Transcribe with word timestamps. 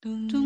Questo 0.00 0.37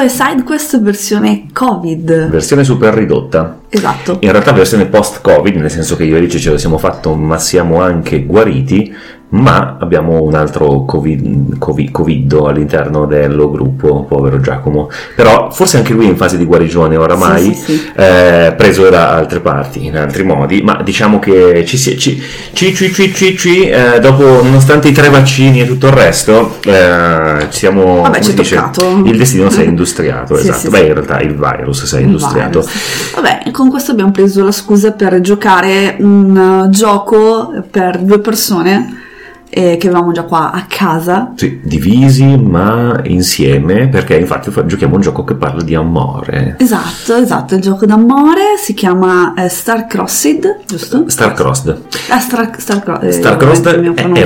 è 0.00 0.08
SideQuest 0.08 0.80
versione 0.80 1.46
Covid. 1.52 2.28
Versione 2.28 2.64
super 2.64 2.94
ridotta. 2.94 3.60
Esatto. 3.68 4.18
In 4.20 4.32
realtà 4.32 4.52
versione 4.52 4.86
post-Covid, 4.86 5.56
nel 5.56 5.70
senso 5.70 5.96
che 5.96 6.04
io 6.04 6.16
e 6.16 6.18
Alice 6.18 6.38
ce 6.38 6.50
lo 6.50 6.58
siamo 6.58 6.78
fatto, 6.78 7.14
ma 7.14 7.38
siamo 7.38 7.80
anche 7.80 8.24
guariti, 8.24 8.94
ma 9.30 9.76
abbiamo 9.78 10.22
un 10.22 10.34
altro 10.34 10.84
COVID, 10.84 11.58
COVID, 11.58 11.90
COVID 11.90 12.32
all'interno 12.32 13.06
dello 13.06 13.50
gruppo, 13.50 14.04
povero 14.04 14.40
Giacomo. 14.40 14.90
Però 15.14 15.50
forse 15.50 15.76
anche 15.76 15.92
lui 15.92 16.06
è 16.06 16.08
in 16.08 16.16
fase 16.16 16.36
di 16.36 16.44
guarigione 16.44 16.96
oramai, 16.96 17.44
Sì, 17.44 17.54
sì, 17.54 17.76
sì. 17.76 17.90
eh, 17.94 18.54
preso 18.56 18.88
da 18.88 19.10
altre 19.10 19.40
parti, 19.40 19.86
in 19.86 19.96
altri 19.96 20.24
modi, 20.24 20.62
ma 20.62 20.80
diciamo 20.82 21.18
che 21.18 21.64
ci 21.64 21.76
si, 21.76 21.96
ci, 21.98 22.20
ci, 22.52 22.74
ci, 22.74 22.92
ci, 22.92 23.14
ci, 23.14 23.36
ci, 23.36 23.68
eh, 23.68 24.00
dopo, 24.00 24.24
nonostante 24.42 24.88
i 24.88 24.92
tre 24.92 25.08
vaccini 25.10 25.60
e 25.60 25.66
tutto 25.66 25.86
il 25.86 25.92
resto, 25.92 26.56
eh, 26.64 27.46
siamo... 27.50 28.02
Vabbè, 28.02 28.20
ci 28.20 28.32
è 28.32 28.34
dice? 28.34 28.56
toccato. 28.56 29.02
Il 29.04 29.16
destino 29.16 29.48
si 29.50 29.60
è 29.60 29.64
industriato, 29.64 30.36
esatto. 30.38 30.70
Beh, 30.70 30.80
in 30.80 30.94
realtà 30.94 31.20
il 31.20 31.36
virus 31.36 31.84
si 31.84 31.96
è 31.96 32.00
industriato. 32.00 32.66
Vabbè, 33.14 33.50
con 33.52 33.70
questo 33.70 33.92
abbiamo 33.92 34.10
preso 34.10 34.42
la 34.42 34.52
scusa 34.52 34.92
per 34.92 35.20
giocare 35.20 35.96
un 36.00 36.64
uh, 36.64 36.70
gioco 36.70 37.52
per 37.70 37.98
due 37.98 38.18
persone 38.18 39.08
eh, 39.50 39.76
che 39.76 39.88
avevamo 39.88 40.12
già 40.12 40.22
qua 40.22 40.52
a 40.52 40.64
casa. 40.68 41.32
Sì, 41.34 41.60
divisi 41.62 42.36
ma 42.38 43.00
insieme, 43.04 43.88
perché 43.88 44.16
infatti 44.16 44.50
fa- 44.50 44.64
giochiamo 44.64 44.94
un 44.94 45.00
gioco 45.00 45.24
che 45.24 45.34
parla 45.34 45.62
di 45.62 45.74
amore. 45.74 46.56
Esatto, 46.58 47.16
esatto, 47.16 47.54
il 47.56 47.60
gioco 47.60 47.84
d'amore 47.84 48.56
si 48.58 48.74
chiama 48.74 49.34
eh, 49.34 49.48
Star 49.48 49.86
Crossed, 49.86 50.60
giusto? 50.66 51.04
Starcrossed. 51.06 51.82
Ah, 52.08 52.18
Star, 52.20 52.50
Star, 52.58 52.82
Cro- 52.82 53.00
eh, 53.00 53.12
Starcrossed 53.12 53.64
la 53.74 53.76
mia 53.78 53.94
è, 53.94 54.04
è 54.04 54.22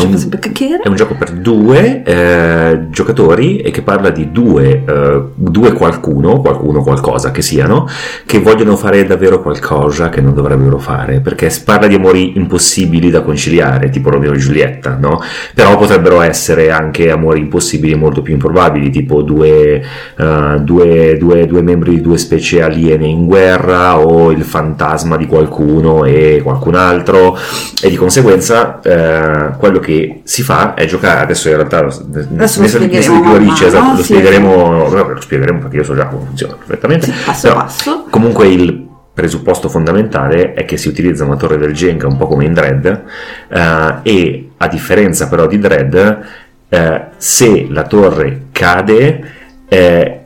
è 0.82 0.88
un 0.88 0.96
gioco 0.96 1.14
per 1.14 1.32
due 1.32 2.02
eh, 2.02 2.86
giocatori 2.90 3.58
e 3.58 3.70
che 3.70 3.82
parla 3.82 4.10
di 4.10 4.30
due, 4.30 4.84
eh, 4.86 5.22
due 5.34 5.72
qualcuno, 5.72 6.40
qualcuno 6.40 6.82
qualcosa 6.82 7.30
che 7.30 7.42
siano, 7.42 7.88
che 8.26 8.40
vogliono 8.40 8.76
fare 8.76 9.04
davvero 9.06 9.40
qualcosa 9.40 10.08
che 10.08 10.20
non 10.20 10.34
dovrebbero 10.34 10.78
fare, 10.78 11.20
perché 11.20 11.50
parla 11.64 11.86
di 11.86 11.94
amori 11.94 12.36
impossibili 12.36 13.10
da 13.10 13.22
conciliare, 13.22 13.90
tipo 13.90 14.10
Romeo 14.10 14.32
e 14.32 14.38
Giulietta, 14.38 14.96
no? 15.00 15.13
Però 15.54 15.76
potrebbero 15.76 16.20
essere 16.20 16.70
anche 16.70 17.10
amori 17.10 17.40
impossibili 17.40 17.94
molto 17.94 18.22
più 18.22 18.34
improbabili, 18.34 18.90
tipo 18.90 19.22
due, 19.22 19.82
eh, 20.16 20.60
due, 20.60 21.16
due, 21.18 21.46
due 21.46 21.62
membri 21.62 21.96
di 21.96 22.00
due 22.00 22.18
specie 22.18 22.62
aliene 22.62 23.06
in 23.06 23.26
guerra 23.26 23.98
o 23.98 24.30
il 24.30 24.44
fantasma 24.44 25.16
di 25.16 25.26
qualcuno 25.26 26.04
e 26.04 26.40
qualcun 26.42 26.74
altro 26.74 27.36
e 27.82 27.88
di 27.88 27.96
conseguenza 27.96 28.80
eh, 28.82 29.56
quello 29.58 29.78
che 29.78 30.20
si 30.24 30.42
fa 30.42 30.74
è 30.74 30.86
giocare 30.86 31.20
adesso 31.20 31.48
in 31.48 31.56
realtà 31.56 31.78
Adesso 31.78 32.60
ne 32.60 32.66
ne 32.66 32.68
spiegheremo 32.68 33.20
più 33.20 33.30
mano, 33.30 33.52
esatto, 33.52 33.90
lo 33.90 33.96
sì. 33.96 34.02
spiegheremo 34.04 34.88
lo 34.88 35.20
spiegheremo 35.20 35.58
perché 35.60 35.76
io 35.76 35.84
so 35.84 35.94
già 35.94 36.06
come 36.06 36.26
funziona 36.26 36.54
perfettamente 36.54 37.12
passo 37.24 37.48
Però, 37.48 37.60
passo. 37.60 38.04
comunque 38.10 38.48
il 38.48 38.83
presupposto 39.14 39.68
fondamentale 39.68 40.54
è 40.54 40.64
che 40.64 40.76
si 40.76 40.88
utilizza 40.88 41.24
una 41.24 41.36
torre 41.36 41.56
del 41.56 41.72
Jenga 41.72 42.08
un 42.08 42.16
po' 42.16 42.26
come 42.26 42.44
in 42.44 42.52
Dread 42.52 43.02
eh, 43.48 43.94
e 44.02 44.48
a 44.56 44.66
differenza 44.66 45.28
però 45.28 45.46
di 45.46 45.58
Dread 45.58 46.18
eh, 46.68 47.00
se 47.16 47.66
la 47.70 47.84
torre 47.84 48.46
cade 48.50 49.32
eh, 49.68 50.18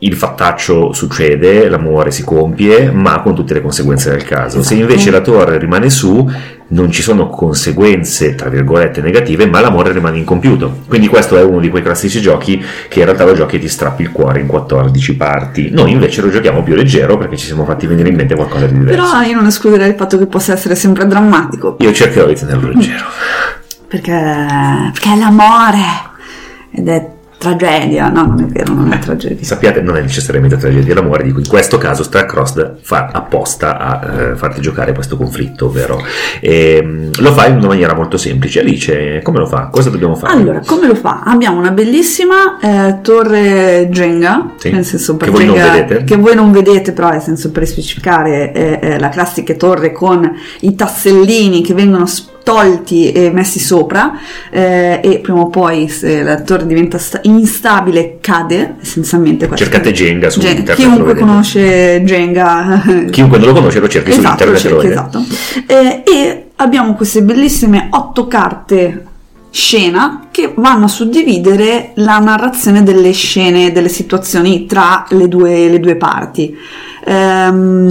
il 0.00 0.14
fattaccio 0.14 0.92
succede, 0.92 1.68
l'amore 1.68 2.10
si 2.10 2.22
compie, 2.22 2.90
ma 2.90 3.22
con 3.22 3.34
tutte 3.34 3.54
le 3.54 3.62
conseguenze 3.62 4.10
del 4.10 4.24
caso. 4.24 4.62
Se 4.62 4.74
Esatto. 4.74 4.80
invece 4.80 5.10
la 5.10 5.20
torre 5.22 5.56
rimane 5.56 5.88
su, 5.88 6.30
non 6.68 6.90
ci 6.90 7.00
sono 7.02 7.28
conseguenze, 7.28 8.34
tra 8.34 8.48
virgolette, 8.48 9.00
negative, 9.00 9.46
ma 9.46 9.60
l'amore 9.60 9.92
rimane 9.92 10.18
incompiuto. 10.18 10.80
Quindi 10.88 11.06
questo 11.06 11.36
è 11.36 11.42
uno 11.42 11.60
di 11.60 11.68
quei 11.68 11.82
classici 11.82 12.20
giochi 12.20 12.62
che 12.88 12.98
in 12.98 13.04
realtà 13.04 13.24
lo 13.24 13.34
giochi 13.34 13.56
e 13.56 13.58
ti 13.60 13.68
strappi 13.68 14.02
il 14.02 14.10
cuore 14.10 14.40
in 14.40 14.46
14 14.46 15.16
parti. 15.16 15.70
Noi 15.70 15.92
invece 15.92 16.22
lo 16.22 16.28
giochiamo 16.30 16.62
più 16.62 16.74
leggero 16.74 17.16
perché 17.18 17.36
ci 17.36 17.46
siamo 17.46 17.64
fatti 17.64 17.86
venire 17.86 18.08
in 18.08 18.16
mente 18.16 18.34
qualcosa 18.34 18.66
di 18.66 18.78
diverso. 18.78 19.00
Però 19.00 19.20
io 19.22 19.34
non 19.36 19.46
escluderei 19.46 19.90
il 19.90 19.94
fatto 19.96 20.18
che 20.18 20.26
possa 20.26 20.52
essere 20.54 20.74
sempre 20.74 21.06
drammatico, 21.06 21.76
Io 21.80 21.92
cercherò 21.92 22.26
di 22.26 22.34
tenerlo 22.34 22.68
leggero. 22.68 23.04
perché, 23.86 24.12
perché 24.12 25.12
è 25.12 25.16
l'amore 25.18 25.84
ed 26.72 26.88
è 26.88 27.10
tragedia, 27.38 28.08
no, 28.08 28.24
non 28.26 28.40
è 28.40 28.44
vero, 28.46 28.72
non 28.72 28.92
è 28.92 28.98
tragedia. 28.98 29.44
Sappiate, 29.44 29.80
non 29.82 29.96
è 29.96 30.00
necessariamente 30.00 30.56
tragedia 30.56 30.94
dell'amore, 30.94 31.22
dico 31.24 31.38
in 31.38 31.46
questo 31.48 31.78
caso 31.78 32.02
Starcrossed 32.02 32.76
fa 32.80 33.10
apposta 33.12 33.78
a 33.78 34.20
eh, 34.30 34.36
farti 34.36 34.60
giocare 34.60 34.92
questo 34.94 35.16
conflitto, 35.16 35.66
ovvero 35.66 36.02
ehm, 36.40 37.10
lo 37.20 37.32
fa 37.32 37.46
in 37.46 37.56
una 37.58 37.68
maniera 37.68 37.94
molto 37.94 38.16
semplice. 38.16 38.60
Alice, 38.60 39.20
come 39.22 39.38
lo 39.38 39.46
fa? 39.46 39.68
Cosa 39.70 39.90
dobbiamo 39.90 40.14
fare? 40.16 40.32
Allora, 40.32 40.60
come 40.64 40.86
lo 40.86 40.94
fa? 40.94 41.22
Abbiamo 41.24 41.58
una 41.58 41.70
bellissima 41.70 42.58
eh, 42.60 43.00
torre 43.02 43.88
Jenga, 43.90 44.52
Sì, 44.56 44.70
nel 44.70 44.84
senso 44.84 45.16
per 45.16 45.28
che 45.28 45.34
voi 45.34 45.44
non 45.46 45.54
Jenga- 45.56 45.72
vedete. 45.72 46.04
che 46.04 46.16
voi 46.16 46.34
non 46.34 46.52
vedete, 46.52 46.92
però 46.92 47.10
nel 47.10 47.20
senso 47.20 47.50
per 47.50 47.66
specificare 47.66 48.52
è, 48.52 48.78
è 48.80 48.98
la 48.98 49.08
classica 49.10 49.54
torre 49.54 49.92
con 49.92 50.30
i 50.60 50.74
tassellini 50.74 51.62
che 51.62 51.74
vengono 51.74 52.06
s- 52.06 52.28
tolti 52.46 53.10
e 53.10 53.32
messi 53.32 53.58
sopra 53.58 54.12
eh, 54.50 55.00
e 55.02 55.18
prima 55.18 55.40
o 55.40 55.48
poi 55.48 55.88
se 55.88 56.22
la 56.22 56.40
torre 56.42 56.64
diventa 56.64 56.96
sta- 56.96 57.18
instabile 57.24 58.18
cade 58.20 58.76
essenzialmente 58.80 59.48
questo. 59.48 59.64
Cercate 59.64 59.90
Jenga 59.90 60.30
su 60.30 60.38
Gen- 60.38 60.58
internet, 60.58 60.76
chiunque 60.76 61.16
conosce 61.16 62.02
Jenga 62.04 62.84
Chiunque 63.10 63.38
non 63.38 63.48
lo 63.48 63.52
conosce 63.52 63.80
lo 63.80 63.88
cerchi 63.88 64.12
su 64.12 64.20
esatto, 64.20 64.44
internet 64.44 64.64
e 64.64 64.68
lo 64.68 64.80
cerchi, 64.80 64.92
esatto. 64.92 65.24
Eh, 65.66 66.02
e 66.04 66.46
abbiamo 66.54 66.94
queste 66.94 67.22
bellissime 67.22 67.88
otto 67.90 68.28
carte 68.28 69.06
scena 69.50 70.28
che 70.30 70.52
vanno 70.54 70.84
a 70.84 70.88
suddividere 70.88 71.92
la 71.94 72.18
narrazione 72.18 72.84
delle 72.84 73.10
scene, 73.10 73.72
delle 73.72 73.88
situazioni 73.88 74.66
tra 74.66 75.04
le 75.08 75.26
due, 75.26 75.68
le 75.68 75.80
due 75.80 75.96
parti. 75.96 76.56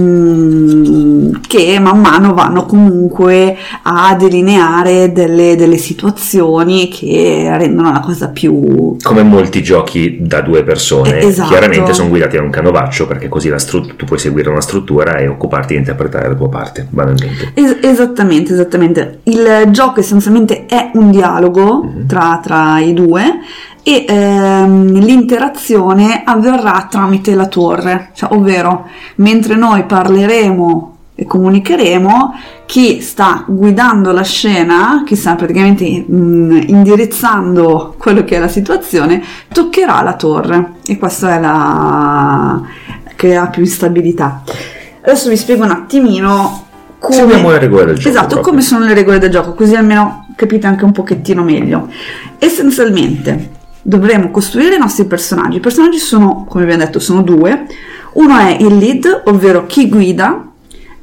Ehm, 0.06 1.40
che 1.46 1.78
man 1.78 2.00
mano 2.00 2.34
vanno 2.34 2.66
comunque 2.66 3.56
a 3.82 4.14
delineare 4.18 5.12
delle, 5.12 5.56
delle 5.56 5.76
situazioni 5.76 6.88
che 6.88 7.48
rendono 7.56 7.92
la 7.92 8.00
cosa 8.00 8.28
più 8.28 8.96
Come 9.02 9.22
molti 9.22 9.62
giochi 9.62 10.18
da 10.20 10.40
due 10.40 10.62
persone, 10.64 11.18
Eh, 11.20 11.26
esatto. 11.26 11.48
chiaramente 11.50 11.92
sono 11.92 12.08
guidati 12.08 12.36
da 12.36 12.42
un 12.42 12.50
canovaccio 12.50 13.06
perché 13.06 13.28
così 13.28 13.52
stru- 13.56 13.96
tu 13.96 14.04
puoi 14.04 14.18
seguire 14.18 14.48
una 14.50 14.60
struttura 14.60 15.16
e 15.18 15.26
occuparti 15.28 15.72
di 15.74 15.78
interpretare 15.78 16.28
la 16.28 16.34
tua 16.34 16.48
parte, 16.48 16.86
banalmente. 16.88 17.52
Es- 17.54 17.76
esattamente, 17.82 18.52
esattamente. 18.52 19.20
Il 19.24 19.68
gioco 19.70 20.00
essenzialmente 20.00 20.66
è 20.66 20.90
un 20.94 21.10
dialogo 21.10 21.82
Mhm. 21.84 22.06
tra, 22.06 22.40
tra 22.42 22.78
i 22.80 22.92
due 22.92 23.22
e 23.88 24.04
ehm, 24.04 24.98
l'interazione 24.98 26.22
avverrà 26.24 26.88
tramite 26.90 27.36
la 27.36 27.46
torre, 27.46 28.10
cioè, 28.14 28.32
ovvero 28.32 28.88
mentre 29.16 29.54
noi 29.54 29.84
parleremo 29.84 30.96
e 31.14 31.24
comunicheremo, 31.24 32.34
chi 32.66 33.00
sta 33.00 33.44
guidando 33.46 34.10
la 34.10 34.24
scena, 34.24 35.04
chi 35.06 35.14
sta 35.14 35.36
praticamente 35.36 35.84
mh, 35.84 36.64
indirizzando 36.66 37.94
quello 37.96 38.24
che 38.24 38.34
è 38.34 38.40
la 38.40 38.48
situazione, 38.48 39.22
toccherà 39.52 40.02
la 40.02 40.14
torre 40.14 40.72
e 40.84 40.98
questa 40.98 41.36
è 41.36 41.40
la 41.40 42.60
che 43.14 43.36
ha 43.36 43.46
più 43.46 43.62
instabilità. 43.62 44.42
Adesso 45.02 45.28
vi 45.28 45.36
spiego 45.36 45.62
un 45.62 45.70
attimino 45.70 46.64
come... 46.98 47.14
Seguiamo 47.14 47.50
le 47.50 47.58
regole 47.60 47.84
del 47.84 47.94
gioco. 47.98 48.08
Esatto, 48.08 48.26
proprio. 48.26 48.50
come 48.50 48.62
sono 48.62 48.84
le 48.84 48.94
regole 48.94 49.20
del 49.20 49.30
gioco, 49.30 49.54
così 49.54 49.76
almeno 49.76 50.26
capite 50.34 50.66
anche 50.66 50.84
un 50.84 50.90
pochettino 50.90 51.44
meglio. 51.44 51.88
Essenzialmente 52.40 53.54
dovremo 53.86 54.32
costruire 54.32 54.74
i 54.74 54.80
nostri 54.80 55.04
personaggi. 55.04 55.58
I 55.58 55.60
personaggi 55.60 55.98
sono, 55.98 56.44
come 56.48 56.64
abbiamo 56.64 56.82
detto, 56.84 56.98
sono 56.98 57.22
due. 57.22 57.66
Uno 58.14 58.36
è 58.36 58.56
il 58.58 58.76
lead, 58.76 59.22
ovvero 59.26 59.66
chi 59.66 59.88
guida, 59.88 60.50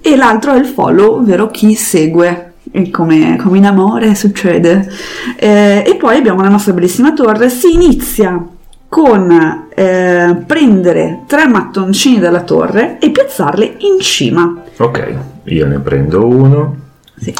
e 0.01 0.15
l'altro 0.17 0.51
è 0.51 0.57
il 0.57 0.65
follow, 0.65 1.19
ovvero 1.19 1.47
chi 1.47 1.73
segue. 1.75 2.49
Come, 2.91 3.37
come 3.41 3.57
in 3.57 3.65
amore 3.65 4.15
succede. 4.15 4.91
Eh, 5.37 5.83
e 5.85 5.95
poi 5.95 6.17
abbiamo 6.17 6.41
la 6.41 6.49
nostra 6.49 6.73
bellissima 6.73 7.13
torre. 7.13 7.49
Si 7.49 7.71
inizia 7.71 8.43
con 8.89 9.67
eh, 9.73 10.43
prendere 10.45 11.21
tre 11.27 11.47
mattoncini 11.47 12.19
dalla 12.19 12.41
torre 12.41 12.97
e 12.99 13.11
piazzarli 13.11 13.75
in 13.79 13.99
cima. 13.99 14.61
Ok, 14.77 15.15
io 15.43 15.67
ne 15.67 15.79
prendo 15.79 16.25
uno. 16.25 16.75
Sì. 17.15 17.33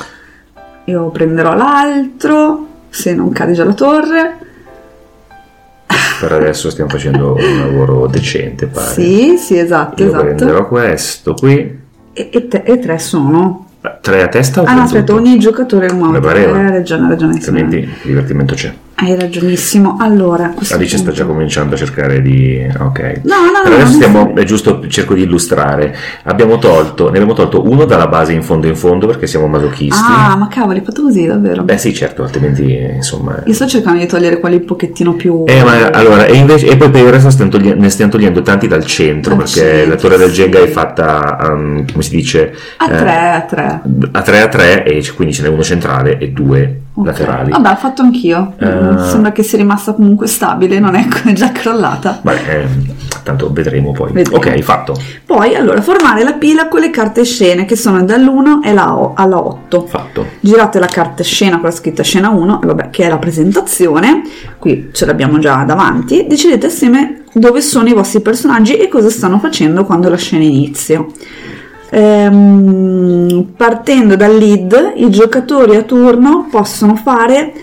Io 0.85 1.09
prenderò 1.09 1.55
l'altro, 1.55 2.67
se 2.89 3.15
non 3.15 3.31
cade 3.31 3.53
già 3.53 3.63
la 3.63 3.73
torre. 3.73 4.37
Per 6.27 6.31
adesso 6.31 6.69
stiamo 6.69 6.89
facendo 6.89 7.35
un 7.35 7.59
lavoro 7.59 8.07
decente, 8.07 8.67
pare. 8.67 8.91
Sì, 8.93 9.35
sì, 9.37 9.57
esatto, 9.57 10.01
Io 10.01 10.09
esatto. 10.09 10.23
prenderò 10.23 10.67
questo 10.67 11.33
qui. 11.33 11.79
E, 12.13 12.29
e 12.31 12.47
te- 12.47 12.63
e 12.65 12.79
tre 12.79 12.97
sono. 12.99 13.67
Tre 14.01 14.21
a 14.23 14.27
testa 14.27 14.61
o 14.61 14.65
Ah 14.65 14.73
no, 14.75 14.81
aspetta, 14.83 15.13
ogni 15.13 15.37
giocatore 15.39 15.87
ha 15.87 15.91
un 15.93 15.99
modo. 15.99 16.19
pareva. 16.21 16.57
Hai 16.57 16.71
ragione, 16.71 17.09
ragione. 17.09 17.33
Altrimenti 17.33 17.89
divertimento 18.03 18.55
c'è. 18.55 18.73
Hai 18.95 19.15
ragionissimo. 19.15 19.97
Allora, 19.99 20.53
Alice 20.55 20.97
sta 20.97 20.97
punto- 20.97 21.11
già 21.11 21.25
cominciando 21.25 21.73
a 21.73 21.77
cercare 21.77 22.21
di. 22.21 22.63
Ok. 22.79 23.21
No, 23.23 23.35
no, 23.37 23.67
no, 23.67 23.75
adesso 23.75 23.93
stiamo, 23.93 24.35
è 24.35 24.43
giusto, 24.43 24.87
cerco 24.87 25.15
di 25.15 25.23
illustrare. 25.23 25.95
Abbiamo 26.23 26.59
tolto, 26.59 27.05
ne 27.05 27.17
abbiamo 27.17 27.33
tolto 27.33 27.67
uno 27.67 27.85
dalla 27.85 28.07
base 28.07 28.33
in 28.33 28.43
fondo 28.43 28.67
in 28.67 28.75
fondo 28.75 29.07
perché 29.07 29.25
siamo 29.25 29.47
masochisti. 29.47 29.99
Ah, 30.01 30.35
ma 30.35 30.47
cavoli, 30.47 30.81
fatto 30.85 31.01
così, 31.01 31.25
davvero. 31.25 31.63
Beh, 31.63 31.77
sì, 31.77 31.93
certo, 31.93 32.23
altrimenti 32.23 32.77
eh, 32.77 32.93
insomma. 32.93 33.41
Io 33.45 33.53
sto 33.53 33.67
cercando 33.67 33.99
di 33.99 34.05
togliere 34.05 34.39
quelli 34.39 34.57
un 34.57 34.65
pochettino 34.65 35.13
più... 35.13 35.43
Eh, 35.47 35.63
ma 35.63 35.89
allora, 35.89 36.25
e, 36.25 36.35
invece, 36.35 36.67
e 36.67 36.77
poi 36.77 36.91
per 36.91 37.01
il 37.03 37.11
resto 37.11 37.31
stiamo 37.31 37.51
ne 37.57 37.89
stiamo 37.89 38.11
togliendo 38.11 38.41
tanti 38.43 38.67
dal 38.67 38.85
centro 38.85 39.35
Dal 39.35 39.43
perché 39.43 39.59
centro, 39.59 39.89
la 39.89 39.95
torre 39.95 40.17
del 40.17 40.29
sì. 40.29 40.41
Jenga 40.41 40.59
è 40.59 40.67
fatta, 40.67 41.37
um, 41.49 41.85
come 41.91 42.03
si 42.03 42.15
dice, 42.15 42.53
A 42.77 42.85
eh, 42.85 42.97
tre, 42.97 43.29
a 43.31 43.41
tre. 43.41 43.81
a 44.11 44.21
3 44.21 44.41
a 44.41 44.47
3 44.47 44.83
e 44.83 45.03
quindi 45.15 45.33
ce 45.33 45.41
n'è 45.41 45.49
uno 45.49 45.63
centrale 45.63 46.17
e 46.19 46.29
due 46.29 46.81
Ok. 46.95 47.05
laterali. 47.07 47.51
Vabbè, 47.51 47.69
l'ho 47.69 47.75
fatto 47.75 48.01
anch'io. 48.03 48.53
Mm, 48.63 48.97
Sembra 49.09 49.31
che 49.31 49.41
sia 49.43 49.57
rimasta 49.57 49.93
comunque 49.93 50.27
stabile, 50.27 50.79
non 50.79 50.95
è 50.95 51.07
già 51.33 51.51
crollata. 51.51 52.19
Beh, 52.21 52.33
eh, 52.61 52.67
tanto 53.23 53.51
vedremo 53.51 53.91
poi. 53.93 54.11
Vedremo. 54.11 54.37
Ok, 54.37 54.59
fatto. 54.61 54.95
Poi, 55.25 55.55
allora, 55.55 55.81
formare 55.81 56.23
la 56.23 56.33
pila 56.33 56.67
con 56.67 56.81
le 56.81 56.89
carte 56.91 57.23
scene 57.25 57.65
che 57.65 57.75
sono 57.75 58.03
dall'1 58.03 58.63
e 58.63 58.73
la 58.73 58.95
o- 58.95 59.13
alla 59.15 59.37
8. 59.43 59.85
Fatto. 59.87 60.25
Girate 60.39 60.77
la 60.79 60.85
carta 60.87 61.23
scena 61.23 61.55
con 61.59 61.69
la 61.69 61.71
scritta 61.75 62.03
scena 62.03 62.29
1, 62.29 62.61
e 62.61 62.65
vabbè, 62.67 62.89
che 62.91 63.05
è 63.05 63.09
la 63.09 63.17
presentazione, 63.17 64.21
qui 64.59 64.89
ce 64.91 65.05
l'abbiamo 65.05 65.39
già 65.39 65.63
davanti, 65.63 66.25
decidete 66.27 66.67
assieme 66.67 67.23
dove 67.33 67.61
sono 67.61 67.87
i 67.87 67.93
vostri 67.93 68.21
personaggi 68.21 68.77
e 68.77 68.87
cosa 68.87 69.09
stanno 69.09 69.39
facendo 69.39 69.83
quando 69.85 70.09
la 70.09 70.17
scena 70.17 70.43
inizia. 70.43 71.03
Ehm, 71.95 73.53
partendo 73.55 74.15
dal 74.15 74.35
lead, 74.35 74.93
i 74.95 75.09
giocatori 75.09 75.75
a 75.75 75.83
turno 75.83 76.47
possono 76.49 76.95
fare 76.95 77.53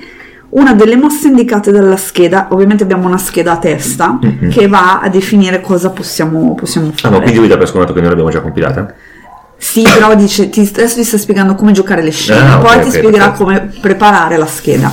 una 0.50 0.72
delle 0.74 0.96
mosse 0.96 1.28
indicate 1.28 1.70
dalla 1.70 1.96
scheda, 1.96 2.48
ovviamente 2.50 2.82
abbiamo 2.82 3.06
una 3.06 3.18
scheda 3.18 3.52
a 3.52 3.56
testa 3.58 4.18
Mhm. 4.20 4.50
che 4.50 4.66
va 4.68 5.00
a 5.00 5.08
definire 5.08 5.60
cosa 5.60 5.90
possiamo, 5.90 6.54
possiamo 6.54 6.88
Ah 6.88 6.92
fare. 6.94 7.14
no, 7.14 7.20
quindi 7.20 7.38
lui 7.38 7.48
dà 7.48 7.56
per 7.56 7.68
scontato 7.68 7.92
che 7.92 8.00
noi 8.00 8.08
l'abbiamo 8.08 8.30
già 8.30 8.40
compilata? 8.40 8.94
Sì, 9.56 9.82
però 9.82 10.14
dice, 10.14 10.48
ti, 10.48 10.60
adesso 10.60 10.94
ti 10.96 11.04
sta 11.04 11.18
spiegando 11.18 11.54
come 11.54 11.72
giocare 11.72 12.02
le 12.02 12.10
scene, 12.10 12.52
Ah, 12.54 12.58
poi 12.58 12.80
ti 12.80 12.88
ok, 12.88 12.94
spiegherà 12.94 13.30
perfetto. 13.30 13.44
come 13.44 13.70
preparare 13.80 14.36
la 14.38 14.46
scheda. 14.46 14.92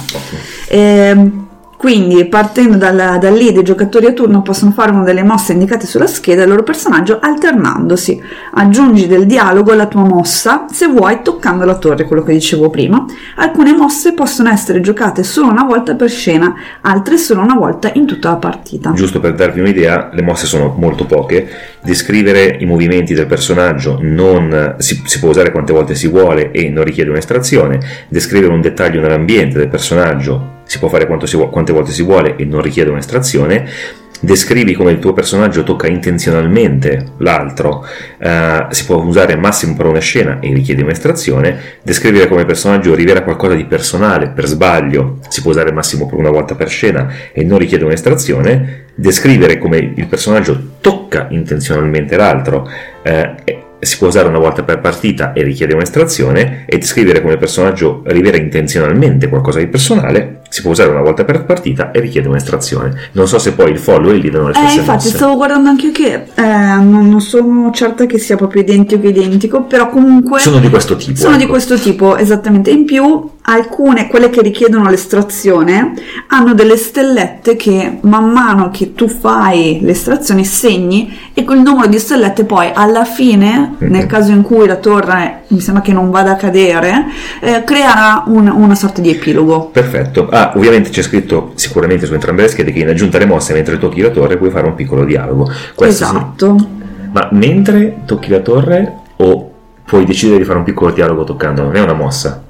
Ehm, 0.67 1.46
quindi, 1.77 2.25
partendo 2.25 2.75
dal, 2.75 3.19
dal 3.19 3.33
lead, 3.33 3.57
i 3.57 3.63
giocatori 3.63 4.07
a 4.07 4.12
turno 4.12 4.41
possono 4.41 4.71
fare 4.71 4.89
una 4.89 5.03
delle 5.03 5.21
mosse 5.21 5.53
indicate 5.53 5.85
sulla 5.85 6.07
scheda 6.07 6.39
del 6.39 6.50
loro 6.50 6.63
personaggio 6.63 7.19
alternandosi. 7.21 8.19
Aggiungi 8.56 9.06
del 9.06 9.27
dialogo 9.27 9.74
alla 9.74 9.85
tua 9.85 10.03
mossa, 10.03 10.65
se 10.71 10.88
vuoi, 10.88 11.19
toccando 11.21 11.65
la 11.65 11.77
torre, 11.77 12.06
quello 12.06 12.24
che 12.24 12.33
dicevo 12.33 12.71
prima. 12.71 13.06
Alcune 13.35 13.74
mosse 13.74 14.15
possono 14.15 14.50
essere 14.50 14.81
giocate 14.81 15.21
solo 15.21 15.51
una 15.51 15.65
volta 15.65 15.94
per 15.94 16.09
scena, 16.09 16.51
altre 16.81 17.18
solo 17.19 17.41
una 17.41 17.53
volta 17.53 17.91
in 17.94 18.07
tutta 18.07 18.31
la 18.31 18.38
partita. 18.38 18.94
Giusto 18.94 19.19
per 19.19 19.35
darvi 19.35 19.59
un'idea, 19.59 20.09
le 20.12 20.23
mosse 20.23 20.47
sono 20.47 20.73
molto 20.80 21.06
poche. 21.06 21.47
Descrivere 21.83 22.57
i 22.59 22.65
movimenti 22.65 23.13
del 23.13 23.27
personaggio 23.27 24.00
non 24.01 24.77
si, 24.80 25.03
si 25.06 25.19
può 25.19 25.30
usare 25.30 25.51
quante 25.51 25.73
volte 25.73 25.94
si 25.94 26.07
vuole 26.07 26.50
e 26.50 26.69
non 26.69 26.83
richiede 26.83 27.12
un'estrazione. 27.12 27.80
Descrivere 28.07 28.51
un 28.51 28.62
dettaglio 28.62 29.00
nell'ambiente 29.00 29.59
del 29.59 29.68
personaggio 29.68 30.56
si 30.67 30.79
può 30.79 30.87
fare 30.89 31.07
si 31.23 31.35
vuo- 31.35 31.49
quante 31.49 31.73
volte 31.73 31.91
si 31.91 32.03
vuole 32.03 32.35
e 32.35 32.45
non 32.45 32.61
richiede 32.61 32.91
un'estrazione. 32.91 34.05
Descrivi 34.19 34.73
come 34.73 34.91
il 34.91 34.99
tuo 34.99 35.13
personaggio 35.13 35.61
tocca 35.61 35.85
intenzionalmente 35.85 37.13
l'altro, 37.17 37.85
eh, 38.17 38.65
si 38.69 38.85
può 38.85 38.95
usare 38.95 39.35
massimo 39.35 39.75
per 39.75 39.85
una 39.85 39.99
scena 39.99 40.39
e 40.39 40.51
richiede 40.53 40.81
un'estrazione. 40.81 41.77
Descrivere 41.83 42.27
come 42.27 42.41
il 42.41 42.47
personaggio 42.47 42.95
rivela 42.95 43.21
qualcosa 43.21 43.53
di 43.53 43.65
personale 43.65 44.29
per 44.29 44.47
sbaglio, 44.47 45.19
si 45.27 45.41
può 45.41 45.51
usare 45.51 45.71
massimo 45.71 46.07
per 46.07 46.17
una 46.17 46.31
volta 46.31 46.55
per 46.55 46.67
scena 46.67 47.07
e 47.31 47.43
non 47.43 47.59
richiede 47.59 47.85
un'estrazione. 47.85 48.85
Descrivere 48.95 49.59
come 49.59 49.77
il 49.77 50.07
personaggio 50.07 50.77
tocca 50.81 51.27
intenzionalmente 51.29 52.17
l'altro, 52.17 52.67
eh, 53.03 53.35
si 53.79 53.97
può 53.97 54.07
usare 54.07 54.27
una 54.27 54.39
volta 54.39 54.63
per 54.63 54.79
partita 54.79 55.33
e 55.33 55.43
richiede 55.43 55.75
un'estrazione. 55.75 56.63
E 56.65 56.79
descrivere 56.79 57.21
come 57.21 57.33
il 57.33 57.39
personaggio 57.39 58.01
rivela 58.07 58.37
intenzionalmente 58.37 59.29
qualcosa 59.29 59.59
di 59.59 59.67
personale, 59.67 60.36
si 60.49 60.61
può 60.61 60.71
usare 60.71 60.89
una 60.89 61.01
volta 61.01 61.23
per 61.25 61.44
partita 61.45 61.91
e 61.91 61.99
richiede 61.99 62.27
un'estrazione. 62.27 63.09
Non 63.13 63.27
so 63.27 63.38
se 63.39 63.53
poi 63.53 63.71
il 63.71 63.79
follow 63.79 64.11
e 64.11 64.15
il 64.15 64.21
lead 64.21 64.35
hanno 64.35 64.47
le 64.47 64.51
Eh, 64.53 64.55
stesse 64.57 64.77
infatti, 64.79 65.03
mosse. 65.05 65.15
stavo 65.17 65.35
guardando 65.35 65.69
anche 65.69 65.85
io 65.88 65.91
che 65.91 66.13
eh, 66.35 66.41
non, 66.41 67.09
non 67.09 67.21
sono 67.21 67.71
certa 67.71 68.05
che 68.05 68.17
sia 68.17 68.35
proprio 68.38 68.61
identico 68.61 69.07
identico, 69.07 69.63
però 69.63 69.89
comunque 69.89 70.39
Sono 70.39 70.59
di 70.59 70.69
questo 70.69 70.95
tipo. 70.95 71.17
sono 71.19 71.35
di 71.35 71.44
ecco. 71.44 71.51
questo 71.51 71.77
tipo, 71.77 72.15
esattamente. 72.17 72.69
In 72.71 72.85
più, 72.85 73.29
alcune, 73.49 74.07
quelle 74.07 74.29
che 74.29 74.41
richiedono 74.41 74.89
l'estrazione, 74.89 75.94
hanno 76.27 76.53
delle 76.53 76.75
stellette 76.75 77.55
che 77.55 77.99
man 78.01 78.29
mano 78.29 78.69
che 78.71 78.94
tu 78.94 79.07
fai 79.07 79.79
l'estrazione 79.81 80.44
segni 80.44 81.17
e 81.33 81.45
quel 81.45 81.59
numero 81.59 81.88
di 81.88 81.97
stellette 81.97 82.44
poi 82.44 82.69
alla 82.73 83.05
fine, 83.05 83.75
Mhm. 83.77 83.89
nel 83.89 84.05
caso 84.05 84.31
in 84.33 84.41
cui 84.41 84.67
la 84.67 84.75
torre 84.75 85.44
mi 85.47 85.61
sembra 85.61 85.81
che 85.81 85.94
non 85.94 86.11
vada 86.11 86.31
a 86.31 86.35
cadere, 86.35 87.05
eh, 87.39 87.63
creerà 87.63 88.23
un- 88.27 88.49
una 88.53 88.75
sorta 88.75 88.99
di 88.99 89.11
epilogo. 89.11 89.69
Perfetto. 89.71 90.27
Ah, 90.29 90.51
ovviamente 90.55 90.89
c'è 90.89 91.01
scritto 91.01 91.51
sicuramente 91.55 92.05
su 92.05 92.13
entrambe 92.13 92.41
le 92.41 92.47
schede 92.49 92.73
che 92.73 92.79
in 92.79 92.89
aggiunta 92.89 93.15
alle 93.15 93.27
mosse 93.27 93.53
mentre 93.53 93.77
tocchi 93.77 94.01
la 94.01 94.09
torre 94.09 94.35
puoi 94.35 94.49
fare 94.49 94.67
un 94.67 94.75
piccolo 94.75 95.05
dialogo. 95.05 95.49
Questo 95.73 96.03
sì. 96.05 96.11
esatto. 96.11 96.67
Ma 97.13 97.29
mentre 97.31 97.99
tocchi 98.05 98.29
la 98.29 98.39
torre 98.39 98.94
o 99.17 99.51
puoi 99.85 100.03
decidere 100.03 100.39
di 100.39 100.44
fare 100.44 100.57
un 100.57 100.65
piccolo 100.65 100.91
dialogo 100.91 101.23
toccando, 101.23 101.63
non 101.63 101.75
è 101.77 101.79
una 101.79 101.94
mossa. 101.94 102.44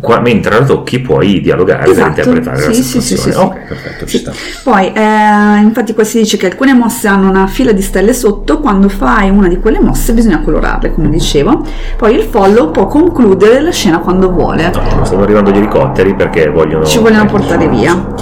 Qua- 0.00 0.20
mentre 0.20 0.56
la 0.56 0.64
tocchi 0.64 1.00
puoi 1.00 1.40
dialogare 1.40 1.80
per 1.82 1.90
Esatto, 1.90 2.08
interpretare 2.20 2.66
la 2.66 2.72
sì, 2.72 2.82
sì, 2.82 3.00
sì, 3.00 3.16
situazione. 3.16 3.32
sì, 3.32 3.32
sì. 3.32 3.38
Ok, 3.38 3.66
perfetto, 3.66 4.06
ci 4.06 4.16
Sì. 4.18 4.22
sta. 4.22 4.32
Poi, 4.62 4.92
eh, 4.92 5.60
infatti, 5.62 5.94
qua 5.94 6.04
si 6.04 6.18
dice 6.18 6.36
che 6.36 6.46
alcune 6.46 6.74
mosse 6.74 7.08
hanno 7.08 7.28
una 7.28 7.48
fila 7.48 7.72
di 7.72 7.82
stelle 7.82 8.12
sotto. 8.12 8.60
Quando 8.60 8.88
fai 8.88 9.30
una 9.30 9.48
di 9.48 9.58
quelle 9.58 9.80
mosse, 9.80 10.12
bisogna 10.12 10.42
colorarle, 10.42 10.94
come 10.94 11.08
dicevo. 11.08 11.66
Poi 11.96 12.14
il 12.14 12.22
follow 12.22 12.70
può 12.70 12.86
concludere 12.86 13.60
la 13.60 13.72
scena 13.72 13.98
quando 13.98 14.30
vuole. 14.30 14.70
No, 14.72 15.04
stanno 15.04 15.22
arrivando 15.24 15.50
gli 15.50 15.56
elicotteri 15.56 16.14
perché 16.14 16.48
vogliono... 16.50 16.84
Ci 16.84 16.98
vogliono 16.98 17.24
ecco. 17.24 17.38
portare 17.38 17.68
via. 17.68 18.14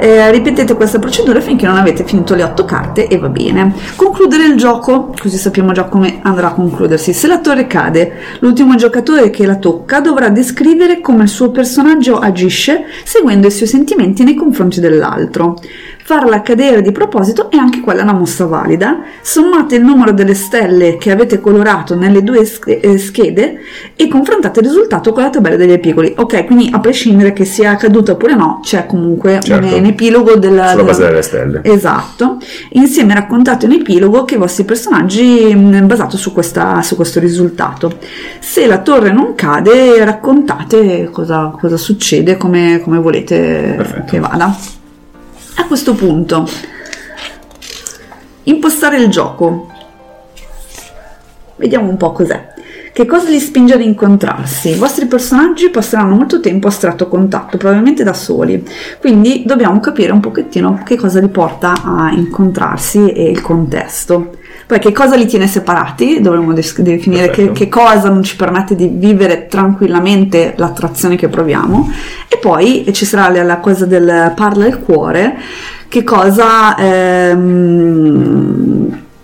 Eh, 0.00 0.28
ripetete 0.32 0.74
questa 0.74 0.98
procedura 0.98 1.40
finché 1.40 1.66
non 1.66 1.76
avete 1.76 2.02
finito 2.04 2.34
le 2.34 2.42
otto 2.42 2.64
carte 2.64 3.06
e 3.06 3.16
va 3.18 3.28
bene. 3.28 3.72
Concludere 3.94 4.46
il 4.46 4.56
gioco, 4.56 5.14
così 5.16 5.36
sappiamo 5.36 5.70
già 5.70 5.84
come 5.84 6.18
andrà 6.22 6.48
a 6.48 6.52
concludersi. 6.54 7.12
Se 7.12 7.28
la 7.28 7.38
torre 7.38 7.68
cade, 7.68 8.12
l'ultimo 8.40 8.74
giocatore 8.74 9.30
che 9.30 9.46
la 9.46 9.54
tocca 9.56 10.00
dovrà 10.00 10.28
descrivere 10.28 11.00
come 11.00 11.10
il 11.20 11.28
suo 11.28 11.50
personaggio 11.50 12.18
agisce 12.18 12.84
seguendo 13.04 13.48
i 13.48 13.50
suoi 13.50 13.68
sentimenti 13.68 14.24
nei 14.24 14.34
confronti 14.34 14.80
dell'altro. 14.80 15.58
Farla 16.04 16.42
cadere 16.42 16.82
di 16.82 16.90
proposito 16.90 17.48
è 17.48 17.56
anche 17.56 17.80
quella 17.80 18.02
una 18.02 18.12
mossa 18.12 18.44
valida. 18.46 19.00
Sommate 19.22 19.76
il 19.76 19.84
numero 19.84 20.10
delle 20.12 20.34
stelle 20.34 20.96
che 20.96 21.12
avete 21.12 21.38
colorato 21.40 21.94
nelle 21.94 22.22
due 22.24 22.40
eh, 22.66 22.98
schede 22.98 23.58
e 23.94 24.08
confrontate 24.08 24.60
il 24.60 24.66
risultato 24.66 25.12
con 25.12 25.22
la 25.22 25.30
tabella 25.30 25.56
degli 25.56 25.70
epigoli. 25.72 26.12
Ok, 26.16 26.44
quindi 26.44 26.68
a 26.72 26.80
prescindere 26.80 27.32
che 27.32 27.44
sia 27.44 27.76
caduta 27.76 28.12
oppure 28.12 28.34
no, 28.34 28.58
c'è 28.62 28.84
comunque 28.86 29.40
Certo. 29.42 29.76
un, 29.76 29.84
epilogo 29.84 30.34
della, 30.36 30.70
Sulla 30.70 30.82
base 30.82 30.98
della- 30.98 31.10
delle 31.10 31.22
stelle. 31.22 31.60
Esatto. 31.62 32.38
Insieme 32.70 33.14
raccontate 33.14 33.66
un 33.66 33.72
epilogo 33.72 34.24
che 34.24 34.34
i 34.34 34.38
vostri 34.38 34.64
personaggi 34.64 35.54
mh, 35.54 35.86
basato 35.86 36.16
su, 36.16 36.32
questa- 36.32 36.82
su 36.82 36.96
questo 36.96 37.20
risultato. 37.20 37.98
Se 38.40 38.66
la 38.66 38.78
torre 38.80 39.12
non 39.12 39.34
cade, 39.36 40.04
raccontate 40.04 41.08
cosa, 41.12 41.54
cosa 41.58 41.76
succede, 41.76 42.36
come, 42.36 42.80
come 42.82 42.98
volete 42.98 43.74
Perfetto. 43.76 44.04
che 44.06 44.18
vada. 44.18 44.54
A 45.56 45.66
questo 45.66 45.94
punto, 45.94 46.48
impostare 48.44 48.96
il 48.98 49.08
gioco. 49.08 49.70
Vediamo 51.56 51.88
un 51.88 51.96
po' 51.96 52.12
cos'è. 52.12 52.50
Che 52.92 53.06
cosa 53.06 53.28
li 53.28 53.38
spinge 53.38 53.74
ad 53.74 53.80
incontrarsi? 53.80 54.70
I 54.70 54.74
vostri 54.74 55.06
personaggi 55.06 55.70
passeranno 55.70 56.14
molto 56.14 56.40
tempo 56.40 56.68
a 56.68 56.70
stretto 56.70 57.08
contatto, 57.08 57.56
probabilmente 57.56 58.04
da 58.04 58.12
soli, 58.12 58.62
quindi 59.00 59.44
dobbiamo 59.46 59.80
capire 59.80 60.12
un 60.12 60.20
pochettino 60.20 60.82
che 60.84 60.96
cosa 60.96 61.20
li 61.20 61.28
porta 61.28 61.82
a 61.82 62.10
incontrarsi 62.12 63.10
e 63.10 63.30
il 63.30 63.40
contesto. 63.40 64.32
Poi 64.66 64.78
che 64.78 64.92
cosa 64.92 65.16
li 65.16 65.26
tiene 65.26 65.46
separati, 65.46 66.20
dovremmo 66.20 66.52
des- 66.52 66.80
definire 66.80 67.30
che, 67.30 67.52
che 67.52 67.68
cosa 67.68 68.08
non 68.08 68.22
ci 68.22 68.36
permette 68.36 68.74
di 68.74 68.88
vivere 68.88 69.46
tranquillamente 69.46 70.54
l'attrazione 70.56 71.16
che 71.16 71.28
proviamo. 71.28 71.90
E 72.28 72.38
poi 72.38 72.86
ci 72.92 73.04
sarà 73.04 73.28
la, 73.28 73.42
la 73.42 73.58
cosa 73.58 73.86
del 73.86 74.32
parla 74.34 74.66
il 74.66 74.78
cuore 74.78 75.36
che 75.88 76.04
cosa... 76.04 76.76
Ehm, 76.78 77.90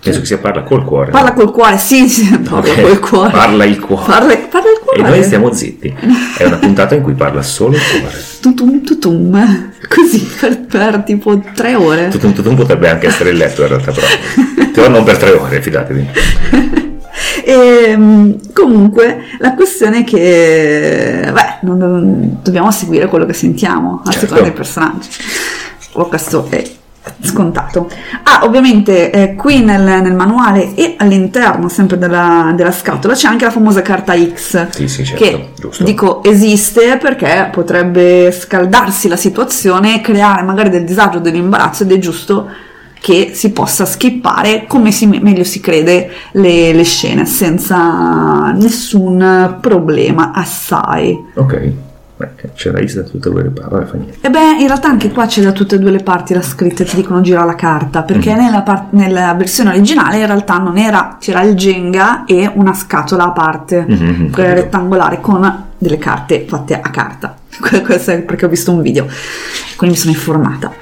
Penso 0.01 0.19
che 0.21 0.25
si 0.25 0.37
parla 0.37 0.63
col 0.63 0.85
cuore. 0.85 1.11
Parla 1.11 1.33
col 1.33 1.51
cuore, 1.51 1.77
sì, 1.77 2.07
sì 2.07 2.25
parla 2.39 2.73
col 2.81 2.99
cuore. 2.99 3.31
Parla 3.31 3.65
il 3.65 3.79
cuore. 3.79 4.05
Parla, 4.05 4.35
parla 4.49 4.69
il 4.69 4.79
cuore. 4.81 4.99
E 4.99 5.01
noi 5.03 5.23
stiamo 5.23 5.51
zitti. 5.53 5.93
È 6.37 6.45
una 6.45 6.55
puntata 6.57 6.95
in 6.95 7.01
cui 7.01 7.13
parla 7.13 7.41
solo 7.41 7.75
il 7.75 7.81
cuore. 7.99 8.15
Tutum 8.39 8.81
tutum, 8.83 9.71
così 9.89 10.19
per, 10.39 10.59
per 10.61 11.03
tipo 11.05 11.37
tre 11.53 11.75
ore. 11.75 12.07
Tutum 12.07 12.31
tutum 12.33 12.55
potrebbe 12.55 12.89
anche 12.89 13.07
essere 13.07 13.31
il 13.31 13.37
letto 13.37 13.61
in 13.63 13.67
realtà, 13.67 13.91
però. 13.91 14.07
Però 14.71 14.87
non 14.87 15.03
per 15.03 15.17
tre 15.17 15.31
ore, 15.31 15.61
fidatevi. 15.61 16.07
E, 17.43 17.95
mm, 17.97 18.31
comunque 18.53 19.23
la 19.39 19.55
questione 19.55 19.99
è 19.99 20.03
che 20.03 21.29
beh, 21.33 21.57
non- 21.67 22.37
dobbiamo 22.43 22.69
seguire 22.71 23.07
quello 23.07 23.25
che 23.25 23.33
sentiamo 23.33 24.01
a 24.05 24.11
Certo. 24.11 24.19
seconda 24.27 24.43
dei 24.43 24.51
personaggi. 24.53 25.09
O 25.93 26.07
questo 26.07 26.45
è 26.49 26.63
scontato. 27.21 27.89
Ah, 28.23 28.45
ovviamente 28.45 29.11
eh, 29.11 29.35
qui 29.35 29.63
nel, 29.63 30.01
nel 30.01 30.13
manuale 30.13 30.75
e 30.75 30.95
all'interno 30.97 31.69
sempre 31.69 31.97
della, 31.97 32.53
della 32.55 32.71
scatola 32.71 33.13
c'è 33.13 33.27
anche 33.27 33.45
la 33.45 33.51
famosa 33.51 33.81
carta 33.81 34.15
X. 34.15 34.69
Sì, 34.69 34.87
sì, 34.87 35.05
certo, 35.05 35.23
che 35.23 35.49
giusto. 35.57 35.83
dico 35.83 36.23
esiste 36.23 36.97
perché 36.97 37.49
potrebbe 37.51 38.31
scaldarsi 38.31 39.07
la 39.07 39.15
situazione 39.15 39.95
e 39.95 40.01
creare 40.01 40.43
magari 40.43 40.69
del 40.69 40.83
disagio, 40.83 41.19
dell'imbarazzo 41.19 41.83
ed 41.83 41.91
è 41.91 41.97
giusto 41.97 42.47
che 42.99 43.31
si 43.33 43.51
possa 43.51 43.85
skippare 43.85 44.65
come 44.67 44.91
si, 44.91 45.05
meglio 45.07 45.45
si 45.45 45.61
crede 45.61 46.11
le, 46.33 46.73
le 46.73 46.83
scene 46.83 47.25
senza 47.25 48.51
nessun 48.51 49.57
problema 49.61 50.31
assai. 50.33 51.17
Ok. 51.35 51.71
C'è 52.53 52.71
la 52.71 52.79
lista 52.79 53.01
da 53.01 53.07
tutte 53.07 53.29
e 53.29 53.31
due 53.31 53.43
le 53.43 53.49
parole, 53.49 53.75
vabbè, 53.85 53.89
fa 53.91 53.97
niente. 53.97 54.17
E 54.21 54.29
beh, 54.29 54.57
in 54.59 54.67
realtà 54.67 54.89
anche 54.89 55.09
qua 55.11 55.25
c'è 55.25 55.41
da 55.41 55.53
tutte 55.53 55.75
e 55.75 55.79
due 55.79 55.91
le 55.91 56.03
parti 56.03 56.33
la 56.33 56.41
scritta, 56.41 56.83
ti 56.83 56.97
dicono 56.97 57.21
gira 57.21 57.45
la 57.45 57.55
carta, 57.55 58.03
perché 58.03 58.33
Mhm. 58.33 58.39
nella, 58.41 58.61
par- 58.61 58.87
nella 58.89 59.33
versione 59.35 59.69
originale 59.69 60.17
in 60.19 60.25
realtà 60.25 60.57
non 60.57 60.77
era, 60.77 61.15
c'era 61.19 61.41
il 61.43 61.55
Jenga 61.55 62.25
e 62.25 62.51
una 62.53 62.73
scatola 62.73 63.23
a 63.25 63.31
parte, 63.31 63.85
Mhm, 63.87 64.31
quella 64.31 64.49
capito. 64.49 64.53
rettangolare 64.65 65.21
con 65.21 65.63
delle 65.77 65.97
carte 65.97 66.45
fatte 66.47 66.73
a 66.79 66.89
carta. 66.89 67.35
Que- 67.61 67.81
Questo 67.81 68.11
è 68.11 68.21
perché 68.21 68.45
ho 68.45 68.49
visto 68.49 68.71
un 68.71 68.81
video, 68.81 69.07
quindi 69.77 69.95
mi 69.95 70.01
sono 70.01 70.11
informata. 70.13 70.73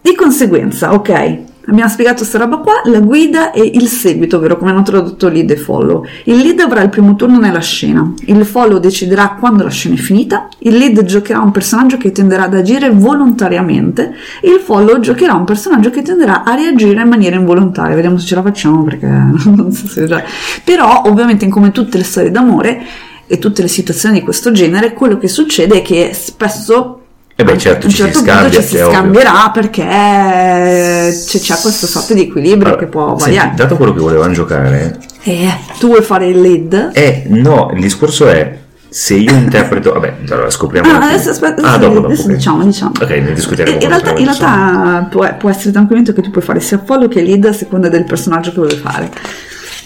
Di 0.00 0.14
conseguenza, 0.14 0.92
ok, 0.92 1.38
abbiamo 1.68 1.88
spiegato 1.88 2.18
questa 2.18 2.38
roba 2.38 2.56
qua, 2.58 2.80
la 2.84 3.00
guida 3.00 3.50
e 3.52 3.70
il 3.74 3.88
seguito, 3.88 4.36
ovvero 4.36 4.56
come 4.56 4.70
hanno 4.70 4.82
tradotto 4.82 5.28
lead 5.28 5.50
e 5.50 5.56
follow. 5.56 6.04
Il 6.24 6.38
lead 6.38 6.58
avrà 6.60 6.82
il 6.82 6.88
primo 6.88 7.14
turno 7.14 7.38
nella 7.38 7.60
scena, 7.60 8.12
il 8.26 8.44
follow 8.44 8.78
deciderà 8.78 9.36
quando 9.38 9.64
la 9.64 9.70
scena 9.70 9.94
è 9.94 9.98
finita, 9.98 10.48
il 10.60 10.76
lead 10.76 11.04
giocherà 11.04 11.40
un 11.40 11.50
personaggio 11.50 11.96
che 11.98 12.12
tenderà 12.12 12.44
ad 12.44 12.54
agire 12.54 12.90
volontariamente, 12.90 14.14
il 14.42 14.60
follow 14.60 14.98
giocherà 14.98 15.34
un 15.34 15.44
personaggio 15.44 15.90
che 15.90 16.02
tenderà 16.02 16.42
a 16.42 16.54
reagire 16.54 17.02
in 17.02 17.08
maniera 17.08 17.36
involontaria. 17.36 17.94
Vediamo 17.94 18.18
se 18.18 18.26
ce 18.26 18.34
la 18.34 18.42
facciamo 18.42 18.82
perché 18.84 19.06
non 19.06 19.70
so 19.72 19.86
se 19.86 20.06
già... 20.06 20.22
Però 20.64 21.02
ovviamente 21.04 21.48
come 21.48 21.70
tutte 21.70 21.98
le 21.98 22.04
storie 22.04 22.30
d'amore 22.30 22.82
e 23.26 23.38
tutte 23.38 23.60
le 23.60 23.68
situazioni 23.68 24.18
di 24.18 24.24
questo 24.24 24.52
genere, 24.52 24.94
quello 24.94 25.18
che 25.18 25.28
succede 25.28 25.78
è 25.78 25.82
che 25.82 26.12
spesso 26.14 27.02
E 27.40 27.44
beh, 27.44 27.50
a 27.50 27.54
un- 27.54 27.60
certo, 27.60 27.82
a 27.82 27.84
un 27.84 27.90
ci 27.90 27.96
si 27.96 28.02
certo 28.02 28.18
scambia, 28.18 28.60
ci 28.60 28.66
si 28.66 28.76
scambierà 28.78 29.50
perché 29.52 29.84
c'è, 29.84 31.38
c'è 31.38 31.54
questo 31.60 31.86
sorta 31.86 32.12
di 32.14 32.22
equilibrio 32.22 32.66
Allora, 32.72 32.80
che 32.80 32.86
può 32.86 33.06
senti, 33.18 33.22
variare. 33.36 33.52
dato 33.54 33.76
quello 33.76 33.92
che 33.94 34.00
volevamo 34.00 34.32
giocare, 34.32 34.98
Eh, 35.22 35.48
tu 35.78 35.86
vuoi 35.86 36.02
fare 36.02 36.26
il 36.26 36.40
lead? 36.40 36.90
eh, 36.94 37.24
no, 37.28 37.70
il 37.74 37.80
discorso 37.80 38.26
è 38.26 38.58
se 38.88 39.14
io 39.14 39.30
interpreto. 39.32 39.92
Vabbè, 39.92 40.14
allora 40.30 40.50
scopriamo. 40.50 40.90
Ah, 40.90 41.10
adesso 41.10 41.30
aspetta, 41.30 41.62
Ah, 41.62 41.74
adesso, 41.74 41.78
dopo, 41.78 41.94
dopo. 41.94 42.06
adesso 42.06 42.22
ok. 42.26 42.32
diciamo, 42.34 42.64
diciamo. 42.64 42.92
Ok, 43.00 43.08
ne 43.10 43.32
discuteremo. 43.34 43.76
in 43.80 43.86
quando 43.86 44.04
realtà, 44.04 44.20
in 44.20 44.24
realtà 44.24 45.06
può, 45.08 45.36
può 45.36 45.50
essere 45.50 45.70
tranquillo 45.70 46.02
che 46.12 46.20
tu 46.22 46.30
puoi 46.30 46.42
fare 46.44 46.58
sia 46.60 46.82
follow 46.84 47.06
che 47.06 47.22
lead 47.22 47.44
a 47.44 47.52
seconda 47.52 47.88
del 47.88 48.02
personaggio 48.04 48.50
che 48.50 48.56
vuoi 48.56 48.76
fare. 48.76 49.10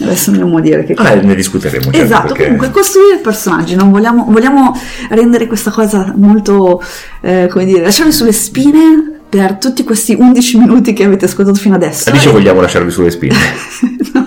Adesso 0.01 0.31
andiamo 0.31 0.57
a 0.57 0.61
dire 0.61 0.85
che 0.85 0.95
Ah, 0.97 1.15
ne 1.15 1.35
discuteremo. 1.35 1.85
certo, 1.85 1.99
Esatto, 1.99 2.27
perché- 2.29 2.43
comunque 2.45 2.71
costruire 2.71 3.19
personaggi, 3.19 3.75
non 3.75 3.91
vogliamo, 3.91 4.27
vogliamo 4.29 4.73
rendere 5.11 5.47
questa 5.47 5.71
cosa 5.71 6.13
molto, 6.17 6.83
eh, 7.21 7.49
come 7.51 7.65
dire, 7.67 7.83
lasciarvi 7.83 8.11
sulle 8.13 8.33
spine 8.33 9.21
per 9.29 9.57
tutti 9.59 9.83
questi 9.85 10.15
11 10.19 10.59
minuti 10.59 10.93
che 10.93 11.05
avete 11.05 11.27
ascoltato 11.27 11.59
fino 11.59 11.75
adesso. 11.75 12.11
Alice 12.11 12.29
E- 12.29 12.33
vogliamo 12.33 12.61
lasciarvi 12.61 12.91
sulle 12.91 13.11
spine. 13.11 13.35
no. 14.15 14.22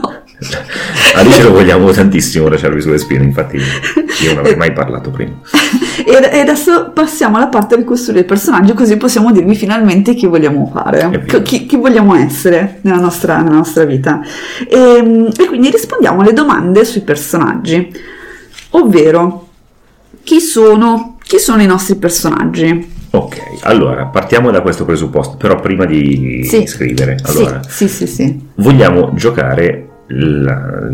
Alice 1.15 1.41
lo 1.43 1.51
vogliamo 1.53 1.91
tantissimo 1.91 2.48
lasciarvi 2.48 2.81
sulle 2.81 2.98
spine, 2.98 3.24
infatti 3.24 3.57
io 3.57 4.29
non 4.29 4.39
avrei 4.39 4.55
mai 4.55 4.72
parlato 4.74 5.10
prima. 5.12 5.34
E, 6.05 6.39
adesso 6.39 6.91
passiamo 6.93 7.38
alla 7.38 7.48
parte 7.48 7.77
di 7.77 7.84
costruire 7.84 8.22
i 8.22 8.25
personaggi, 8.25 8.74
così 8.74 8.98
possiamo 8.98 9.31
dirvi 9.31 9.55
finalmente 9.55 10.13
chi 10.13 10.27
vogliamo 10.27 10.69
fare, 10.74 11.25
chi, 11.43 11.65
chi 11.65 11.75
vogliamo 11.77 12.15
essere 12.15 12.79
nella 12.81 13.00
nostra, 13.00 13.41
nella 13.41 13.55
nostra 13.55 13.86
vita. 13.86 14.22
E, 14.67 15.31
e 15.38 15.45
quindi 15.48 15.69
rispondiamo 15.72 16.22
alle 16.22 16.34
domande 16.34 16.84
sui 16.86 17.01
personaggi, 17.01 17.91
ovvero 18.72 19.48
chi 20.24 20.39
sono, 20.39 21.17
chi 21.24 21.39
sono 21.39 21.62
i 21.62 21.65
nostri 21.67 21.95
personaggi? 21.95 22.93
Ok, 23.12 23.38
allora 23.62 24.05
partiamo 24.07 24.51
da 24.51 24.62
questo 24.62 24.84
presupposto, 24.84 25.38
però 25.38 25.55
prima 25.55 25.86
di 25.86 26.43
Sì. 26.45 26.65
scrivere, 26.67 27.17
allora, 27.24 27.62
Sì, 27.65 27.88
sì, 27.88 28.05
sì, 28.05 28.13
sì. 28.13 28.48
vogliamo 28.55 29.13
giocare 29.13 29.85
la, 30.07 30.89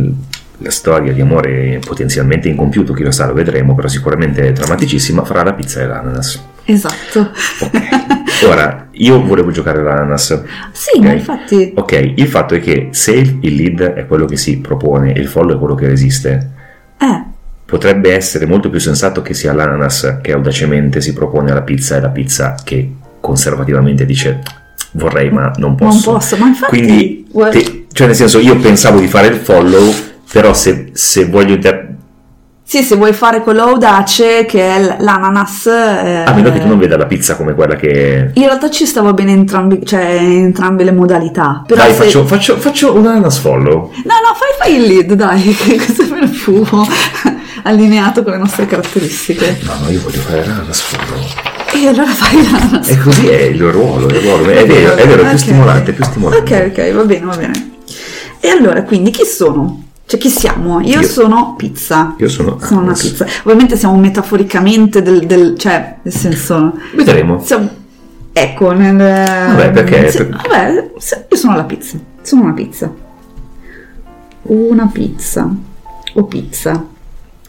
la 0.58 0.70
storia 0.72 1.12
di 1.14 1.22
amore 1.22 1.80
potenzialmente 1.86 2.48
incompiuto, 2.50 2.94
chi 2.94 3.04
lo 3.04 3.12
sa, 3.12 3.28
lo 3.28 3.34
vedremo, 3.34 3.76
però 3.76 3.88
sicuramente 3.88 4.52
drammaticissima, 4.52 5.24
fra 5.26 5.44
la 5.44 5.54
pizza 5.54 5.82
e 5.82 5.88
l'ananas. 5.88 6.44
Esatto. 6.66 7.32
Ok, 7.62 8.46
ora 8.48 8.88
io 8.92 9.24
volevo 9.26 9.52
giocare 9.52 9.82
l'ananas. 9.82 10.44
Sì, 10.72 11.00
ma 11.00 11.10
Ok. 11.10 11.16
infatti... 11.16 11.72
Ok, 11.76 12.14
il 12.16 12.28
fatto 12.28 12.54
è 12.56 12.60
che 12.60 12.90
se 12.92 13.14
il 13.14 13.56
lead 13.56 13.82
è 13.82 14.06
quello 14.06 14.26
che 14.26 14.38
si 14.38 14.60
propone 14.60 15.14
e 15.14 15.20
il 15.20 15.28
follow 15.28 15.56
è 15.56 15.60
quello 15.60 15.76
che 15.76 15.88
resiste, 15.88 16.52
Eh, 17.00 17.24
potrebbe 17.66 18.14
essere 18.14 18.46
molto 18.46 18.70
più 18.70 18.80
sensato 18.80 19.22
che 19.24 19.34
sia 19.34 19.54
l'ananas 19.54 20.20
che 20.22 20.34
audacemente 20.34 21.02
si 21.02 21.14
propone 21.14 21.52
alla 21.52 21.64
pizza 21.64 21.96
e 21.98 22.02
la 22.02 22.10
pizza 22.10 22.56
che 22.64 22.92
conservativamente 23.20 24.06
dice 24.06 24.42
vorrei 24.94 25.32
ma 25.32 25.52
non 25.58 25.76
posso. 25.76 26.12
non 26.12 26.20
posso, 26.20 26.38
ma 26.38 26.48
infatti... 26.48 26.70
Quindi, 26.78 27.28
te- 27.52 27.81
cioè 27.94 28.08
nel 28.08 28.16
senso 28.16 28.40
io 28.40 28.56
pensavo 28.58 29.00
di 29.00 29.08
fare 29.08 29.28
il 29.28 29.36
follow, 29.38 29.94
però 30.32 30.54
se, 30.54 30.90
se 30.94 31.26
voglio... 31.26 31.54
inter- 31.56 31.90
Sì, 32.64 32.84
se 32.84 32.96
vuoi 32.96 33.12
fare 33.14 33.42
quello 33.42 33.64
audace 33.64 34.46
che 34.46 34.62
è 34.62 34.96
l'ananas... 35.00 35.66
eh, 35.68 36.24
a 36.26 36.32
meno 36.34 36.52
che 36.54 36.60
tu 36.62 36.68
non 36.68 36.80
veda 36.80 36.96
la 36.96 37.06
pizza 37.06 37.36
come 37.36 37.54
quella 37.54 37.76
che... 37.76 38.32
In 38.34 38.44
realtà 38.44 38.70
ci 38.70 38.86
stava 38.86 39.12
bene 39.14 39.32
entrambi, 39.34 39.86
cioè, 39.86 40.04
entrambe 40.06 40.84
le 40.86 40.92
modalità. 40.94 41.64
Però 41.68 41.82
Dai, 41.82 41.94
se- 41.94 42.04
faccio, 42.04 42.26
faccio, 42.26 42.58
faccio 42.58 42.96
un 42.96 43.06
ananas 43.08 43.38
follow. 43.40 43.92
No, 44.06 44.14
no, 44.24 44.34
fai, 44.36 44.50
fai 44.58 44.76
il 44.82 44.88
lead, 44.88 45.14
dai, 45.14 45.42
che 45.54 45.76
così 45.86 46.02
almeno 46.04 46.30
più 46.30 46.64
allineato 47.64 48.24
con 48.24 48.32
le 48.34 48.38
nostre 48.40 48.66
caratteristiche. 48.66 49.60
No, 49.64 49.74
no, 49.84 49.90
io 49.92 50.00
voglio 50.02 50.20
fare 50.20 50.46
l'ananas 50.46 50.80
follow. 50.82 51.20
E 51.74 51.88
allora 51.88 52.12
fai 52.12 52.42
l'ananas. 52.44 52.88
E 52.90 52.98
così 52.98 53.28
è 53.28 53.42
il 53.44 53.62
ruolo, 53.70 54.08
il 54.08 54.16
ruolo. 54.16 54.50
È 54.50 54.66
vero, 54.66 54.96
è 54.96 55.06
vero, 55.08 55.22
è 55.22 55.26
più 55.26 55.32
Ok. 55.34 55.40
stimolante, 55.40 55.92
è 55.92 55.94
più 55.94 56.04
stimolante. 56.06 56.72
Ok, 56.72 56.78
ok, 56.78 56.94
va 56.94 57.04
bene, 57.04 57.26
va 57.26 57.36
bene. 57.36 57.70
E 58.42 58.50
allora, 58.50 58.84
quindi, 58.84 59.12
chi 59.12 59.24
sono? 59.26 59.84
Cioè, 60.06 60.20
chi 60.20 60.30
siamo? 60.30 60.82
Io, 60.82 61.00
Io- 61.00 61.08
sono 61.08 61.56
pizza. 61.56 62.16
Io 62.18 62.28
sono 62.28 62.58
Sono 62.60 62.82
una 62.82 62.94
pizza. 62.94 63.26
Ovviamente 63.44 63.78
siamo 63.78 63.96
metaforicamente 63.98 65.02
del, 65.02 65.26
del- 65.26 65.58
cioè, 65.58 65.98
nel 66.02 66.14
senso... 66.14 66.74
Vedremo. 66.96 67.40
siamo- 67.44 67.70
ecco, 68.34 68.72
nel... 68.72 68.98
Vabbè, 68.98 69.72
perché- 69.72 70.12
se- 70.12 70.28
vabbè, 70.28 70.92
se- 70.98 71.26
io 71.30 71.38
sono 71.38 71.56
la 71.56 71.64
pizza. 71.64 71.98
Sono 72.22 72.44
una 72.44 72.54
pizza. 72.54 72.92
Una 74.44 74.88
pizza. 74.92 75.50
O 76.16 76.24
pizza. 76.26 76.86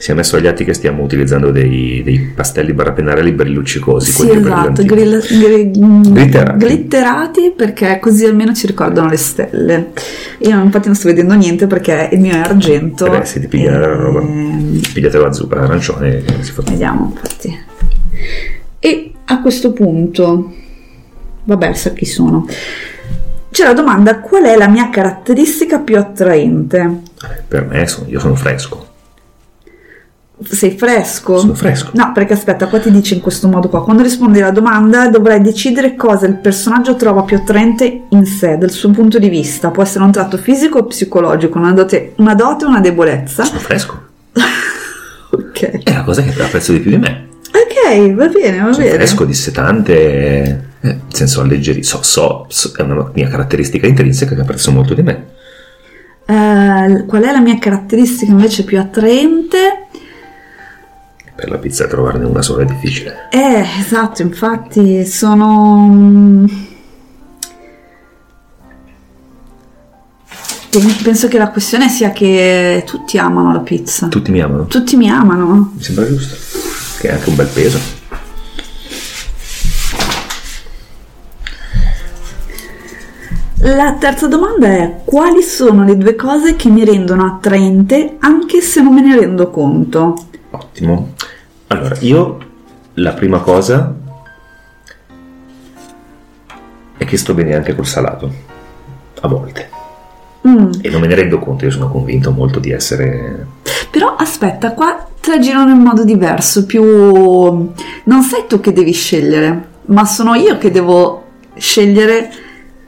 Si 0.02 0.10
è 0.10 0.14
messo 0.14 0.34
agli 0.34 0.48
atti 0.48 0.64
che 0.64 0.74
stiamo 0.74 1.04
utilizzando 1.04 1.52
dei, 1.52 2.02
dei 2.02 2.18
pastelli 2.34 2.72
barra 2.72 2.90
pennarelli 2.90 3.30
brilluccicosi. 3.30 4.10
Sì, 4.10 4.30
esatto, 4.30 4.82
grill- 4.82 5.24
gri- 5.24 5.70
mm, 5.78 6.02
Glitterati. 6.02 6.58
glitterati 6.66 7.52
perché 7.56 8.00
così 8.00 8.24
almeno 8.24 8.52
ci 8.52 8.66
ricordano 8.66 9.08
le 9.08 9.16
stelle. 9.16 9.92
Io 10.38 10.60
infatti 10.60 10.86
non 10.86 10.96
sto 10.96 11.06
vedendo 11.06 11.34
niente 11.34 11.68
perché 11.68 12.08
il 12.10 12.18
mio 12.18 12.32
è 12.32 12.38
argento. 12.38 13.06
Eh 13.06 13.18
beh, 13.20 13.24
se 13.24 13.38
ti 13.38 13.46
piglia 13.46 13.78
la 13.78 13.94
roba. 13.94 14.18
Ehm, 14.22 14.80
Pigliatelo 14.92 15.24
azzurro, 15.24 15.60
arancione 15.60 16.16
e 16.16 16.42
si 16.42 16.50
fa 16.50 16.62
Vediamo, 16.62 17.12
infatti. 17.14 17.56
E 18.80 19.12
a 19.26 19.40
questo 19.40 19.72
punto, 19.72 20.52
vabbè, 21.44 21.74
sa 21.74 21.90
chi 21.90 22.06
sono. 22.06 22.48
C'è 23.52 23.62
la 23.64 23.72
domanda: 23.72 24.18
qual 24.18 24.42
è 24.42 24.56
la 24.56 24.66
mia 24.66 24.90
caratteristica 24.90 25.78
più 25.78 25.96
attraente? 25.96 27.02
Per 27.46 27.64
me 27.66 27.86
sono- 27.86 28.08
io 28.08 28.18
sono 28.18 28.34
fresco. 28.34 28.90
Sei 30.44 30.76
fresco? 30.76 31.38
Sono 31.38 31.54
fresco. 31.54 31.90
No, 31.94 32.12
perché 32.12 32.32
aspetta, 32.32 32.66
qua 32.66 32.78
ti 32.80 32.90
dice 32.90 33.14
in 33.14 33.20
questo 33.20 33.48
modo 33.48 33.68
qua. 33.68 33.82
Quando 33.84 34.02
rispondi 34.02 34.40
alla 34.40 34.50
domanda 34.50 35.08
dovrai 35.08 35.40
decidere 35.40 35.94
cosa 35.94 36.26
il 36.26 36.36
personaggio 36.36 36.96
trova 36.96 37.22
più 37.22 37.36
attraente 37.36 38.02
in 38.08 38.24
sé, 38.26 38.56
dal 38.58 38.70
suo 38.70 38.90
punto 38.90 39.18
di 39.18 39.28
vista. 39.28 39.70
Può 39.70 39.82
essere 39.82 40.04
un 40.04 40.12
tratto 40.12 40.36
fisico 40.38 40.78
o 40.78 40.84
psicologico, 40.84 41.58
una 41.58 41.72
dote, 41.72 42.12
una 42.16 42.34
dote 42.34 42.64
o 42.64 42.68
una 42.68 42.80
debolezza. 42.80 43.44
Sono 43.44 43.60
fresco. 43.60 44.00
Ok. 45.34 45.82
È 45.82 45.92
la 45.94 46.02
cosa 46.02 46.20
che 46.22 46.42
apprezzo 46.42 46.72
di 46.72 46.80
più 46.80 46.90
di 46.90 46.98
me. 46.98 47.28
Ok, 47.54 48.12
va 48.12 48.26
bene, 48.26 48.58
va 48.60 48.72
Sono 48.72 48.84
bene. 48.84 48.96
fresco, 48.96 49.24
dissetante, 49.24 49.94
eh, 50.02 50.56
nel 50.80 51.00
senso 51.08 51.40
alleggerito. 51.40 51.86
So, 51.86 52.02
so, 52.02 52.44
so- 52.48 52.72
è 52.76 52.82
una 52.82 53.10
mia 53.14 53.28
caratteristica 53.28 53.86
intrinseca 53.86 54.34
che 54.34 54.40
apprezzo 54.42 54.70
molto 54.72 54.92
di 54.92 55.02
me. 55.02 55.26
Eh, 56.26 57.04
qual 57.06 57.22
è 57.22 57.32
la 57.32 57.40
mia 57.40 57.58
caratteristica 57.58 58.30
invece 58.30 58.64
più 58.64 58.78
attraente? 58.78 59.81
Per 61.34 61.48
la 61.48 61.58
pizza 61.58 61.86
trovarne 61.86 62.24
una 62.26 62.42
sola 62.42 62.62
è 62.62 62.66
difficile. 62.66 63.28
Eh, 63.30 63.64
esatto, 63.80 64.22
infatti 64.22 65.04
sono... 65.06 65.88
mm, 65.90 66.44
pen- 70.70 70.96
Penso 71.02 71.28
che 71.28 71.38
la 71.38 71.48
questione 71.48 71.88
sia 71.88 72.10
che 72.10 72.82
tutti 72.86 73.16
amano 73.18 73.52
la 73.52 73.60
pizza. 73.60 74.08
Tutti 74.08 74.30
mi 74.30 74.40
amano. 74.40 74.66
Tutti 74.66 74.96
mi 74.96 75.08
amano. 75.10 75.72
Mi 75.74 75.82
sembra 75.82 76.06
giusto. 76.06 76.36
Che 77.00 77.08
è 77.08 77.12
anche 77.12 77.28
un 77.30 77.34
bel 77.36 77.48
peso. 77.48 77.78
La 83.64 83.94
terza 83.98 84.26
domanda 84.26 84.66
è 84.66 85.02
quali 85.04 85.40
sono 85.42 85.84
le 85.84 85.96
due 85.96 86.16
cose 86.16 86.56
che 86.56 86.68
mi 86.68 86.84
rendono 86.84 87.24
attraente 87.26 88.16
anche 88.18 88.60
se 88.60 88.82
non 88.82 88.92
me 88.94 89.02
ne 89.02 89.16
rendo 89.18 89.50
conto? 89.50 90.14
Ottimo. 90.52 91.14
Allora, 91.68 91.96
io 92.00 92.38
la 92.94 93.12
prima 93.12 93.40
cosa 93.40 93.94
è 96.96 97.04
che 97.04 97.16
sto 97.16 97.34
bene 97.34 97.54
anche 97.54 97.74
col 97.74 97.86
salato. 97.86 98.30
A 99.20 99.28
volte. 99.28 99.70
Mm, 100.46 100.70
E 100.82 100.90
non 100.90 101.00
me 101.00 101.06
ne 101.06 101.14
rendo 101.14 101.38
conto, 101.38 101.64
io 101.64 101.70
sono 101.70 101.88
convinto 101.88 102.30
molto 102.32 102.58
di 102.58 102.70
essere... 102.70 103.46
Però 103.90 104.14
aspetta, 104.16 104.72
qua 104.72 105.06
te 105.20 105.30
la 105.30 105.38
girano 105.38 105.70
in 105.70 105.78
modo 105.78 106.04
diverso, 106.04 106.66
più... 106.66 106.82
Non 106.82 108.22
sei 108.22 108.44
tu 108.48 108.60
che 108.60 108.72
devi 108.72 108.92
scegliere, 108.92 109.68
ma 109.86 110.04
sono 110.04 110.34
io 110.34 110.58
che 110.58 110.70
devo 110.70 111.24
scegliere 111.54 112.30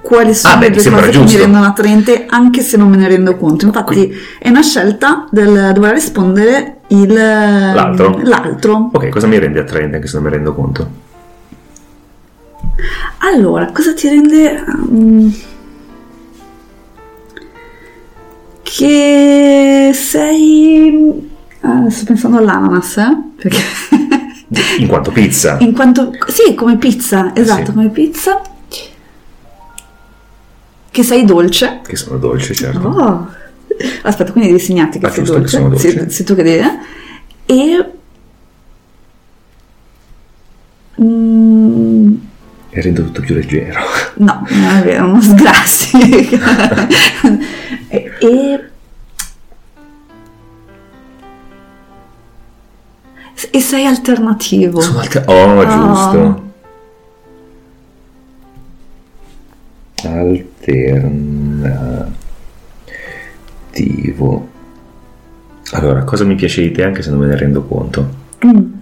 quali 0.04 0.34
sono 0.34 0.54
Ah, 0.54 0.56
beh, 0.58 0.68
le 0.68 0.74
due 0.82 0.90
cose 0.90 1.10
che 1.10 1.18
mi 1.18 1.24
giusto. 1.24 1.38
rendono 1.38 1.64
attraente 1.64 2.26
anche 2.28 2.60
se 2.60 2.76
non 2.76 2.90
me 2.90 2.96
ne 2.98 3.08
rendo 3.08 3.36
conto. 3.36 3.64
Infatti 3.64 4.12
è 4.38 4.50
una 4.50 4.62
scelta 4.62 5.26
del 5.30 5.70
dover 5.72 5.94
rispondere 5.94 6.80
il... 6.88 7.12
L'altro. 7.12 8.20
l'altro. 8.22 8.90
Ok, 8.92 9.08
cosa 9.08 9.26
mi 9.26 9.38
rende 9.38 9.60
attraente 9.60 9.96
anche 9.96 10.06
se 10.06 10.14
non 10.16 10.24
mi 10.24 10.30
rendo 10.30 10.52
conto? 10.54 10.88
Allora, 13.18 13.70
cosa 13.72 13.94
ti 13.94 14.08
rende... 14.08 14.62
mm, 14.90 15.28
che 18.62 19.90
sei... 19.94 21.30
ah, 21.60 21.88
sto 21.90 22.04
pensando 22.04 22.38
all'ananas, 22.38 22.96
eh? 22.98 23.16
Perché... 23.36 23.58
In 24.78 24.86
quanto 24.86 25.10
pizza. 25.10 25.56
In 25.60 25.72
quanto... 25.72 26.10
Sì, 26.28 26.54
come 26.54 26.76
pizza, 26.76 27.34
esatto, 27.34 27.66
Sì. 27.66 27.72
come 27.72 27.88
pizza. 27.88 28.40
Che 30.94 31.02
sei 31.02 31.24
dolce. 31.24 31.80
Che 31.84 31.96
sono 31.96 32.18
dolci, 32.18 32.54
certo. 32.54 32.86
Oh. 32.86 33.28
Aspetta, 34.02 34.30
quindi 34.30 34.50
devi 34.52 34.62
segnarti 34.62 35.00
che 35.00 35.06
Ah, 35.06 35.10
sei 35.10 35.24
giusto, 35.24 35.32
che 35.34 35.40
dolce. 35.40 35.56
sono 35.56 35.68
dolce. 35.70 35.90
Sì, 36.08 36.14
sei 36.14 36.24
tu 36.24 36.34
che 36.36 36.42
devi... 36.44 36.62
eh? 36.62 37.52
E... 37.52 37.90
Mm, 41.02 42.14
E 42.70 42.80
rendo 42.80 43.02
tutto 43.02 43.20
più 43.22 43.34
leggero. 43.34 43.80
No, 44.18 44.46
non 44.48 44.76
è 44.76 44.82
vero, 44.84 45.06
non 45.08 45.20
sgrassi. 45.20 45.98
e, 47.88 48.12
e... 48.20 48.70
e 53.50 53.60
sei 53.60 53.84
alternativo. 53.84 54.80
Sono 54.80 55.00
alter- 55.00 55.28
Oh, 55.28 55.60
Ah. 55.60 55.64
giusto. 55.66 56.52
Alternativo. 60.04 60.52
Allora, 65.72 66.04
cosa 66.04 66.24
mi 66.24 66.34
piace 66.36 66.62
di 66.62 66.70
te 66.70 66.84
anche 66.84 67.02
se 67.02 67.10
non 67.10 67.18
me 67.18 67.26
ne 67.26 67.36
rendo 67.36 67.64
conto? 67.64 68.08
Mm. 68.46 68.72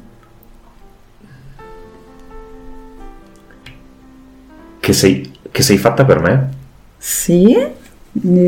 Che 4.79 4.93
sei, 4.93 5.33
che 5.51 5.63
sei 5.63 5.79
fatta 5.79 6.05
per 6.05 6.21
me? 6.21 6.51
Sì, 6.99 7.57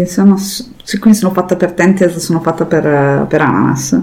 sono, 0.07 0.37
siccome 0.37 1.15
sono 1.15 1.33
fatta 1.33 1.57
per 1.57 1.73
te, 1.73 1.83
intesa 1.85 2.19
sono 2.19 2.41
fatta 2.41 2.65
per, 2.65 3.27
per 3.27 3.41
ananas. 3.41 3.99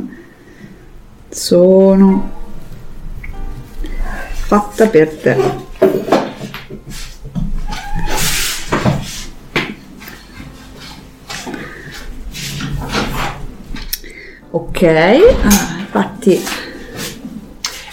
Sono 1.30 2.30
fatta 4.48 4.88
per 4.88 5.15
te. 5.15 5.70
Ok, 14.54 14.82
ah, 14.84 15.78
infatti 15.80 16.40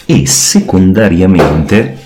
E 0.05 0.25
secondariamente 0.27 1.97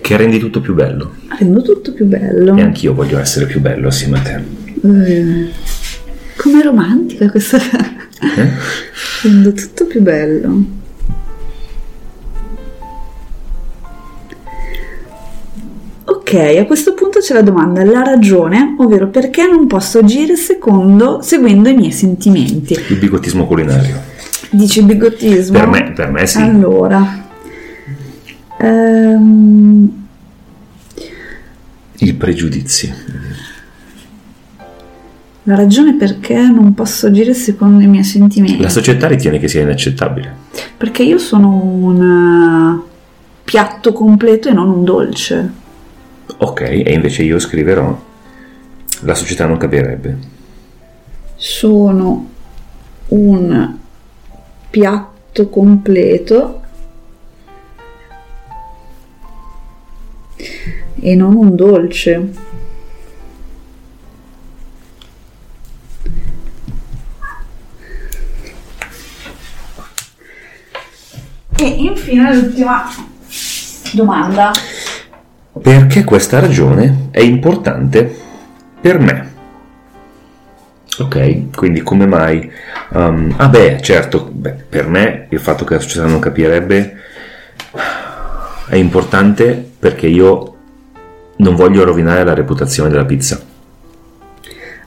che 0.00 0.16
rendi 0.16 0.38
tutto 0.38 0.60
più 0.60 0.74
bello. 0.74 1.14
rendo 1.38 1.62
tutto 1.62 1.92
più 1.92 2.04
bello. 2.06 2.56
E 2.56 2.62
anch'io 2.62 2.94
voglio 2.94 3.18
essere 3.18 3.46
più 3.46 3.60
bello 3.60 3.88
assieme 3.88 4.18
a 4.18 4.22
te. 4.22 4.34
Eh, 4.82 5.50
Com'è 6.36 6.62
romantica 6.62 7.28
questa 7.28 7.58
Eh? 7.58 8.50
Rendo 9.22 9.52
tutto 9.52 9.86
più 9.86 10.00
bello. 10.00 10.75
A 16.40 16.64
questo 16.66 16.94
punto 16.94 17.20
c'è 17.20 17.34
la 17.34 17.42
domanda, 17.42 17.84
la 17.84 18.02
ragione, 18.02 18.74
ovvero 18.78 19.08
perché 19.08 19.46
non 19.46 19.66
posso 19.66 19.98
agire 19.98 20.36
secondo, 20.36 21.20
seguendo 21.22 21.68
i 21.68 21.74
miei 21.74 21.92
sentimenti. 21.92 22.74
Il 22.88 22.96
bigottismo 22.98 23.46
culinario. 23.46 24.00
Dici 24.50 24.82
bigottismo? 24.82 25.58
Per 25.58 25.68
me, 25.68 25.92
per 25.92 26.10
me 26.10 26.26
sì. 26.26 26.38
Allora, 26.38 27.28
ehm, 28.58 30.04
Il 31.98 32.14
pregiudizio. 32.14 32.94
la 35.44 35.54
ragione 35.54 35.94
perché 35.94 36.36
non 36.36 36.74
posso 36.74 37.06
agire 37.06 37.32
secondo 37.34 37.82
i 37.82 37.86
miei 37.86 38.04
sentimenti. 38.04 38.60
La 38.60 38.68
società 38.68 39.06
ritiene 39.06 39.38
che 39.38 39.48
sia 39.48 39.62
inaccettabile. 39.62 40.34
Perché 40.76 41.02
io 41.02 41.18
sono 41.18 41.48
un 41.62 42.82
eh, 42.82 42.90
piatto 43.44 43.92
completo 43.92 44.48
e 44.48 44.52
non 44.52 44.68
un 44.68 44.84
dolce. 44.84 45.64
Ok, 46.38 46.60
e 46.60 46.92
invece 46.92 47.22
io 47.22 47.38
scriverò 47.38 47.98
la 49.00 49.14
società 49.14 49.46
non 49.46 49.56
capirebbe. 49.56 50.18
Sono 51.34 52.30
un 53.08 53.76
piatto 54.68 55.48
completo 55.48 56.60
e 61.00 61.14
non 61.14 61.36
un 61.36 61.56
dolce. 61.56 62.30
E 71.58 71.64
infine 71.66 72.34
l'ultima 72.34 72.84
domanda. 73.92 74.52
Perché 75.60 76.04
questa 76.04 76.38
ragione 76.38 77.08
è 77.10 77.20
importante 77.20 78.14
per 78.80 78.98
me. 78.98 79.34
Ok, 80.98 81.50
quindi 81.54 81.82
come 81.82 82.06
mai? 82.06 82.50
Um, 82.90 83.34
ah 83.36 83.48
beh, 83.48 83.80
certo, 83.82 84.28
beh, 84.32 84.64
per 84.68 84.88
me 84.88 85.26
il 85.28 85.40
fatto 85.40 85.64
che 85.64 85.74
la 85.74 85.80
società 85.80 86.06
non 86.06 86.20
capirebbe 86.20 86.96
è 88.68 88.76
importante 88.76 89.72
perché 89.78 90.06
io 90.06 90.54
non 91.36 91.54
voglio 91.54 91.84
rovinare 91.84 92.24
la 92.24 92.34
reputazione 92.34 92.88
della 92.88 93.04
pizza. 93.04 93.40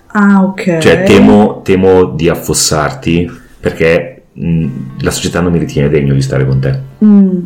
Ah, 0.08 0.44
ok. 0.44 0.80
Cioè 0.80 1.04
temo, 1.04 1.62
temo 1.62 2.06
di 2.06 2.28
affossarti 2.28 3.30
perché 3.60 4.24
mh, 4.34 4.68
la 5.02 5.12
società 5.12 5.42
non 5.42 5.52
mi 5.52 5.60
ritiene 5.60 5.90
degno 5.90 6.14
di 6.14 6.22
stare 6.22 6.46
con 6.46 6.60
te. 6.60 6.80
Mm. 7.04 7.40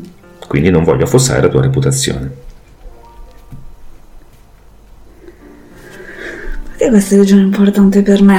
Quindi 0.47 0.69
non 0.69 0.83
voglio 0.83 1.03
affossare 1.03 1.41
la 1.41 1.49
tua 1.49 1.61
reputazione. 1.61 2.31
Perché 6.83 6.89
questa 6.89 7.15
regione 7.15 7.41
è 7.41 7.45
importante 7.45 8.01
per 8.01 8.21
me? 8.21 8.37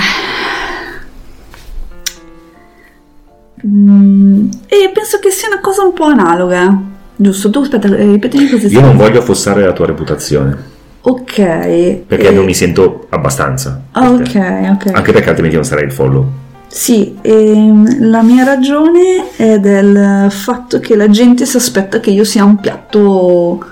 Mm, 3.66 4.48
e 4.66 4.90
penso 4.92 5.18
che 5.18 5.30
sia 5.30 5.48
una 5.48 5.61
cosa 5.61 5.83
un 5.83 5.94
po' 5.94 6.04
analoga. 6.04 6.78
Giusto? 7.16 7.48
Tu 7.48 7.61
aspetta, 7.61 7.88
eh, 7.88 8.04
ripetimi 8.04 8.46
così. 8.50 8.66
Io 8.66 8.83
non 8.83 8.98
voglio 8.98 9.20
affossare 9.20 9.64
la 9.64 9.72
tua 9.72 9.87
reputazione. 9.87 10.54
Ok. 11.00 12.02
Perché 12.07 12.28
e- 12.28 12.33
non 12.33 12.44
mi 12.44 12.52
sento 12.52 13.07
abbastanza. 13.09 13.80
Ah, 13.92 14.11
ok, 14.11 14.30
te. 14.30 14.38
ok. 14.38 14.94
Anche 14.94 15.12
perché 15.12 15.28
altrimenti 15.28 15.57
non 15.57 15.64
sarei 15.64 15.85
il 15.85 15.92
follow. 15.92 16.26
Sì, 16.66 17.16
ehm, 17.22 18.11
la 18.11 18.22
mia 18.22 18.44
ragione 18.44 19.37
è 19.37 19.59
del 19.59 20.30
fatto 20.30 20.80
che 20.80 20.96
la 20.96 21.09
gente 21.09 21.46
si 21.46 21.57
aspetta 21.57 21.98
che 21.98 22.11
io 22.11 22.24
sia 22.24 22.44
un 22.44 22.57
piatto, 22.61 23.64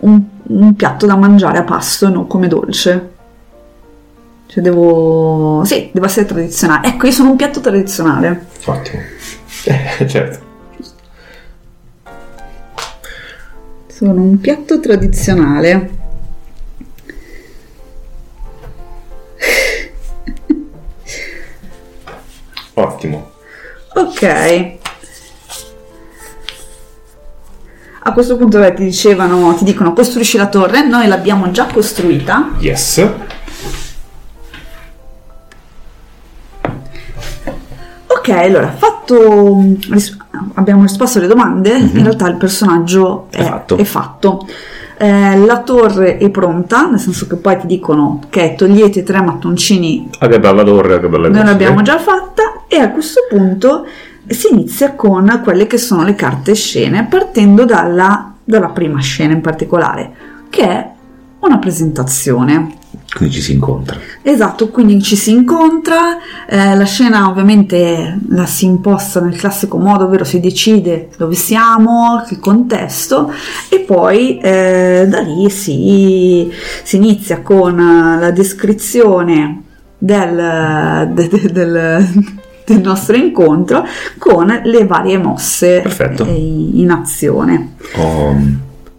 un, 0.00 0.22
un 0.42 0.74
piatto 0.74 1.06
da 1.06 1.14
mangiare 1.14 1.58
a 1.58 1.62
pasto, 1.62 2.08
non 2.08 2.26
come 2.26 2.48
dolce. 2.48 3.14
Cioè 4.46 4.62
devo... 4.62 5.62
Sì, 5.64 5.90
devo 5.92 6.06
essere 6.06 6.26
tradizionale. 6.26 6.88
Ecco, 6.88 7.06
io 7.06 7.12
sono 7.12 7.30
un 7.30 7.36
piatto 7.36 7.60
tradizionale. 7.60 8.46
Ottimo. 8.64 9.02
Eh, 9.68 10.06
certo. 10.06 10.44
Sono 13.88 14.22
un 14.22 14.38
piatto 14.38 14.78
tradizionale. 14.78 15.90
Ottimo. 22.74 23.30
Ok. 23.94 24.74
A 28.00 28.12
questo 28.12 28.36
punto 28.36 28.60
beh, 28.60 28.74
ti 28.74 28.84
dicevano, 28.84 29.54
ti 29.56 29.64
dicono 29.64 29.92
costruisci 29.92 30.36
la 30.36 30.46
torre, 30.46 30.86
noi 30.86 31.08
l'abbiamo 31.08 31.50
già 31.50 31.66
costruita. 31.66 32.52
Yes. 32.58 33.04
Ok, 38.28 38.36
allora, 38.36 38.72
fatto, 38.72 39.62
abbiamo 40.54 40.82
risposto 40.82 41.18
alle 41.18 41.28
domande, 41.28 41.78
Mhm. 41.78 41.96
in 41.96 42.02
realtà 42.02 42.26
il 42.28 42.34
personaggio 42.36 43.28
è, 43.30 43.36
È 43.38 43.44
fatto. 43.44 43.76
è 43.76 43.84
fatto. 43.84 44.46
Eh, 44.98 45.36
la 45.38 45.60
torre 45.60 46.16
è 46.16 46.28
pronta, 46.30 46.88
nel 46.88 46.98
senso 46.98 47.28
che 47.28 47.36
poi 47.36 47.56
ti 47.60 47.66
dicono 47.68 48.20
che 48.28 48.54
togliete 48.56 49.04
tre 49.04 49.22
mattoncini, 49.22 50.08
Ah, 50.18 50.26
che 50.26 50.40
bella 50.40 50.64
torre, 50.64 50.98
che 50.98 51.08
bella 51.08 51.28
noi 51.28 51.44
l'abbiamo 51.44 51.82
già 51.82 51.98
fatta 52.00 52.64
e 52.66 52.78
a 52.78 52.90
questo 52.90 53.20
punto 53.28 53.86
si 54.26 54.48
inizia 54.50 54.94
con 54.94 55.40
quelle 55.44 55.68
che 55.68 55.78
sono 55.78 56.02
le 56.02 56.16
carte 56.16 56.54
scene, 56.56 57.06
partendo 57.08 57.64
dalla, 57.64 58.32
dalla 58.42 58.70
prima 58.70 58.98
scena 59.00 59.34
in 59.34 59.40
particolare, 59.40 60.12
che 60.50 60.62
è 60.62 60.90
una 61.40 61.58
presentazione. 61.58 62.74
Quindi 63.16 63.34
ci 63.36 63.40
si 63.40 63.52
incontra. 63.54 63.98
Esatto, 64.20 64.68
quindi 64.68 65.00
ci 65.02 65.16
si 65.16 65.30
incontra, 65.30 66.18
eh, 66.46 66.76
la 66.76 66.84
scena 66.84 67.30
ovviamente 67.30 68.18
la 68.28 68.44
si 68.44 68.66
imposta 68.66 69.20
nel 69.20 69.36
classico 69.38 69.78
modo, 69.78 70.04
ovvero 70.04 70.24
si 70.24 70.38
decide 70.38 71.08
dove 71.16 71.34
siamo, 71.34 72.22
il 72.28 72.38
contesto 72.38 73.32
e 73.70 73.78
poi 73.80 74.36
eh, 74.38 75.06
da 75.08 75.20
lì 75.20 75.48
si, 75.48 76.50
si 76.82 76.96
inizia 76.96 77.40
con 77.40 77.78
eh, 77.80 78.20
la 78.20 78.30
descrizione 78.32 79.62
del, 79.96 81.10
de- 81.14 81.28
de- 81.28 81.52
del, 81.52 82.24
del 82.66 82.80
nostro 82.82 83.16
incontro 83.16 83.82
con 84.18 84.60
le 84.62 84.84
varie 84.84 85.16
mosse 85.16 85.80
Perfetto. 85.80 86.26
eh, 86.26 86.34
in 86.34 86.90
azione. 86.90 87.76
Oh, 87.94 88.36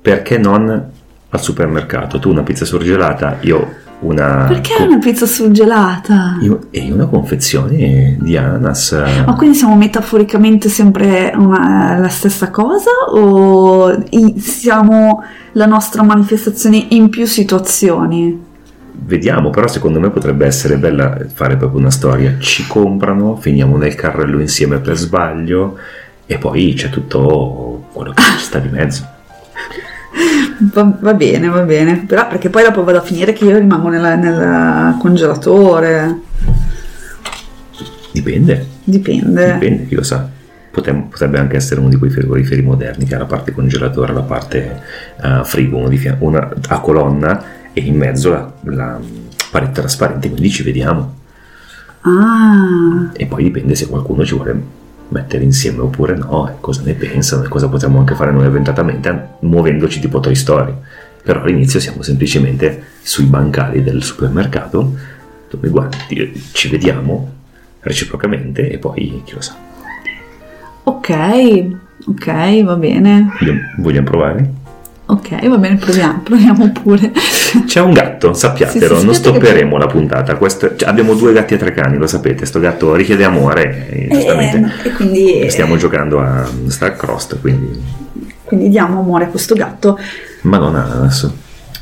perché 0.02 0.40
non 0.40 0.90
al 1.30 1.42
supermercato? 1.42 2.18
Tu 2.18 2.32
una 2.32 2.42
pizza 2.42 2.66
surgelata, 2.66 3.38
io 3.42 3.86
una... 4.00 4.46
Perché 4.48 4.76
co- 4.78 4.84
una 4.84 5.00
pizza 5.00 5.26
surgelata? 5.26 6.38
Io, 6.42 6.68
e 6.70 6.92
una 6.92 7.08
confezione 7.08 8.18
di 8.20 8.38
ananas. 8.38 8.92
Ma 9.26 9.34
quindi 9.36 9.58
siamo 9.58 9.76
metaforicamente 9.76 10.70
sempre 10.70 11.34
una- 11.36 11.98
la 11.98 12.10
stessa 12.10 12.50
cosa 12.52 12.92
o 13.10 14.04
siamo 14.38 15.24
la 15.54 15.66
nostra 15.66 16.04
manifestazione 16.04 16.86
in 16.90 17.10
più 17.10 17.26
situazioni? 17.26 18.46
Vediamo, 19.00 19.50
però 19.52 19.68
secondo 19.68 20.00
me 20.00 20.10
potrebbe 20.10 20.46
essere 20.46 20.78
bella 20.78 21.18
fare 21.34 21.56
proprio 21.56 21.80
una 21.80 21.92
storia. 21.92 22.36
Ci 22.40 22.66
comprano, 22.68 23.36
finiamo 23.36 23.78
nel 23.78 23.96
carrello 23.96 24.40
insieme 24.40 24.80
per 24.80 24.98
sbaglio 24.98 25.78
e 26.26 26.38
poi 26.38 26.74
c'è 26.74 26.90
tutto 26.90 27.86
quello 27.94 28.12
che 28.14 28.22
ci 28.22 28.40
sta 28.40 28.60
di 28.60 28.70
mezzo. 28.70 29.08
Va, 30.74 30.98
va 31.00 31.14
bene, 31.14 31.48
va 31.50 31.62
bene, 31.62 32.04
però 32.08 32.28
perché 32.28 32.50
poi 32.50 32.64
dopo 32.64 32.84
vado 32.84 32.98
a 32.98 33.02
finire 33.02 33.34
che 33.34 33.46
io 33.46 33.58
rimango 33.58 33.90
nella- 33.90 34.16
nel 34.16 34.96
congelatore, 35.00 36.20
Dipende, 38.12 38.66
dipende. 38.84 39.54
dipende, 39.54 39.86
chi 39.88 39.96
lo 39.96 40.04
sa. 40.04 40.28
Potem- 40.72 41.04
potrebbe 41.04 41.40
anche 41.40 41.56
essere 41.56 41.80
uno 41.80 41.90
di 41.90 41.98
quei 41.98 42.10
frigoriferi 42.12 42.62
moderni 42.62 43.06
che 43.06 43.16
ha 43.16 43.20
la 43.20 43.26
parte 43.26 43.52
congelatore, 43.52 44.14
la 44.14 44.22
parte 44.22 44.82
eh, 45.22 45.42
frigo, 45.44 45.78
uno 45.78 45.90
di 45.90 45.98
fia- 45.98 46.16
una 46.20 46.50
a 46.70 46.80
colonna 46.80 47.44
e 47.74 47.82
in 47.82 47.96
mezzo 47.96 48.30
la, 48.32 48.52
la 48.64 49.00
parete 49.52 49.72
trasparente, 49.82 50.30
quindi 50.30 50.50
ci 50.50 50.64
vediamo. 50.64 51.16
Ah, 52.02 53.10
E 53.14 53.26
poi 53.26 53.44
dipende 53.44 53.76
se 53.76 53.88
qualcuno 53.88 54.24
ci 54.26 54.36
vuole 54.36 54.62
mettere 55.10 55.44
insieme 55.44 55.82
oppure 55.82 56.16
no, 56.16 56.50
e 56.50 56.54
cosa 56.60 56.82
ne 56.84 56.94
pensano 56.94 57.44
e 57.44 57.48
cosa 57.48 57.68
potremmo 57.70 58.00
anche 58.00 58.16
fare 58.16 58.32
noi 58.32 58.46
avventatamente 58.46 59.28
muovendoci 59.40 60.00
tipo 60.00 60.20
Toy 60.20 60.36
Story. 60.36 60.74
Però 61.24 61.42
all'inizio 61.42 61.80
siamo 61.80 62.02
semplicemente 62.02 62.84
sui 63.02 63.26
bancali 63.26 63.84
del 63.84 64.04
supermercato 64.04 64.94
dove 65.50 65.70
guardi, 65.70 66.42
ci 66.52 66.70
vediamo 66.70 67.34
reciprocamente 67.82 68.70
e 68.70 68.78
poi 68.78 69.22
chi 69.24 69.34
lo 69.34 69.42
sa. 69.42 69.56
ok, 70.84 71.66
ok, 72.08 72.64
va 72.64 72.76
bene, 72.76 73.30
Vogliamo, 73.40 73.60
vogliamo 73.78 74.08
provare? 74.08 74.52
Ok, 75.08 75.48
va 75.48 75.58
bene, 75.58 75.76
proviamo, 75.76 76.20
proviamo 76.24 76.72
pure. 76.72 77.12
C'è 77.66 77.80
un 77.82 77.94
gatto, 77.94 78.34
sappiatelo, 78.34 78.96
Sì, 78.96 79.00
sì, 79.00 79.06
non 79.06 79.14
sappiate 79.14 79.40
che- 79.40 79.46
stopperemo 79.46 79.78
la 79.78 79.88
puntata. 79.88 80.36
Questo- 80.36 80.76
cioè, 80.76 80.88
abbiamo 80.90 81.14
due 81.16 81.34
gatti 81.34 81.54
e 81.54 81.58
tre 81.58 81.72
cani, 81.72 81.98
lo 81.98 82.08
sapete. 82.08 82.46
Sto 82.46 82.60
gatto 82.60 82.94
richiede 82.96 83.24
amore, 83.24 83.88
e, 83.90 84.08
giustamente. 84.12 84.72
e 84.84 84.92
quindi 84.92 85.50
Stiamo 85.50 85.76
giocando 85.78 86.20
a 86.20 86.46
Starcrossed, 86.68 87.40
quindi. 87.42 87.82
Quindi 88.44 88.70
diamo 88.70 89.00
amore 89.00 89.26
a 89.26 89.28
questo 89.28 89.56
gatto, 89.56 89.98
Ma 90.42 90.58
non 90.58 90.76
ananas. 90.76 91.30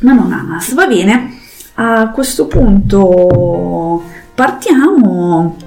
ma 0.01 0.13
non 0.13 0.31
ananas. 0.31 0.73
Va 0.73 0.87
bene, 0.87 1.33
a 1.75 2.09
questo 2.11 2.47
punto 2.47 4.03
partiamo. 4.33 5.57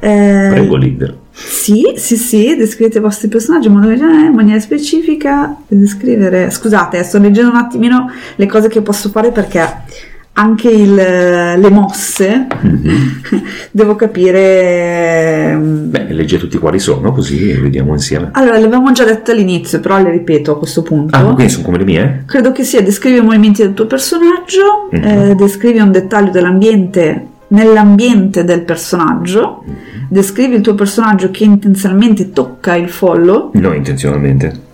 Eh, 0.00 0.48
Prego, 0.50 0.76
leader. 0.76 1.16
Sì, 1.40 1.92
sì, 1.96 2.16
sì, 2.16 2.56
descrivete 2.56 2.98
i 2.98 3.00
vostri 3.00 3.28
personaggi 3.28 3.68
in 3.68 3.74
in 3.74 4.32
maniera 4.34 4.58
specifica. 4.60 5.56
Descrivere, 5.68 6.50
scusate, 6.50 7.02
sto 7.04 7.18
leggendo 7.18 7.50
un 7.50 7.56
attimino 7.56 8.10
le 8.36 8.46
cose 8.46 8.68
che 8.68 8.82
posso 8.82 9.08
fare 9.08 9.30
perché 9.30 9.60
anche 10.32 10.68
il- 10.70 10.94
le 10.94 11.70
mosse 11.70 12.46
Mhm. 12.60 13.20
devo 13.72 13.94
capire. 13.96 15.54
mm, 15.56 15.90
Beh, 15.90 16.06
legge 16.12 16.38
tutti 16.38 16.58
quali 16.58 16.78
sono, 16.78 17.12
così 17.12 17.52
vediamo 17.54 17.92
insieme. 17.92 18.30
Allora, 18.32 18.58
le 18.58 18.64
abbiamo 18.66 18.90
già 18.92 19.04
dette 19.04 19.32
all'inizio, 19.32 19.80
però 19.80 19.98
le 20.00 20.10
ripeto 20.10 20.52
a 20.52 20.58
questo 20.58 20.82
punto. 20.82 21.16
Ah, 21.16 21.22
quindi 21.22 21.48
sono 21.52 21.64
come 21.64 21.78
le 21.78 21.84
mie? 21.84 22.22
Credo 22.26 22.52
che 22.52 22.62
sia 22.64 22.82
descrivi 22.82 23.18
i 23.18 23.22
movimenti 23.22 23.62
del 23.62 23.74
tuo 23.74 23.86
personaggio, 23.86 24.88
Mhm. 24.92 25.02
eh, 25.04 25.34
descrivi 25.34 25.78
un 25.78 25.90
dettaglio 25.92 26.30
dell'ambiente 26.30 27.26
nell'ambiente 27.48 28.44
del 28.44 28.62
personaggio, 28.64 29.62
Mhm. 29.64 29.74
descrivi 30.08 30.56
il 30.56 30.60
tuo 30.62 30.74
personaggio 30.74 31.30
che 31.30 31.44
intenzionalmente 31.44 32.30
tocca 32.32 32.74
il 32.76 32.88
follow, 32.88 33.50
No, 33.54 33.72
intenzionalmente. 33.72 34.66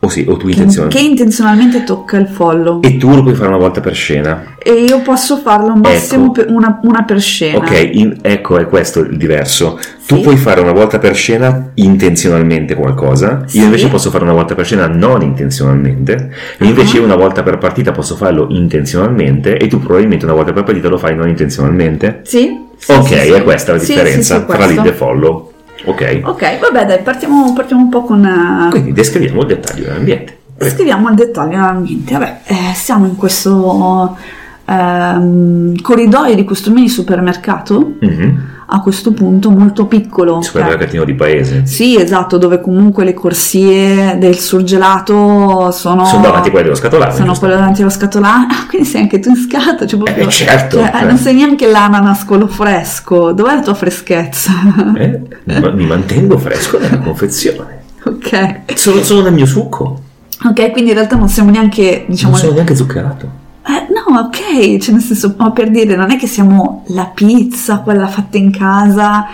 O 0.00 0.08
sì, 0.08 0.24
o 0.28 0.36
tu 0.36 0.46
intenzionalmente. 0.46 0.96
che 1.02 1.04
intenzionalmente 1.10 1.82
tocca 1.82 2.18
il 2.18 2.28
follow. 2.28 2.78
E 2.84 2.96
tu 2.98 3.12
lo 3.12 3.22
puoi 3.22 3.34
fare 3.34 3.48
una 3.48 3.56
volta 3.56 3.80
per 3.80 3.94
scena. 3.94 4.54
E 4.62 4.72
io 4.84 5.00
posso 5.00 5.38
farlo 5.38 5.72
al 5.72 5.80
massimo 5.80 6.26
Ecco. 6.26 6.32
per 6.32 6.46
una, 6.50 6.78
una 6.84 7.02
per 7.02 7.20
scena. 7.20 7.56
Ok, 7.58 7.88
in- 7.94 8.16
ecco, 8.22 8.58
è 8.58 8.66
questo 8.68 9.00
il 9.00 9.16
diverso. 9.16 9.76
Tu 10.06 10.14
Sì. 10.16 10.20
puoi 10.22 10.36
fare 10.36 10.60
una 10.60 10.70
volta 10.70 11.00
per 11.00 11.16
scena 11.16 11.70
intenzionalmente 11.74 12.74
qualcosa, 12.76 13.42
Sì. 13.46 13.58
io 13.58 13.64
invece 13.64 13.88
posso 13.88 14.10
fare 14.10 14.22
una 14.22 14.32
volta 14.34 14.54
per 14.54 14.64
scena 14.64 14.86
non 14.86 15.20
intenzionalmente, 15.22 16.30
e 16.58 16.64
invece 16.64 16.96
Ah. 16.96 17.00
io 17.00 17.04
una 17.06 17.16
volta 17.16 17.42
per 17.42 17.58
partita 17.58 17.90
posso 17.90 18.14
farlo 18.14 18.46
intenzionalmente, 18.50 19.56
e 19.58 19.66
tu 19.66 19.80
probabilmente 19.80 20.24
una 20.24 20.34
volta 20.34 20.52
per 20.52 20.62
partita 20.62 20.88
lo 20.88 20.98
fai 20.98 21.16
non 21.16 21.28
intenzionalmente. 21.28 22.20
Sì? 22.22 22.66
Sì, 22.76 22.92
ok, 22.92 23.10
è 23.32 23.42
questa 23.42 23.72
la 23.72 23.78
differenza 23.78 24.42
tra 24.42 24.64
lead 24.64 24.86
e 24.86 24.92
follow. 24.92 25.52
Ok, 25.84 26.20
Ok, 26.24 26.58
vabbè 26.58 26.86
dai, 26.86 27.02
partiamo, 27.02 27.52
partiamo 27.52 27.82
un 27.82 27.88
po' 27.88 28.02
con... 28.02 28.24
eh, 28.24 28.70
quindi 28.70 28.92
descriviamo 28.92 29.40
il 29.42 29.46
dettaglio 29.46 29.84
dell'ambiente. 29.84 30.36
Scriviamo 30.58 31.06
al 31.08 31.14
dettaglio 31.14 31.56
nell'ambiente. 31.56 32.12
Vabbè, 32.12 32.40
eh, 32.46 32.74
siamo 32.74 33.06
in 33.06 33.14
questo 33.16 34.16
ehm, 34.64 35.80
corridoio 35.80 36.34
di 36.34 36.44
questo 36.44 36.70
mini 36.70 36.88
supermercato, 36.88 37.92
Mhm. 38.00 38.56
A 38.70 38.80
questo 38.80 39.12
punto 39.12 39.50
molto 39.50 39.86
piccolo. 39.86 40.42
Super 40.42 40.88
cioè- 40.90 41.04
di 41.04 41.14
paese. 41.14 41.64
sì, 41.64 41.98
esatto, 41.98 42.36
dove 42.36 42.60
comunque 42.60 43.04
le 43.04 43.14
corsie 43.14 44.18
del 44.18 44.36
surgelato 44.38 45.70
sono... 45.70 46.04
Sono 46.04 46.22
davanti 46.22 46.48
a 46.48 46.50
quelle 46.50 46.64
dello 46.66 46.76
scatolame. 46.76 47.14
Sono 47.14 47.34
quelle 47.34 47.54
davanti 47.54 47.80
allo 47.80 47.90
scatolame. 47.90 48.46
Ah, 48.58 48.66
quindi 48.68 48.86
sei 48.88 49.02
anche 49.02 49.18
tu 49.20 49.30
in 49.30 49.36
scatola. 49.36 49.86
Cioè 49.86 49.98
proprio, 50.00 50.26
Eh, 50.26 50.28
certo, 50.30 50.78
cioè, 50.78 50.92
eh. 51.00 51.04
Non 51.04 51.16
sei 51.16 51.34
neanche 51.34 51.66
l'ananas 51.66 52.24
quello 52.24 52.46
fresco. 52.46 53.32
Dov'è 53.32 53.54
la 53.54 53.62
tua 53.62 53.74
freschezza? 53.74 54.52
Eh? 54.96 55.20
Mi- 55.44 55.72
Mi 55.74 55.86
mantengo 55.86 56.36
fresco 56.38 56.78
nella 56.78 56.98
confezione. 56.98 57.82
ok. 58.04 58.74
Sono, 58.74 59.02
sono 59.02 59.22
nel 59.22 59.32
mio 59.32 59.46
succo. 59.46 60.02
Ok, 60.44 60.70
quindi 60.72 60.90
in 60.90 60.96
realtà 60.96 61.16
non 61.16 61.28
siamo 61.28 61.50
neanche, 61.50 62.04
diciamo... 62.08 62.32
non 62.32 62.40
sono 62.40 62.52
neanche 62.52 62.76
zuccherato. 62.76 63.46
Eh, 63.70 63.86
no, 63.92 64.18
ok, 64.20 64.78
cioè 64.78 64.94
nel 64.94 65.02
senso, 65.02 65.34
ma 65.36 65.50
per 65.50 65.68
dire, 65.68 65.94
non 65.94 66.10
è 66.10 66.16
che 66.16 66.26
siamo 66.26 66.84
la 66.88 67.04
pizza, 67.04 67.80
quella 67.80 68.06
fatta 68.06 68.38
in 68.38 68.50
casa 68.50 69.26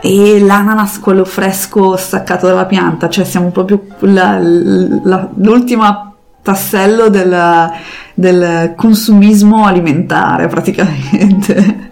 e 0.00 0.38
l'ananas, 0.38 1.00
quello 1.00 1.24
fresco 1.24 1.96
staccato 1.96 2.46
dalla 2.46 2.66
pianta, 2.66 3.08
cioè 3.08 3.24
siamo 3.24 3.50
proprio 3.50 3.82
la, 4.00 4.38
la, 4.38 5.28
l'ultima 5.34 6.14
tassello 6.40 7.08
del, 7.08 7.36
del 8.14 8.74
consumismo 8.76 9.66
alimentare 9.66 10.46
praticamente. 10.46 11.88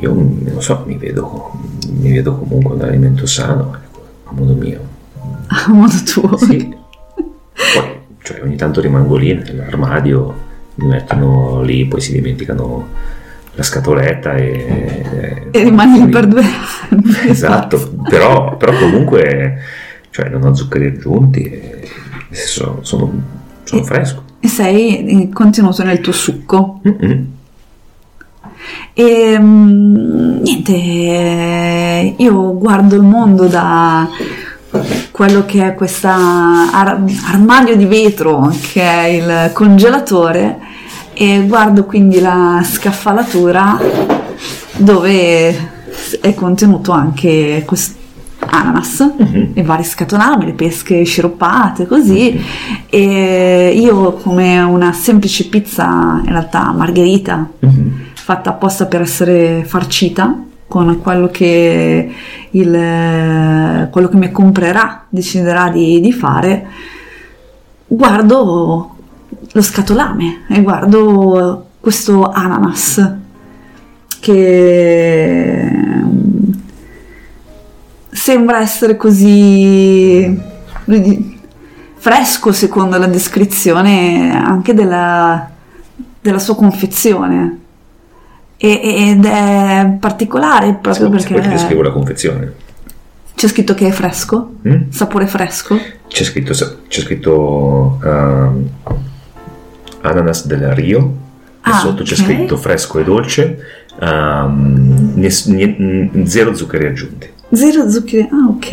Io 0.00 0.12
non 0.14 0.52
lo 0.54 0.60
so, 0.60 0.84
mi 0.86 0.96
vedo, 0.96 1.52
mi 1.90 2.12
vedo 2.12 2.38
comunque 2.38 2.76
un 2.76 2.80
alimento 2.80 3.26
sano, 3.26 3.74
ecco, 3.74 4.00
a 4.24 4.32
modo 4.32 4.54
mio. 4.54 4.80
A 5.48 5.70
modo 5.70 5.94
tuo? 6.04 6.34
Sì. 6.38 6.74
Poi, 7.14 8.00
cioè, 8.22 8.40
ogni 8.42 8.56
tanto 8.56 8.80
rimango 8.80 9.16
lì 9.16 9.34
nell'armadio, 9.34 10.44
mi 10.76 10.86
mettono 10.86 11.62
lì, 11.62 11.86
poi 11.86 12.00
si 12.00 12.12
dimenticano 12.12 12.88
la 13.54 13.62
scatoletta 13.62 14.34
e... 14.34 15.48
E 15.50 15.62
rimani 15.62 16.04
lì 16.04 16.08
per 16.08 16.26
due 16.26 16.42
anni. 16.42 17.02
Esatto, 17.28 17.94
però, 18.08 18.56
però 18.56 18.76
comunque 18.78 19.58
cioè, 20.10 20.28
non 20.28 20.44
ho 20.44 20.54
zuccheri 20.54 20.86
aggiunti 20.86 21.42
e 21.42 21.88
sono, 22.30 22.78
sono, 22.82 23.12
sono 23.64 23.80
E- 23.80 23.84
fresco. 23.84 24.24
E 24.40 24.48
sei 24.48 25.30
contenuto 25.32 25.82
nel 25.82 26.00
tuo 26.00 26.12
succo. 26.12 26.80
Mm-mm. 26.86 27.34
E 28.92 29.38
mm, 29.38 30.40
niente, 30.42 32.14
io 32.16 32.58
guardo 32.58 32.94
il 32.94 33.02
mondo 33.02 33.46
da 33.46 34.08
quello 35.10 35.44
che 35.46 35.66
è 35.68 35.74
questo 35.74 36.08
armadio 36.08 37.76
di 37.76 37.86
vetro 37.86 38.52
che 38.72 38.82
è 38.82 39.04
il 39.06 39.52
congelatore 39.52 40.58
e 41.14 41.44
guardo 41.46 41.84
quindi 41.84 42.20
la 42.20 42.60
scaffalatura 42.64 43.78
dove 44.76 45.70
è 46.20 46.34
contenuto 46.34 46.92
anche 46.92 47.62
questo 47.66 47.94
ananas 48.48 49.00
Mhm. 49.18 49.50
e 49.54 49.62
vari 49.62 49.82
scatolami, 49.82 50.44
le 50.46 50.52
pesche 50.52 51.02
sciroppate, 51.04 51.86
così. 51.86 52.38
E 52.88 53.74
io 53.76 54.12
come 54.14 54.60
una 54.60 54.92
semplice 54.92 55.46
pizza, 55.48 56.20
in 56.22 56.28
realtà 56.30 56.70
margherita, 56.72 57.48
Mhm. 57.58 57.92
fatta 58.14 58.50
apposta 58.50 58.86
per 58.86 59.00
essere 59.00 59.64
farcita 59.66 60.34
con 60.68 61.00
quello 61.00 61.28
che, 61.28 62.12
il, 62.50 63.88
quello 63.90 64.08
che 64.08 64.16
mi 64.16 64.30
comprerà 64.30 65.06
deciderà 65.08 65.68
di, 65.68 66.00
di 66.00 66.12
fare, 66.12 66.66
guardo 67.86 68.96
lo 69.52 69.62
scatolame 69.62 70.44
e 70.48 70.62
guardo 70.62 71.66
questo 71.80 72.30
ananas 72.30 73.14
che 74.20 75.70
sembra 78.10 78.60
essere 78.60 78.96
così 78.96 80.36
fresco 81.94 82.52
secondo 82.52 82.98
la 82.98 83.06
descrizione 83.06 84.32
anche 84.34 84.74
della, 84.74 85.48
della 86.20 86.38
sua 86.38 86.56
confezione 86.56 87.60
E- 88.58 88.80
ed 89.10 89.24
è 89.24 89.96
particolare 90.00 90.78
proprio 90.80 90.92
Se- 90.92 91.00
se 91.00 91.08
poi 91.08 91.18
ti 91.26 91.32
perché 91.34 91.48
descrivo 91.48 91.82
la 91.82 91.90
confezione. 91.90 92.52
c'è 93.34 93.48
scritto 93.48 93.74
che 93.74 93.88
è 93.88 93.90
fresco, 93.90 94.54
Mm? 94.66 94.88
sapore 94.90 95.26
fresco. 95.26 95.78
C'è 96.08 96.24
scritto, 96.24 96.52
c'è 96.52 97.00
scritto 97.00 98.00
ehm, 98.02 98.68
ananas 100.02 100.46
del 100.46 100.70
Rio 100.72 100.98
e 100.98 101.70
Ah, 101.70 101.78
sotto 101.78 102.02
c'è 102.02 102.14
ok. 102.14 102.20
scritto 102.24 102.56
fresco 102.56 102.98
e 102.98 103.04
dolce, 103.04 103.58
ness- 104.00 105.48
mm, 105.50 106.22
zero 106.24 106.54
zuccheri 106.54 106.86
aggiunti. 106.86 107.28
Zero 107.52 107.88
zuccheri, 107.90 108.28
ah 108.30 108.48
ok. 108.48 108.72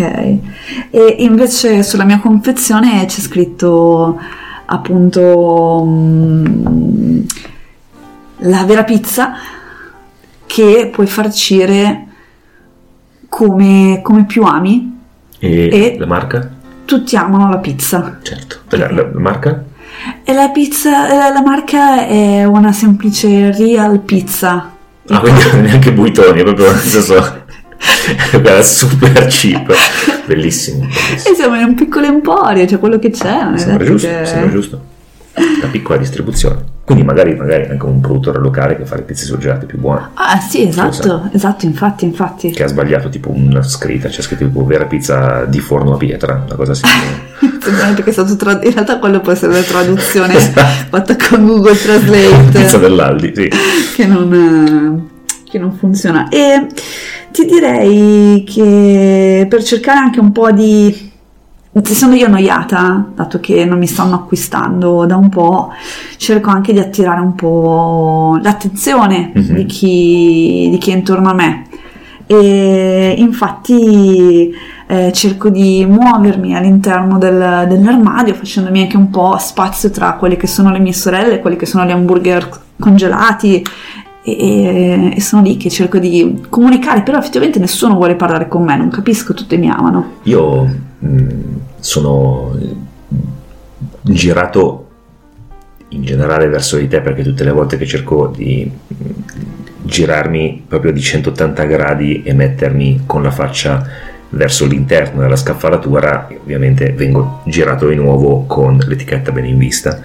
E 0.91 1.15
invece 1.19 1.84
sulla 1.84 2.06
mia 2.06 2.19
confezione 2.19 3.06
c'è 3.06 3.19
scritto 3.19 4.17
appunto 4.65 5.84
mm, 5.86 7.22
la 8.39 8.63
vera 8.65 8.84
pizza 8.84 9.34
che 10.54 10.89
puoi 10.92 11.08
farcire 11.08 12.06
come, 13.28 14.02
come 14.04 14.26
più 14.26 14.44
ami. 14.44 15.00
E, 15.39 15.70
E- 15.72 15.96
la 15.98 16.06
marca? 16.06 16.48
Tutti 16.86 17.16
amano 17.16 17.50
la 17.50 17.58
pizza. 17.58 18.20
Certo. 18.22 18.60
La, 18.70 18.92
la- 18.92 19.10
la 19.12 19.20
marca? 19.20 19.63
E 20.24 20.32
la 20.34 20.50
pizza, 20.50 21.32
la 21.32 21.42
marca 21.42 22.06
è 22.06 22.44
una 22.46 22.72
semplice 22.72 23.52
real 23.52 24.00
pizza. 24.02 24.72
Ah, 25.08 25.20
quindi 25.20 25.42
neanche 25.62 25.92
buitoni, 25.92 26.39
è 26.42 26.44
proprio 26.44 26.72
nel 26.72 26.80
senso 26.82 27.42
quella 28.39 28.62
super 28.62 29.26
cheap. 29.28 29.74
Bellissimo. 30.28 30.86
bellissimo. 30.86 31.34
E 31.34 31.36
siamo 31.36 31.56
in 31.60 31.63
un 31.63 31.74
piccolo 31.76 32.06
emporio, 32.06 32.68
cioè 32.68 32.78
quello 32.80 33.00
che 33.00 33.10
c'è. 33.10 33.44
non 33.44 33.56
è 33.56 33.58
Sembra 33.58 33.86
giusto, 33.86 34.08
che- 34.08 34.26
sembra 34.26 34.52
giusto. 34.52 34.82
La 35.62 35.68
piccola 35.68 35.98
distribuzione. 35.98 36.72
Quindi 36.86 37.06
magari, 37.06 37.34
magari 37.36 37.69
anche 37.69 37.86
un 37.86 38.02
produttore 38.02 38.39
locale 38.39 38.76
che 38.76 38.86
fa 38.86 38.96
le 38.96 39.04
pizze 39.04 39.24
surgelate 39.24 39.65
più 39.65 39.80
buone. 39.80 40.10
Ah 40.15 40.38
sì, 40.41 40.67
esatto, 40.67 41.30
esatto, 41.32 41.65
infatti, 41.65 42.04
infatti. 42.04 42.50
Che 42.52 42.63
ha 42.63 42.67
sbagliato 42.67 43.08
tipo 43.08 43.32
una 43.32 43.63
scritta, 43.63 44.10
c'è 44.10 44.22
scritto 44.22 44.46
tipo 44.46 44.65
vera 44.65 44.86
pizza 44.86 45.46
di 45.46 45.60
forno 45.60 45.93
a 45.93 45.98
pietra, 45.98 46.43
una 46.46 46.56
cosa 46.56 46.74
simile. 46.74 47.32
Che 47.63 48.04
è 48.04 48.12
stato 48.12 48.36
tradotto. 48.36 48.67
In 48.67 48.74
realtà 48.74 49.00
quello 49.00 49.22
può 49.22 49.32
essere 49.32 49.54
la 49.54 49.62
traduzione 49.62 50.36
Esatto. 50.36 50.88
fatta 50.89 51.15
con 51.15 51.46
Google 51.46 51.78
Translate 51.78 52.52
pizza 52.60 52.78
dell'Aldi, 52.78 53.32
sì. 53.34 53.50
che 53.96 54.06
non, 54.06 54.34
eh, 54.34 55.41
che 55.50 55.58
non 55.60 55.72
funziona. 55.78 56.28
E 56.28 56.67
ti 57.32 57.46
direi 57.46 58.43
che 58.46 59.46
per 59.50 59.63
cercare 59.63 60.00
anche 60.00 60.19
un 60.19 60.34
po' 60.34 60.52
di. 60.52 61.12
Essendo 61.75 62.15
io 62.15 62.27
annoiata, 62.27 63.03
dato 63.15 63.39
che 63.39 63.65
non 63.65 63.79
mi 63.79 63.88
stanno 63.88 64.13
acquistando 64.15 65.05
da 65.07 65.15
un 65.17 65.29
po', 65.29 65.71
cerco 66.17 66.51
anche 66.51 66.71
di 66.71 66.77
attirare 66.79 67.19
un 67.19 67.33
po' 67.33 68.38
l'attenzione 68.43 69.31
Mhm. 69.33 69.53
di, 69.55 69.65
chi, 69.65 70.67
di 70.69 70.77
chi 70.77 70.91
è 70.91 70.95
intorno 70.95 71.29
a 71.29 71.33
me. 71.33 71.65
E 72.27 73.15
infatti 73.17 74.53
eh, 74.86 75.12
cerco 75.13 75.49
di 75.49 75.86
muovermi 75.88 76.55
all'interno 76.55 77.17
del- 77.17 77.65
dell'armadio 77.67 78.33
facendomi 78.36 78.81
anche 78.81 78.97
un 78.97 79.09
po' 79.09 79.38
spazio 79.39 79.89
tra 79.89 80.13
quelle 80.13 80.36
che 80.38 80.45
sono 80.45 80.71
le 80.71 80.79
mie 80.79 80.93
sorelle, 80.93 81.39
quelli 81.39 81.55
che 81.55 81.65
sono 81.65 81.86
gli 81.86 81.91
hamburger 81.91 82.49
congelati 82.79 83.65
e, 84.23 84.31
e- 84.31 85.13
e 85.15 85.21
sono 85.21 85.41
lì 85.41 85.57
che 85.57 85.69
cerco 85.69 85.97
di 85.97 86.43
comunicare, 86.49 87.01
però 87.01 87.17
effettivamente 87.17 87.59
nessuno 87.59 87.95
vuole 87.95 88.15
parlare 88.15 88.47
con 88.47 88.63
me, 88.63 88.75
non 88.77 88.89
capisco, 88.89 89.33
tutti 89.33 89.57
mi 89.57 89.69
amano. 89.69 90.12
Io 90.23 90.67
mh, 90.99 91.27
sono 91.84 92.58
girato 94.02 94.88
in 95.89 96.04
generale 96.04 96.48
verso 96.48 96.78
di 96.78 96.88
te 96.88 97.02
perché 97.02 97.24
tutte 97.24 97.43
le 97.43 97.52
volte 97.52 97.78
che 97.78 97.86
cerco 97.86 98.28
di 98.28 98.72
mh, 98.88 98.96
girarmi 99.82 100.63
proprio 100.65 100.93
di 100.93 101.02
180 101.02 101.63
gradi 101.65 102.24
e 102.24 102.34
mettermi 102.34 103.04
con 103.06 103.22
la 103.22 103.32
faccia 103.32 103.86
verso 104.30 104.65
l'interno 104.65 105.22
della 105.22 105.36
scaffalatura, 105.36 106.30
ovviamente 106.41 106.93
vengo 106.93 107.41
girato 107.46 107.89
di 107.89 107.96
nuovo 107.96 108.46
con 108.46 108.78
l'etichetta 108.78 109.34
bene 109.34 109.50
in 109.50 109.58
vista. 109.58 110.00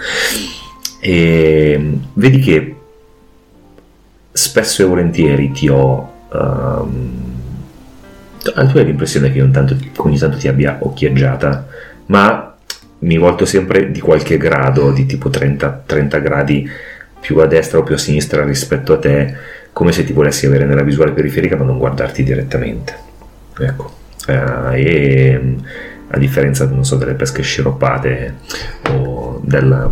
E 1.01 1.79
mh, 1.79 2.07
vedi 2.15 2.41
che 2.41 2.77
spesso 4.33 4.83
e 4.83 4.87
volentieri 4.87 5.53
ti 5.53 5.69
ho 5.69 6.13
ehm, 6.33 7.29
tu 8.53 8.79
hai 8.79 8.85
l'impressione 8.85 9.31
che 9.31 9.39
io 9.39 9.45
intanto- 9.45 9.77
ogni 9.97 10.19
tanto 10.19 10.37
ti 10.37 10.49
abbia 10.49 10.79
occhieggiata, 10.81 11.67
ma 12.07 12.55
mi 13.01 13.17
volto 13.19 13.45
sempre 13.45 13.91
di 13.91 14.01
qualche 14.01 14.37
grado, 14.37 14.91
di 14.93 15.07
tipo 15.07 15.31
30, 15.31 15.83
30 15.87 16.19
gradi 16.19 16.69
più 17.21 17.39
a 17.39 17.47
destra 17.47 17.79
o 17.79 17.83
più 17.83 17.95
a 17.95 17.99
sinistra 17.99 18.45
rispetto 18.45 18.93
a 18.93 18.99
te, 18.99 19.35
come 19.73 19.93
se 19.93 20.05
ti 20.05 20.13
volessi 20.13 20.47
avere 20.47 20.65
nella 20.65 20.83
visuale 20.83 21.13
periferica 21.13 21.57
ma 21.57 21.65
non 21.65 21.79
guardarti 21.79 22.23
direttamente. 22.23 22.97
Ecco. 23.59 23.93
Eh, 24.27 24.81
e 24.83 25.41
a 26.11 26.19
differenza, 26.19 26.67
non 26.67 26.85
so, 26.85 26.97
delle 26.97 27.15
pesche 27.15 27.43
sciroppate 27.43 28.35
o 28.91 29.41
della... 29.45 29.91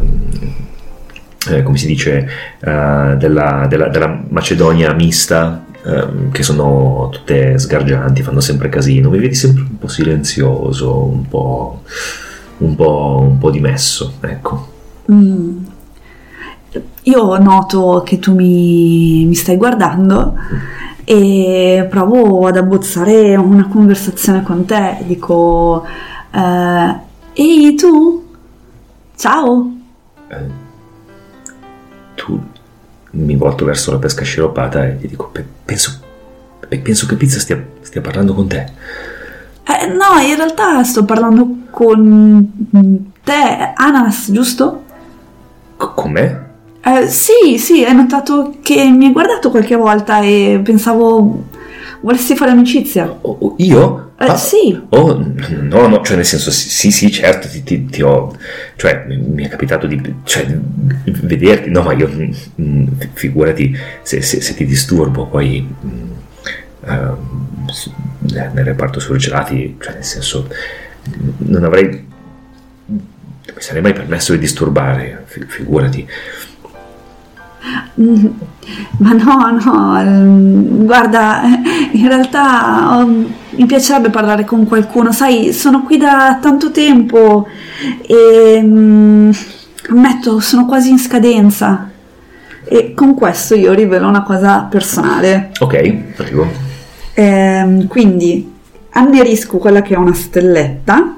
eh, 1.51 1.63
dice, 1.85 2.29
eh, 2.61 3.15
della, 3.19 3.67
della- 3.69 3.89
della 3.89 4.23
Macedonia 4.29 4.93
mista, 4.95 5.65
ehm, 5.87 6.31
che 6.33 6.43
sono 6.43 7.09
tutte 7.11 7.59
sgargianti, 7.59 8.23
fanno 8.23 8.41
sempre 8.41 8.69
casino. 8.69 9.11
Mi 9.11 9.19
vedi 9.19 9.35
sempre 9.35 9.63
un 9.63 9.79
po' 9.79 9.89
silenzioso, 9.89 11.05
un 11.05 11.29
po', 11.29 11.83
un 12.59 12.75
po', 12.75 13.19
un 13.21 13.39
po' 13.39 13.51
dimesso, 13.51 14.15
ecco. 14.21 14.69
Mm. 15.11 15.65
Io 17.03 17.39
noto 17.39 18.03
che 18.05 18.19
tu 18.19 18.35
mi, 18.35 19.25
mi 19.25 19.35
stai 19.35 19.57
guardando 19.57 20.35
e 21.05 21.87
provo 21.89 22.49
ad 22.49 22.57
abbozzare 22.57 23.37
una 23.37 23.69
conversazione 23.69 24.43
con 24.43 24.65
te. 24.65 24.99
Dico, 25.07 25.87
eh, 26.33 26.95
ehi 27.33 27.75
tu? 27.77 28.27
Ciao? 29.15 29.73
Eh, 30.29 30.51
tu? 32.17 32.55
Mi 33.17 33.37
volto 33.37 33.65
verso 33.65 33.93
la 33.93 33.99
pesca 33.99 34.23
sciroppata 34.23 34.87
e 34.87 34.99
gli 35.01 35.09
dico, 35.09 35.33
penso, 35.65 36.01
penso 36.69 37.07
che 37.07 37.17
Pizza 37.17 37.39
stia, 37.39 37.63
stia 37.81 38.01
parlando 38.01 38.35
con 38.35 38.47
te. 38.47 38.65
Eh, 39.65 39.87
no, 39.89 40.21
in 40.21 40.37
realtà 40.37 40.85
sto 40.85 41.05
parlando 41.05 41.49
con 41.71 43.13
te, 43.23 43.73
Anas, 43.75 44.31
giusto? 44.31 44.85
C- 45.77 45.95
con 45.95 46.13
me? 46.13 46.45
Eh, 46.83 47.09
sì, 47.09 47.59
sì, 47.59 47.85
hai 47.85 47.95
notato 47.95 48.55
che 48.63 48.85
mi 48.91 49.07
hai 49.07 49.13
guardato 49.13 49.51
qualche 49.51 49.75
volta 49.75 50.21
e 50.21 50.61
pensavo 50.63 51.45
volessi 52.07 52.37
fare 52.37 52.53
amicizia. 52.53 53.19
Oh, 53.23 53.57
io? 53.59 54.13
Eh, 54.17 54.27
ah, 54.27 54.37
sì. 54.37 54.81
Oh, 54.91 55.21
no, 55.63 55.89
no, 55.89 56.03
cioè 56.03 56.15
nel 56.15 56.25
senso, 56.25 56.53
sì, 56.53 56.93
sì, 56.93 57.11
certo, 57.11 57.49
ti, 57.49 57.65
ti, 57.65 57.85
ti 57.87 58.01
ho, 58.01 58.35
cioè 58.77 59.05
mi 59.09 59.45
è 59.45 59.49
capitato 59.49 59.89
di, 59.89 60.01
cioè, 60.23 60.47
vederti, 61.05 61.69
no, 61.69 61.83
ma 61.83 61.93
io, 61.95 62.07
mh, 62.07 62.63
mm, 62.63 62.87
figurati 63.13 63.77
se, 64.03 64.23
se, 64.23 64.41
se, 64.41 64.55
ti 64.55 64.65
disturbo, 64.65 65.27
poi 65.27 65.69
uh, 66.81 67.17
nel 68.21 68.65
reparto 68.65 69.01
surgelati, 69.01 69.77
cioè 69.81 69.95
nel 69.95 70.05
senso, 70.05 70.49
non 71.39 71.65
avrei, 71.65 72.07
non 72.87 73.55
mi 73.55 73.61
sarei 73.61 73.83
mai 73.83 73.93
permesso 73.93 74.33
di 74.33 74.39
disturbare, 74.39 75.25
figurati. 75.27 76.09
Mm, 78.01 78.27
ma 78.99 79.13
no, 79.13 79.59
no, 79.63 80.85
guarda, 80.85 81.43
in 81.93 82.07
realtà 82.09 82.99
oh, 82.99 83.07
mi 83.07 83.67
piacerebbe 83.67 84.11
parlare 84.11 84.45
con 84.45 84.67
qualcuno, 84.67 85.13
sai, 85.13 85.53
sono 85.53 85.83
qui 85.83 85.97
da 85.97 86.39
tanto 86.41 86.71
tempo 86.71 87.47
e 88.07 88.61
um, 88.63 89.33
ammetto, 89.89 90.41
sono 90.41 90.67
quasi 90.67 90.91
in 90.91 90.99
scadenza. 90.99 91.91
E 92.69 92.95
con 92.95 93.15
questo 93.15 93.55
io 93.55 93.73
rivelo 93.73 94.09
una 94.09 94.23
cosa 94.23 94.67
personale. 94.69 95.53
Ok, 95.61 95.95
prego. 96.17 96.49
Eh, 97.15 97.87
quindi 97.89 98.53
annerisco 98.91 99.59
quella 99.59 99.83
che 99.83 99.95
è 99.95 99.97
una 99.97 100.15
stelletta, 100.15 101.17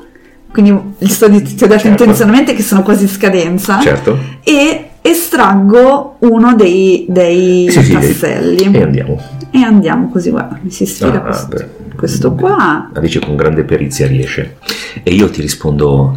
quindi 0.51 0.95
sto, 1.07 1.27
ti 1.27 1.37
ho 1.37 1.67
detto 1.67 1.79
certo. 1.79 1.89
intenzionalmente 1.89 2.55
che 2.55 2.63
sono 2.63 2.83
quasi 2.83 3.05
in 3.05 3.09
scadenza. 3.09 3.81
Certo. 3.81 4.19
E 4.43 4.88
estraggo 5.01 6.17
uno 6.21 6.55
dei, 6.55 7.07
dei 7.09 7.71
sì, 7.71 7.93
tasselli. 7.93 8.59
Sì, 8.59 8.71
e 8.71 8.83
andiamo. 8.83 9.21
E 9.51 9.59
andiamo 9.63 10.11
così, 10.11 10.31
guarda, 10.31 10.59
mi 10.61 10.71
si 10.71 10.85
sfida 10.85 11.15
ah, 11.15 11.21
questo, 11.21 11.49
beh, 11.49 11.95
questo 11.97 12.33
qua. 12.35 12.91
Alice 12.93 13.19
con 13.21 13.37
grande 13.37 13.65
perizia 13.65 14.07
riesce. 14.07 14.57
E 15.03 15.13
io 15.13 15.31
ti 15.31 15.41
rispondo 15.41 16.17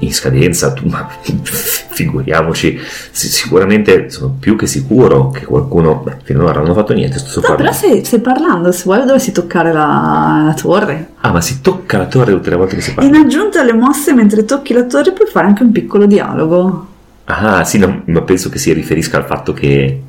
in 0.00 0.12
scadenza, 0.12 0.72
tu, 0.72 0.86
ma 0.86 1.08
figuriamoci, 1.20 2.78
sicuramente 3.10 4.08
sono 4.10 4.36
più 4.38 4.56
che 4.56 4.66
sicuro 4.66 5.30
che 5.30 5.44
qualcuno, 5.44 6.02
beh, 6.04 6.16
finora 6.22 6.58
non 6.58 6.66
hanno 6.66 6.74
fatto 6.74 6.92
niente, 6.92 7.18
sto 7.18 7.40
no, 7.46 7.54
però 7.54 7.72
stai, 7.72 8.04
stai, 8.04 8.20
parlando, 8.20 8.72
se 8.72 8.84
vuoi 8.84 8.98
dovresti 9.00 9.32
toccare 9.32 9.72
la, 9.72 10.44
la, 10.46 10.54
torre. 10.54 11.12
Ah, 11.20 11.32
ma 11.32 11.40
si 11.40 11.60
tocca 11.60 11.98
la 11.98 12.06
torre 12.06 12.32
tutte 12.32 12.50
le 12.50 12.56
volte 12.56 12.76
che 12.76 12.82
si 12.82 12.94
parla? 12.94 13.08
In 13.08 13.16
aggiunta 13.16 13.60
alle 13.60 13.74
mosse, 13.74 14.12
mentre 14.12 14.44
tocchi 14.44 14.72
la 14.72 14.84
torre 14.84 15.12
puoi 15.12 15.28
fare 15.28 15.46
anche 15.46 15.62
un 15.62 15.72
piccolo 15.72 16.06
dialogo. 16.06 16.86
Ah, 17.30 17.64
sì, 17.64 17.78
no, 17.78 18.02
ma 18.06 18.22
penso 18.22 18.48
che 18.48 18.58
si 18.58 18.72
riferisca 18.72 19.16
al 19.16 19.24
fatto 19.24 19.52
che 19.52 20.02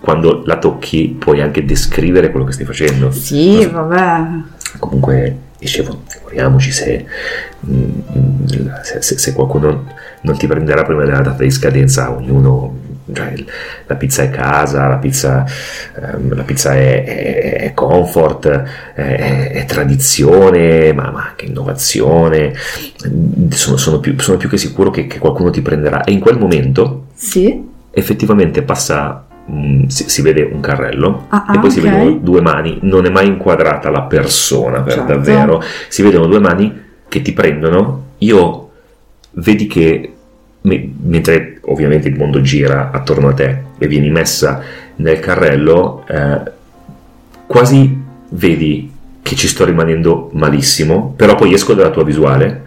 quando 0.00 0.42
la 0.44 0.58
tocchi 0.58 1.16
puoi 1.18 1.40
anche 1.40 1.64
descrivere 1.64 2.30
quello 2.30 2.46
che 2.46 2.52
stai 2.52 2.66
facendo. 2.66 3.10
Sì, 3.10 3.62
so. 3.62 3.70
vabbè. 3.70 4.26
Comunque, 4.78 5.38
dicevo, 5.58 6.02
figuriamoci 6.06 6.70
se, 6.70 7.06
mm, 7.66 8.44
se, 8.82 9.02
se, 9.02 9.18
se, 9.18 9.32
qualcuno 9.32 9.84
non 10.20 10.36
ti 10.36 10.46
prenderà 10.46 10.82
prima 10.84 11.04
della 11.04 11.20
data 11.20 11.42
di 11.42 11.50
scadenza, 11.50 12.12
ognuno, 12.12 12.76
cioè, 13.12 13.34
la 13.86 13.94
pizza 13.96 14.22
è 14.22 14.30
casa, 14.30 14.88
la 14.88 14.96
pizza, 14.96 15.44
ehm, 15.94 16.34
la 16.34 16.42
pizza 16.42 16.74
è, 16.74 17.04
è, 17.04 17.56
è 17.60 17.74
comfort, 17.74 18.48
è, 18.94 19.50
è 19.52 19.64
tradizione, 19.66 20.92
ma, 20.94 21.10
ma, 21.10 21.26
anche 21.28 21.44
innovazione. 21.44 22.54
Sono, 23.50 23.76
sono, 23.76 24.00
più, 24.00 24.18
sono 24.18 24.38
più, 24.38 24.48
che 24.48 24.56
sicuro 24.56 24.90
che, 24.90 25.06
che, 25.06 25.18
qualcuno 25.18 25.50
ti 25.50 25.60
prenderà. 25.60 26.04
E 26.04 26.12
in 26.12 26.20
quel 26.20 26.38
momento, 26.38 27.06
sì. 27.14 27.62
effettivamente 27.90 28.62
passa. 28.62 29.26
Mm, 29.50 29.88
si, 29.88 30.08
si, 30.08 30.22
vede 30.22 30.40
un 30.40 30.60
carrello 30.60 31.26
ah, 31.28 31.44
e 31.50 31.58
poi 31.58 31.68
okay. 31.68 31.70
si 31.70 31.80
vedono 31.80 32.12
due 32.12 32.40
mani, 32.40 32.78
non 32.80 33.04
è 33.04 33.10
mai 33.10 33.26
inquadrata 33.26 33.90
la 33.90 34.00
persona 34.00 34.80
per 34.80 34.94
certo. 34.94 35.12
davvero, 35.12 35.62
si 35.88 36.00
vedono 36.00 36.24
due 36.24 36.38
mani 36.38 36.80
che 37.06 37.20
ti 37.20 37.34
prendono. 37.34 38.12
Io 38.18 38.70
vedi 39.32 39.66
che 39.66 40.14
mentre 40.62 41.53
ovviamente 41.66 42.08
il 42.08 42.16
mondo 42.16 42.40
gira 42.40 42.90
attorno 42.90 43.28
a 43.28 43.34
te 43.34 43.62
e 43.78 43.86
vieni 43.86 44.10
messa 44.10 44.62
nel 44.96 45.18
carrello, 45.20 46.04
eh, 46.06 46.52
quasi 47.46 48.02
vedi 48.30 48.92
che 49.22 49.34
ci 49.36 49.48
sto 49.48 49.64
rimanendo 49.64 50.30
malissimo, 50.32 51.14
però 51.16 51.34
poi 51.34 51.54
esco 51.54 51.74
dalla 51.74 51.90
tua 51.90 52.04
visuale 52.04 52.62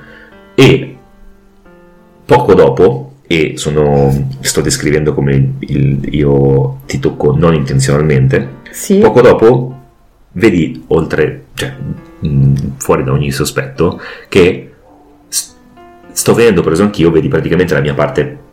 e 0.55 0.97
poco 2.25 2.53
dopo, 2.53 3.12
e 3.27 3.53
sono, 3.57 4.29
sto 4.39 4.62
descrivendo 4.62 5.13
come 5.13 5.33
il, 5.33 5.53
il, 5.60 6.13
io 6.15 6.79
ti 6.86 6.99
tocco 6.99 7.36
non 7.36 7.53
intenzionalmente, 7.53 8.55
sì. 8.71 8.97
poco 8.97 9.21
dopo 9.21 9.75
vedi 10.31 10.83
oltre, 10.88 11.45
cioè 11.53 11.73
mh, 12.19 12.53
fuori 12.77 13.03
da 13.03 13.12
ogni 13.12 13.31
sospetto, 13.31 14.01
che 14.27 14.71
sto 16.12 16.33
vedendo 16.33 16.62
preso 16.62 16.81
anch'io, 16.83 17.12
vedi 17.12 17.27
praticamente 17.27 17.75
la 17.75 17.81
mia 17.81 17.93
parte 17.93 18.45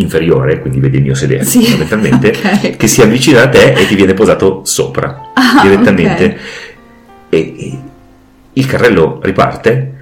inferiore, 0.00 0.60
quindi 0.60 0.80
vedi 0.80 0.98
il 0.98 1.02
mio 1.02 1.14
sedere 1.14 1.44
sì, 1.44 1.64
fondamentalmente, 1.64 2.28
okay. 2.30 2.76
che 2.76 2.86
si 2.86 3.02
avvicina 3.02 3.42
a 3.42 3.48
te 3.48 3.72
e 3.72 3.86
ti 3.86 3.94
viene 3.94 4.14
posato 4.14 4.62
sopra 4.64 5.30
ah, 5.34 5.60
direttamente. 5.62 6.24
Okay. 6.24 6.38
E, 7.28 7.54
e, 7.58 7.78
il 8.52 8.66
carrello 8.66 9.20
riparte 9.22 9.94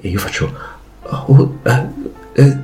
e 0.00 0.08
io 0.08 0.18
faccio... 0.18 0.52
Oh, 1.02 1.58
eh, 1.64 2.42
eh, 2.42 2.56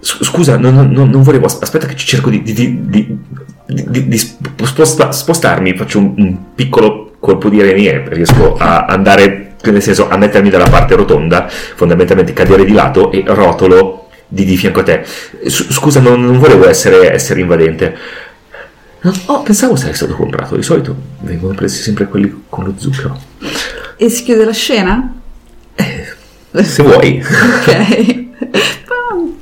scusa, 0.00 0.56
non, 0.56 0.74
non, 0.90 1.10
non, 1.10 1.22
volevo... 1.22 1.46
Aspetta 1.46 1.86
che 1.86 1.94
ci 1.94 2.06
cerco 2.06 2.30
di, 2.30 2.42
di, 2.42 2.54
di, 2.86 3.18
di 4.08 4.18
sposta, 4.18 5.12
spostarmi, 5.12 5.76
faccio 5.76 5.98
un, 5.98 6.14
un, 6.16 6.36
piccolo 6.54 7.12
colpo 7.18 7.48
di 7.48 7.60
renie, 7.60 8.04
riesco 8.08 8.56
a 8.56 8.86
andare 8.86 9.56
nel 9.64 9.82
senso 9.82 10.08
a 10.08 10.16
mettermi 10.16 10.50
dalla 10.50 10.68
parte 10.68 10.94
rotonda, 10.94 11.48
fondamentalmente 11.48 12.32
cadere 12.32 12.64
di 12.64 12.72
lato 12.72 13.10
e 13.10 13.22
rotolo 13.26 14.07
di, 14.28 14.44
di 14.44 14.56
fianco 14.56 14.80
a 14.80 14.82
te. 14.84 15.04
Scusa, 15.48 16.00
non, 16.00 16.24
non 16.24 16.38
volevo 16.38 16.68
essere, 16.68 17.12
essere 17.12 17.40
invadente. 17.40 17.96
Oh, 19.26 19.42
pensavo 19.42 19.76
sarei 19.76 19.94
stato 19.94 20.14
comprato. 20.14 20.56
Di 20.56 20.62
solito 20.62 20.94
vengono 21.20 21.54
presi 21.54 21.82
sempre 21.82 22.06
quelli 22.06 22.44
con 22.48 22.64
lo 22.64 22.74
zucchero. 22.76 23.18
E 23.96 24.08
si 24.10 24.22
chiude 24.22 24.44
la 24.44 24.52
scena? 24.52 25.14
Eh, 25.74 26.62
se 26.62 26.82
vuoi. 26.82 27.22
ok. 27.22 28.26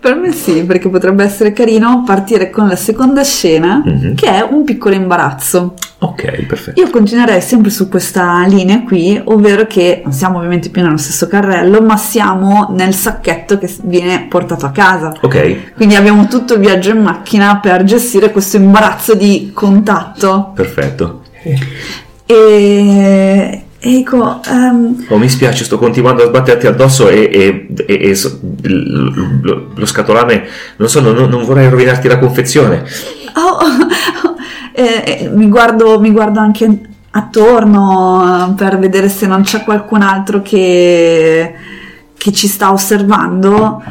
Per 0.00 0.14
me 0.14 0.32
sì, 0.32 0.64
perché 0.64 0.88
potrebbe 0.88 1.22
essere 1.22 1.52
carino 1.52 2.04
partire 2.06 2.48
con 2.48 2.66
la 2.66 2.74
seconda 2.74 3.22
scena, 3.22 3.82
mm-hmm. 3.86 4.14
che 4.14 4.28
è 4.28 4.40
un 4.40 4.64
piccolo 4.64 4.94
imbarazzo. 4.94 5.74
Ok, 5.98 6.46
perfetto. 6.46 6.80
Io 6.80 6.88
continuerei 6.88 7.42
sempre 7.42 7.68
su 7.68 7.86
questa 7.90 8.46
linea 8.46 8.82
qui, 8.82 9.20
ovvero 9.22 9.66
che 9.66 10.00
non 10.02 10.14
siamo 10.14 10.38
ovviamente 10.38 10.70
più 10.70 10.80
nello 10.80 10.96
stesso 10.96 11.28
carrello, 11.28 11.82
ma 11.82 11.98
siamo 11.98 12.68
nel 12.70 12.94
sacchetto 12.94 13.58
che 13.58 13.70
viene 13.82 14.24
portato 14.26 14.64
a 14.64 14.70
casa. 14.70 15.12
Ok. 15.20 15.74
Quindi 15.74 15.96
abbiamo 15.96 16.26
tutto 16.28 16.54
il 16.54 16.60
viaggio 16.60 16.92
in 16.92 17.02
macchina 17.02 17.58
per 17.58 17.84
gestire 17.84 18.30
questo 18.30 18.56
imbarazzo 18.56 19.14
di 19.14 19.50
contatto. 19.52 20.52
Perfetto. 20.54 21.24
E 22.24 23.64
Ecco, 23.82 24.40
um... 24.46 25.06
oh, 25.08 25.16
mi 25.16 25.28
spiace, 25.30 25.64
sto 25.64 25.78
continuando 25.78 26.22
a 26.22 26.26
sbatterti 26.26 26.66
addosso 26.66 27.08
e, 27.08 27.30
e, 27.32 27.66
e, 27.86 28.10
e 28.10 28.68
lo, 28.68 29.70
lo, 29.74 29.86
scatolame, 29.86 30.46
non 30.76 30.88
so, 30.88 31.00
non, 31.00 31.14
non, 31.14 31.44
vorrei 31.44 31.70
rovinarti 31.70 32.06
la 32.06 32.18
confezione. 32.18 32.84
Oh, 33.34 33.56
oh, 34.28 34.36
eh, 34.74 35.30
mi, 35.32 35.48
guardo, 35.48 35.98
mi 35.98 36.10
guardo 36.10 36.40
anche 36.40 36.80
attorno 37.12 38.50
eh, 38.50 38.52
per 38.54 38.78
vedere 38.78 39.08
se 39.08 39.26
non 39.26 39.42
c'è 39.44 39.64
qualcun 39.64 40.02
altro 40.02 40.42
che, 40.42 41.54
che 42.18 42.32
ci 42.32 42.48
sta 42.48 42.72
osservando 42.72 43.82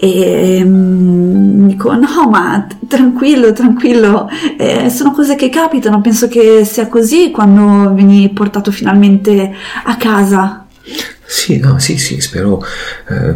e 0.00 0.62
um, 0.64 1.66
dico 1.66 1.92
no 1.92 2.28
ma 2.30 2.66
tranquillo 2.86 3.52
tranquillo 3.52 4.28
eh, 4.56 4.88
sono 4.90 5.10
cose 5.10 5.34
che 5.34 5.48
capitano 5.48 6.00
penso 6.00 6.28
che 6.28 6.64
sia 6.64 6.86
così 6.86 7.30
quando 7.32 7.92
vieni 7.92 8.28
portato 8.30 8.70
finalmente 8.70 9.52
a 9.84 9.96
casa. 9.96 10.66
Sì 11.26 11.58
no 11.58 11.78
sì 11.78 11.98
sì 11.98 12.20
spero 12.20 12.62
eh, 13.08 13.34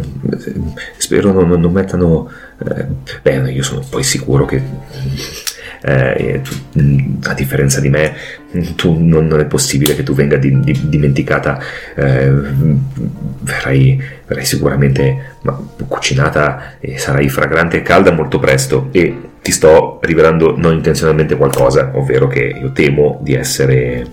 spero 0.97 1.31
non, 1.31 1.59
non 1.59 1.71
mettano 1.71 2.29
eh, 2.65 2.87
beh 3.21 3.51
io 3.51 3.61
sono 3.61 3.83
poi 3.87 4.03
sicuro 4.03 4.45
che 4.45 4.61
eh, 5.83 6.41
tu, 6.41 6.53
a 7.23 7.33
differenza 7.33 7.79
di 7.79 7.89
me, 7.89 8.13
tu, 8.75 8.97
non, 8.97 9.27
non, 9.27 9.39
è 9.39 9.45
possibile 9.45 9.95
che 9.95 10.03
tu 10.03 10.13
venga 10.13 10.37
di, 10.37 10.59
di, 10.61 10.79
dimenticata, 10.83 11.59
eh, 11.95 12.31
verrai, 13.39 14.01
verrai, 14.25 14.45
sicuramente 14.45 15.35
cucinata 15.87 16.75
e 16.79 16.97
sarai 16.97 17.27
fragrante 17.27 17.77
e 17.77 17.81
calda 17.81 18.11
molto 18.11 18.39
presto. 18.39 18.87
E 18.91 19.31
ti 19.41 19.51
sto 19.51 19.99
rivelando 20.01 20.55
non 20.57 20.73
intenzionalmente 20.73 21.35
qualcosa, 21.35 21.91
ovvero 21.95 22.27
che 22.27 22.55
io 22.57 22.71
temo 22.71 23.19
di 23.21 23.33
essere, 23.33 24.07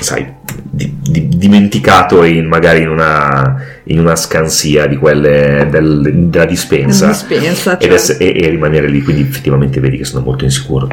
sai, 0.00 0.26
di, 0.62 0.96
di, 1.00 1.28
dimenticato 1.28 2.24
in, 2.24 2.46
magari 2.46 2.82
in 2.82 2.88
una, 2.88 3.62
in 3.84 3.98
una, 3.98 4.16
scansia 4.16 4.86
di 4.86 4.96
quelle 4.96 5.68
del, 5.70 6.28
della 6.28 6.44
dispensa, 6.44 7.08
dispensa 7.08 7.78
certo. 7.78 7.94
ess- 7.94 8.16
e, 8.20 8.34
e, 8.36 8.48
rimanere 8.48 8.88
lì, 8.88 9.02
quindi 9.02 9.22
effettivamente 9.22 9.80
vedi 9.80 9.96
che 9.96 10.04
sono 10.04 10.24
molto 10.24 10.44
insicuro. 10.44 10.88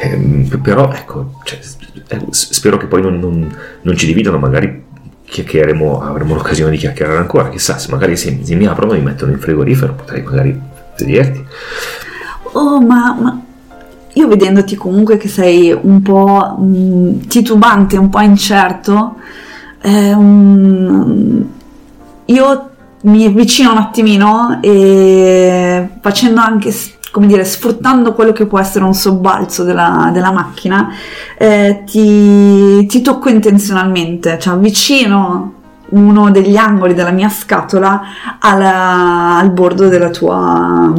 Eh, 0.00 0.58
però 0.58 0.92
ecco, 0.92 1.40
cioè, 1.44 1.58
eh, 2.08 2.20
spero 2.30 2.76
che 2.76 2.86
poi 2.86 3.02
non, 3.02 3.18
non, 3.18 3.56
non 3.82 3.96
ci 3.96 4.06
dividano, 4.06 4.38
magari 4.38 4.82
chiacchiereremo, 5.24 6.02
avremo 6.02 6.34
l'occasione 6.34 6.70
di 6.70 6.76
chiacchierare 6.76 7.18
ancora, 7.18 7.48
chissà 7.48 7.78
se 7.78 7.90
magari 7.90 8.16
se, 8.16 8.40
se 8.42 8.54
mi 8.54 8.66
aprono 8.66 8.92
e 8.92 8.98
mi 8.98 9.04
mettono 9.04 9.32
in 9.32 9.38
frigorifero 9.38 9.94
potrei 9.94 10.22
magari 10.22 10.60
vederti 10.96 11.44
oh 12.52 12.80
ma, 12.80 13.16
ma 13.20 13.42
io 14.14 14.28
vedendoti 14.28 14.76
comunque 14.76 15.16
che 15.16 15.28
sei 15.28 15.76
un 15.78 16.02
po' 16.02 16.56
mh, 16.58 16.64
mm, 16.64 17.20
titubante, 17.28 17.96
un 17.96 18.08
po' 18.08 18.20
incerto, 18.20 19.16
eh, 19.82 20.12
um, 20.12 21.44
io 22.26 22.68
mi 23.02 23.26
avvicino 23.26 23.72
un 23.72 23.76
attimino 23.76 24.58
e 24.62 25.88
facendo 26.00 26.40
anche, 26.40 26.72
come 27.10 27.26
dire, 27.26 27.44
sfruttando 27.44 28.14
quello 28.14 28.32
che 28.32 28.46
può 28.46 28.58
essere 28.58 28.84
un 28.84 28.94
sobbalzo 28.94 29.62
della, 29.62 30.10
della 30.12 30.32
macchina, 30.32 30.90
eh, 31.36 31.82
ti, 31.84 32.86
ti, 32.86 33.02
tocco 33.02 33.28
intenzionalmente, 33.28 34.38
cioè 34.38 34.54
avvicino 34.54 35.52
uno 35.90 36.30
degli 36.30 36.56
angoli 36.56 36.94
della 36.94 37.10
mia 37.10 37.28
scatola 37.28 38.02
alla, 38.38 39.36
al 39.38 39.50
bordo 39.50 39.88
della 39.88 40.10
tua, 40.10 40.92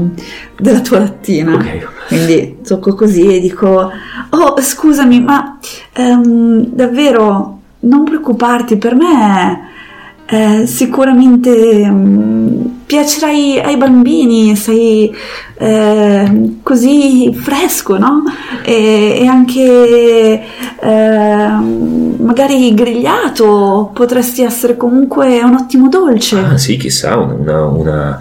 della 0.57 0.81
tua 0.81 0.99
lattina. 0.99 1.55
Okay. 1.55 1.93
Quindi 2.07 2.57
tocco 2.65 2.93
così 2.93 3.35
e 3.35 3.39
dico, 3.39 3.91
oh 4.29 4.55
scusami, 4.59 5.21
ma 5.21 5.57
ehm, 5.93 6.67
davvero 6.67 7.59
non 7.79 8.03
preoccuparti, 8.03 8.77
per 8.77 8.95
me 8.95 9.73
eh, 10.27 10.65
sicuramente 10.65 11.87
mh, 11.87 12.83
piacerai 12.85 13.59
ai 13.59 13.77
bambini, 13.77 14.55
sei 14.55 15.13
eh, 15.57 16.57
così 16.63 17.31
fresco, 17.33 17.97
no? 17.97 18.23
E, 18.63 19.19
e 19.21 19.27
anche 19.27 20.41
eh, 20.81 21.47
magari 22.17 22.73
grigliato, 22.73 23.91
potresti 23.93 24.41
essere 24.41 24.77
comunque 24.77 25.41
un 25.43 25.55
ottimo 25.55 25.89
dolce. 25.89 26.39
Ah 26.39 26.57
sì, 26.57 26.77
chissà, 26.77 27.17
una, 27.17 27.65
una, 27.65 27.65
una 27.65 28.19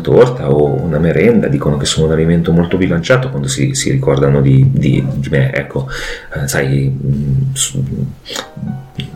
torta 0.00 0.50
o 0.50 0.66
una 0.66 0.98
merenda 0.98 1.48
dicono 1.48 1.76
che 1.76 1.84
sono 1.84 2.06
un 2.06 2.12
alimento 2.12 2.52
molto 2.52 2.76
bilanciato 2.76 3.30
quando 3.30 3.48
si, 3.48 3.74
si 3.74 3.90
ricordano 3.90 4.40
di, 4.40 4.70
di, 4.70 5.04
di, 5.14 5.28
me, 5.28 5.52
ecco, 5.52 5.88
eh, 6.34 6.48
sai, 6.48 6.88
mm, 6.88 7.52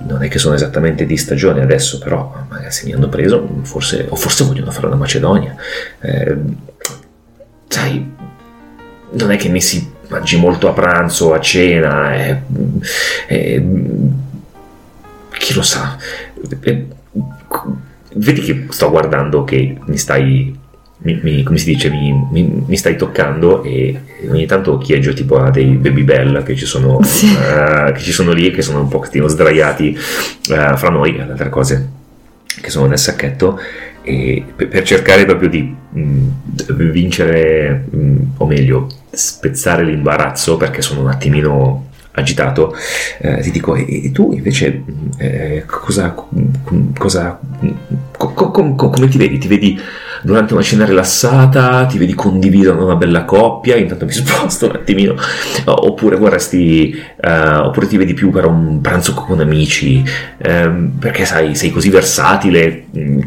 non 0.06 0.22
è 0.22 0.28
che 0.28 0.38
sono 0.38 0.54
esattamente 0.54 1.06
di 1.06 1.16
stagione 1.16 1.62
adesso, 1.62 1.98
però 1.98 2.46
magari 2.48 2.70
se 2.70 2.86
mi 2.86 2.92
hanno 2.94 3.08
preso, 3.08 3.46
forse, 3.62 4.06
o 4.08 4.16
forse 4.16 4.44
vogliono 4.44 4.70
fare 4.70 4.86
una 4.86 4.96
Macedonia, 4.96 5.54
eh, 6.00 6.36
sai, 7.68 8.14
non 9.10 9.30
è 9.30 9.36
che 9.36 9.48
mi 9.48 9.60
si 9.60 9.94
mangi 10.08 10.36
molto 10.36 10.68
a 10.68 10.72
pranzo, 10.72 11.32
a 11.32 11.40
cena, 11.40 12.14
eh, 12.14 12.42
eh, 13.26 13.66
chi 15.38 15.54
lo 15.54 15.62
sa. 15.62 15.96
Eh, 16.60 16.86
vedi 18.16 18.40
che 18.40 18.66
sto 18.70 18.90
guardando 18.90 19.44
che 19.44 19.76
mi 19.86 19.96
stai 19.96 20.64
mi, 20.98 21.20
mi, 21.22 21.42
come 21.42 21.58
si 21.58 21.66
dice, 21.66 21.90
mi, 21.90 22.64
mi, 22.66 22.76
stai 22.76 22.96
toccando 22.96 23.62
e 23.62 24.00
ogni 24.28 24.46
tanto 24.46 24.72
occhieggio 24.72 25.12
tipo 25.12 25.38
a 25.38 25.50
dei 25.50 25.74
baby 25.74 26.02
bell 26.02 26.42
che 26.42 26.56
ci 26.56 26.64
sono, 26.64 27.00
sì. 27.04 27.26
uh, 27.26 27.92
che 27.92 28.00
ci 28.00 28.12
sono 28.12 28.32
lì, 28.32 28.50
che 28.50 28.62
sono 28.62 28.80
un 28.80 28.88
pochettino 28.88 29.28
sdraiati 29.28 29.96
uh, 29.96 30.76
fra 30.76 30.88
noi, 30.88 31.20
ad 31.20 31.30
altre 31.30 31.50
cose 31.50 31.90
che 32.60 32.70
sono 32.70 32.86
nel 32.86 32.98
sacchetto, 32.98 33.60
e 34.02 34.42
per, 34.56 34.68
per 34.68 34.82
cercare 34.84 35.26
proprio 35.26 35.48
di 35.50 35.62
mh, 35.62 36.00
mm, 36.00 36.90
vincere, 36.90 37.84
mh, 37.90 37.98
mm, 37.98 38.18
o 38.38 38.46
meglio, 38.46 38.88
spezzare 39.10 39.84
l'imbarazzo 39.84 40.56
perché 40.56 40.80
sono 40.80 41.02
un 41.02 41.08
attimino 41.08 41.90
agitato, 42.12 42.74
eh, 43.18 43.40
ti 43.42 43.50
dico, 43.50 43.74
e, 43.74 44.06
e 44.06 44.12
tu 44.12 44.32
invece 44.32 44.82
eh, 45.18 45.64
cosa, 45.66 46.14
cosa 46.96 47.38
co, 48.16 48.32
co, 48.32 48.50
co, 48.50 48.90
come 48.90 49.08
ti 49.08 49.18
vedi? 49.18 49.38
Ti 49.38 49.48
vedi 49.48 49.80
durante 50.22 50.54
una 50.54 50.62
cena 50.62 50.84
rilassata, 50.84 51.86
ti 51.86 51.98
vedi 51.98 52.14
condiviso 52.14 52.72
da 52.72 52.82
una 52.82 52.96
bella 52.96 53.24
coppia, 53.24 53.76
intanto 53.76 54.04
mi 54.04 54.12
sposto 54.12 54.66
un 54.66 54.72
attimino, 54.74 55.14
oppure 55.64 56.16
vorresti, 56.16 57.00
uh, 57.22 57.66
oppure 57.66 57.86
ti 57.86 57.96
vedi 57.96 58.14
più 58.14 58.30
per 58.30 58.46
un 58.46 58.80
pranzo 58.80 59.14
con 59.14 59.40
amici, 59.40 60.02
um, 60.44 60.92
perché 60.98 61.24
sai, 61.24 61.54
sei 61.54 61.70
così 61.70 61.90
versatile, 61.90 62.86
mm, 62.96 63.20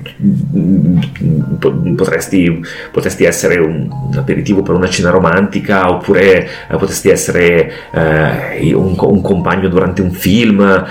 potresti, 1.96 2.62
potresti 2.92 3.24
essere 3.24 3.60
un, 3.60 3.90
un, 3.90 4.18
aperitivo 4.18 4.62
per 4.62 4.76
una 4.76 4.90
cena 4.90 5.10
romantica, 5.10 5.90
oppure 5.90 6.48
uh, 6.70 6.78
potresti 6.78 7.10
essere 7.10 7.72
uh, 7.92 8.78
un, 8.78 8.96
un, 8.98 9.22
compagno 9.22 9.70
durante 9.70 10.02
un 10.02 10.12
film, 10.12 10.86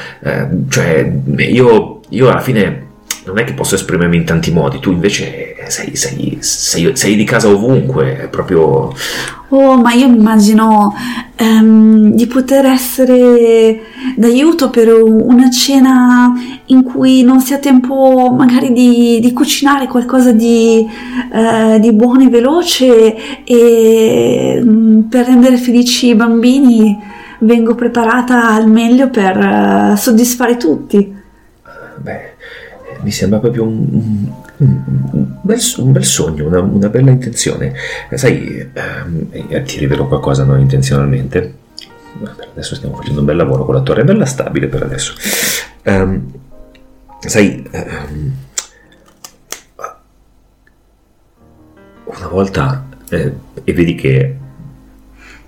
cioè 0.69 1.13
io, 1.37 2.01
io 2.09 2.29
alla 2.29 2.41
fine 2.41 2.88
non 3.29 3.39
è 3.39 3.45
che 3.45 3.53
posso 3.53 3.75
esprimermi 3.75 4.17
in 4.17 4.25
tanti 4.25 4.51
modi, 4.51 4.79
tu 4.79 4.91
invece 4.91 5.55
sei, 5.69 5.95
sei, 5.97 6.39
sei, 6.41 6.97
sei 6.97 7.15
di 7.15 7.25
casa 7.25 7.49
ovunque, 7.49 8.17
è 8.23 8.29
proprio... 8.29 8.93
Oh, 9.51 9.77
ma 9.79 9.93
io 9.93 10.07
immagino 10.07 10.95
um, 11.41 12.13
di 12.13 12.27
poter 12.27 12.67
essere 12.67 13.81
d'aiuto 14.17 14.69
per 14.69 14.93
una 14.93 15.51
cena 15.51 16.33
in 16.67 16.83
cui 16.83 17.23
non 17.23 17.41
sia 17.41 17.59
tempo 17.59 18.35
magari 18.37 18.73
di, 18.73 19.19
di 19.21 19.33
cucinare 19.33 19.87
qualcosa 19.87 20.33
di, 20.33 20.87
uh, 21.33 21.79
di, 21.79 21.93
buono 21.93 22.25
e 22.25 22.29
veloce 22.29 23.45
e 23.45 24.61
um, 24.63 25.07
per 25.09 25.25
rendere 25.25 25.57
felici 25.57 26.09
i 26.09 26.15
bambini 26.15 26.99
vengo 27.41 27.75
preparata 27.75 28.51
al 28.51 28.69
meglio 28.69 29.09
per 29.09 29.37
uh, 29.37 29.97
soddisfare 29.97 30.59
tutti. 30.59 31.17
Beh, 32.01 32.37
mi 33.03 33.11
sembra 33.11 33.39
proprio 33.39 33.65
un, 33.65 33.87
un, 34.57 34.83
un, 35.13 35.37
bel, 35.41 35.61
un 35.79 35.93
bel, 35.93 36.05
sogno, 36.05 36.47
una, 36.47 36.61
una, 36.61 36.89
bella 36.89 37.11
intenzione. 37.11 37.75
Sai, 38.15 38.71
ehm, 38.73 39.63
ti 39.65 39.79
rivelo 39.79 40.09
qualcosa 40.09 40.45
non 40.45 40.61
intenzionalmente. 40.61 41.55
adesso 42.51 42.75
stiamo 42.75 42.97
facendo 42.97 43.21
un 43.21 43.27
bel 43.27 43.37
lavoro 43.37 43.65
con 43.65 43.75
la 43.75 43.83
torre, 43.83 44.03
è 44.03 44.05
bella 44.05 44.27
stabile 44.27 44.67
per 44.67 44.83
adesso. 44.83 45.15
Um, 45.85 46.33
sai, 47.21 47.69
um, 47.73 48.33
una 52.05 52.27
volta, 52.29 52.87
eh, 53.11 53.33
e 53.65 53.73
vedi 53.73 53.95
che 53.95 54.37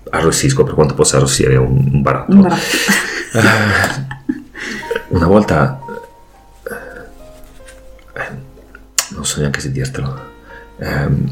arrossisco 0.09 0.63
per 0.63 0.73
quanto 0.73 0.93
possa 0.93 1.17
arrossire 1.17 1.55
un, 1.55 1.89
un 1.93 2.01
baratto. 2.01 2.31
Un 2.31 2.41
baratto. 2.41 2.77
Una 5.09 5.27
volta 5.27 5.80
non 9.21 9.25
so 9.25 9.39
neanche 9.39 9.59
se 9.59 9.71
dirtelo. 9.71 10.29
Um, 10.77 11.31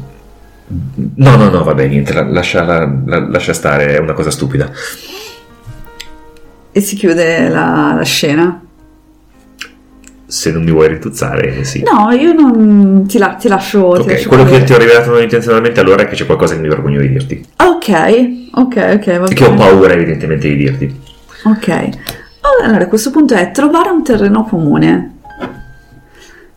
no, 1.16 1.36
no, 1.36 1.50
no, 1.50 1.64
vabbè, 1.64 1.88
niente, 1.88 2.12
lascia, 2.12 2.62
la, 2.62 2.86
lascia, 3.28 3.52
stare, 3.52 3.96
è 3.96 3.98
una 3.98 4.12
cosa 4.12 4.30
stupida. 4.30 4.70
E 6.70 6.80
si 6.80 6.94
chiude 6.94 7.48
la, 7.48 7.94
la 7.96 8.04
scena? 8.04 8.62
Se 10.24 10.52
non 10.52 10.62
mi 10.62 10.70
vuoi 10.70 10.86
rituzzare, 10.86 11.64
sì. 11.64 11.82
No, 11.82 12.12
io 12.12 12.32
non 12.32 13.04
ti, 13.08 13.18
la, 13.18 13.34
ti 13.34 13.48
lascio. 13.48 13.86
Ok, 13.86 14.02
ti 14.04 14.10
lascio 14.12 14.28
quello 14.28 14.44
che 14.44 14.62
ti 14.62 14.72
ho 14.72 14.78
rivelato 14.78 15.10
non 15.10 15.22
intenzionalmente 15.22 15.80
allora 15.80 16.02
è 16.02 16.06
che 16.06 16.14
c'è 16.14 16.26
qualcosa 16.26 16.54
che 16.54 16.60
mi 16.60 16.68
vergogno 16.68 17.00
di 17.00 17.08
dirti. 17.08 17.44
Ok, 17.56 17.88
ok, 18.52 18.90
ok. 18.94 19.18
Va 19.18 19.26
e 19.26 19.34
che 19.34 19.44
ho 19.44 19.54
paura 19.54 19.94
evidentemente 19.94 20.48
di 20.48 20.56
dirti. 20.56 21.00
Ok. 21.42 21.88
Allora, 22.62 22.84
a 22.84 22.88
questo 22.88 23.10
punto 23.10 23.34
è 23.34 23.50
trovare 23.50 23.90
un 23.90 24.04
terreno 24.04 24.44
comune. 24.44 25.18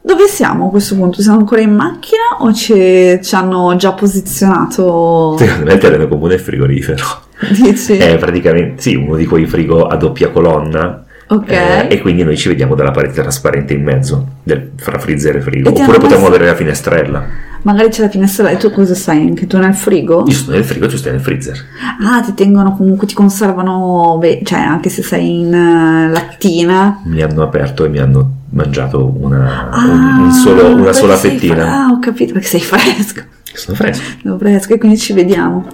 Dove 0.06 0.28
siamo 0.28 0.68
a 0.68 0.70
questo 0.70 0.96
punto? 0.96 1.22
Siamo 1.22 1.40
ancora 1.40 1.62
in 1.62 1.74
macchina 1.74 2.40
o 2.40 2.52
ci, 2.52 3.20
ci 3.24 3.36
hanno 3.36 3.74
già 3.78 3.94
posizionato? 3.94 5.38
Secondo 5.38 5.64
me 5.64 5.74
il 5.74 5.80
terreno 5.80 6.10
comune 6.10 6.34
è 6.34 6.36
il 6.36 6.44
frigorifero. 6.44 7.22
Dici? 7.50 7.96
È 7.96 8.18
praticamente, 8.18 8.82
sì, 8.82 8.96
uno 8.96 9.16
di 9.16 9.26
quei 9.26 9.46
frigo 9.46 9.88
a 9.88 9.96
doppia 9.96 10.30
colonna. 10.30 11.06
Ok. 11.28 11.50
Eh, 11.50 11.88
e 11.90 12.02
quindi 12.02 12.24
noi 12.24 12.38
ci 12.38 12.50
vediamo 12.50 12.76
dalla 12.76 12.92
parete 12.92 13.22
trasparente 13.22 13.74
in 13.74 13.84
mezzo, 13.84 14.28
del, 14.44 14.72
fra 14.76 15.00
freezer 15.00 15.38
e 15.38 15.42
frigo. 15.42 15.70
E 15.70 15.82
Oppure 15.82 16.00
potremmo 16.00 16.28
avere 16.28 16.46
la 16.46 16.56
finestrella. 16.56 17.52
Magari 17.64 17.90
c'è 17.90 18.02
la 18.02 18.10
finestrella 18.10 18.50
e 18.50 18.58
tu 18.58 18.72
cosa 18.72 18.94
sai? 18.94 19.26
Anche 19.26 19.48
tu 19.48 19.58
nel 19.58 19.74
frigo? 19.74 20.26
Io 20.28 20.34
sto 20.34 20.52
nel 20.52 20.66
frigo, 20.66 20.88
tu 20.88 20.98
stai 20.98 21.14
nel 21.14 21.22
freezer. 21.22 21.58
Ah, 22.02 22.22
ti 22.22 22.34
tengono 22.34 22.76
comunque, 22.76 23.08
ti 23.08 23.14
conservano, 23.14 24.18
beh, 24.20 24.42
cioè 24.44 24.60
anche 24.60 24.90
se 24.90 25.02
sei 25.02 25.40
in 25.40 25.48
uh, 25.48 26.12
lattina. 26.12 27.02
Mi 27.06 27.22
hanno 27.22 27.42
aperto 27.42 27.86
e 27.86 27.90
mi 27.90 28.00
hanno 28.00 28.32
mangiato 28.50 29.16
una, 29.18 29.70
ah, 29.70 29.86
un, 29.86 30.24
un 30.26 30.32
solo, 30.32 30.76
una 30.76 30.92
sola 30.92 31.16
fettina. 31.16 31.56
Fra- 31.56 31.86
ah, 31.86 31.92
ho 31.92 32.00
capito 32.00 32.34
perché 32.34 32.48
sei 32.48 32.62
fresco. 32.62 33.22
Sono 33.54 33.78
fresco. 33.78 34.04
Sono 34.22 34.38
fresco 34.38 34.74
e 34.74 34.78
quindi 34.78 34.98
ci 34.98 35.14
vediamo. 35.14 35.66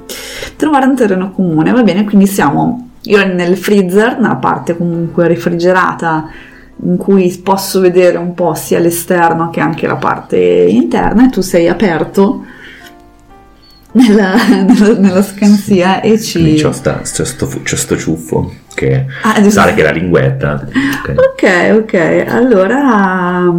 Trovare 0.57 0.85
un 0.85 0.95
terreno 0.95 1.31
comune, 1.31 1.71
va 1.71 1.81
bene, 1.81 2.03
quindi 2.03 2.27
siamo 2.27 2.88
io 3.03 3.33
nel 3.33 3.57
freezer, 3.57 4.19
nella 4.19 4.35
parte 4.35 4.75
comunque 4.75 5.27
refrigerata 5.27 6.29
in 6.83 6.97
cui 6.97 7.29
posso 7.43 7.79
vedere 7.79 8.17
un 8.17 8.33
po' 8.33 8.53
sia 8.53 8.79
l'esterno 8.79 9.49
che 9.49 9.59
anche 9.59 9.87
la 9.87 9.95
parte 9.95 10.37
interna 10.37 11.25
e 11.25 11.29
tu 11.29 11.41
sei 11.41 11.67
aperto 11.67 12.45
nella, 13.91 14.35
nella, 14.63 14.97
nella 14.97 15.21
scansia 15.21 16.01
e 16.01 16.19
ci... 16.19 16.41
Lì 16.41 16.61
c'ho, 16.61 16.71
sta, 16.71 17.01
c'ho, 17.01 17.25
sto, 17.25 17.47
c'ho 17.47 17.75
sto 17.75 17.97
ciuffo 17.97 18.51
che 18.73 19.05
Ah, 19.23 19.49
sa 19.49 19.73
che 19.73 19.83
la 19.83 19.91
linguetta. 19.91 20.65
Ok. 20.65 21.15
Ok, 21.17 21.75
ok, 21.83 22.25
allora 22.27 23.51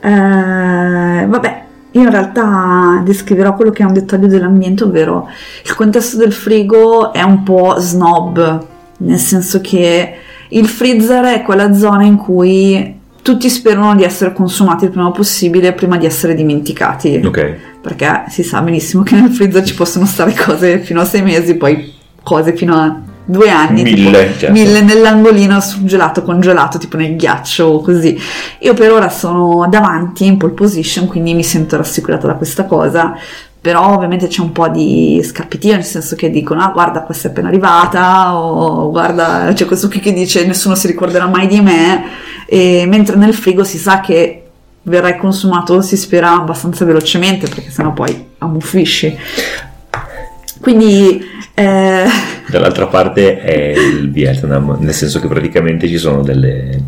eh, 0.00 1.26
vabbè, 1.26 1.63
io 1.94 2.02
in 2.02 2.10
realtà 2.10 3.00
descriverò 3.04 3.54
quello 3.54 3.70
che 3.70 3.82
è 3.82 3.86
un 3.86 3.92
dettaglio 3.92 4.26
dell'ambiente, 4.26 4.82
ovvero 4.82 5.28
il 5.64 5.74
contesto 5.74 6.16
del 6.16 6.32
frigo 6.32 7.12
è 7.12 7.22
un 7.22 7.44
po' 7.44 7.76
snob, 7.78 8.66
nel 8.98 9.18
senso 9.18 9.60
che 9.60 10.14
il 10.48 10.66
freezer 10.66 11.24
è 11.24 11.42
quella 11.42 11.72
zona 11.72 12.02
in 12.02 12.16
cui 12.16 13.00
tutti 13.22 13.48
sperano 13.48 13.94
di 13.94 14.02
essere 14.02 14.32
consumati 14.32 14.84
il 14.84 14.90
prima 14.90 15.10
possibile 15.12 15.72
prima 15.72 15.96
di 15.96 16.04
essere 16.04 16.34
dimenticati. 16.34 17.22
Ok. 17.24 17.56
Perché 17.80 18.24
si 18.28 18.42
sa 18.42 18.60
benissimo 18.60 19.04
che 19.04 19.14
nel 19.14 19.30
freezer 19.30 19.62
ci 19.62 19.74
possono 19.74 20.04
stare 20.04 20.34
cose 20.34 20.80
fino 20.80 21.00
a 21.00 21.04
sei 21.04 21.22
mesi, 21.22 21.54
poi 21.54 21.92
cose 22.24 22.56
fino 22.56 22.74
a 22.74 23.00
due 23.26 23.48
anni. 23.48 23.82
Mille, 23.82 24.26
tipo, 24.26 24.38
certo. 24.38 24.52
mille 24.52 24.82
nell'angolino 24.82 25.60
surgelato, 25.60 26.22
congelato, 26.22 26.78
tipo 26.78 26.96
nel 26.96 27.16
ghiaccio, 27.16 27.80
così. 27.80 28.20
Io 28.60 28.74
per 28.74 28.92
ora 28.92 29.08
sono 29.08 29.66
davanti 29.68 30.26
in 30.26 30.36
pole 30.36 30.52
position, 30.52 31.06
quindi 31.06 31.32
mi 31.34 31.42
sento 31.42 31.76
rassicurata 31.76 32.26
da 32.26 32.34
questa 32.34 32.64
cosa. 32.64 33.16
Però 33.60 33.94
ovviamente 33.94 34.26
c'è 34.26 34.42
un 34.42 34.52
po' 34.52 34.68
di 34.68 35.22
scappitio, 35.24 35.72
nel 35.72 35.84
senso 35.84 36.16
che 36.16 36.28
dicono, 36.28 36.60
ah 36.60 36.68
guarda 36.68 37.00
questa 37.00 37.28
è 37.28 37.30
appena 37.30 37.48
arrivata, 37.48 38.36
o 38.36 38.90
guarda 38.90 39.50
c'è 39.54 39.64
questo 39.64 39.88
qui 39.88 40.00
che 40.00 40.12
dice 40.12 40.44
nessuno 40.44 40.74
si 40.74 40.86
ricorderà 40.86 41.26
mai 41.26 41.46
di 41.46 41.62
me, 41.62 42.04
e 42.46 42.84
mentre 42.86 43.16
nel 43.16 43.32
frigo 43.32 43.64
si 43.64 43.78
sa 43.78 44.00
che 44.00 44.42
verrai 44.82 45.16
consumato, 45.16 45.80
si 45.80 45.96
spera 45.96 46.32
abbastanza 46.32 46.84
velocemente, 46.84 47.48
perché 47.48 47.70
sennò 47.70 47.94
poi 47.94 48.26
ammuffisci. 48.36 49.16
Quindi... 50.60 51.24
eh, 51.54 52.33
Dall'altra 52.48 52.86
parte 52.86 53.40
è 53.40 53.72
il 53.76 54.10
Vietnam, 54.10 54.76
nel 54.80 54.92
senso 54.94 55.18
che 55.20 55.26
praticamente 55.28 55.88
ci 55.88 55.96
sono 55.98 56.22
delle, 56.22 56.80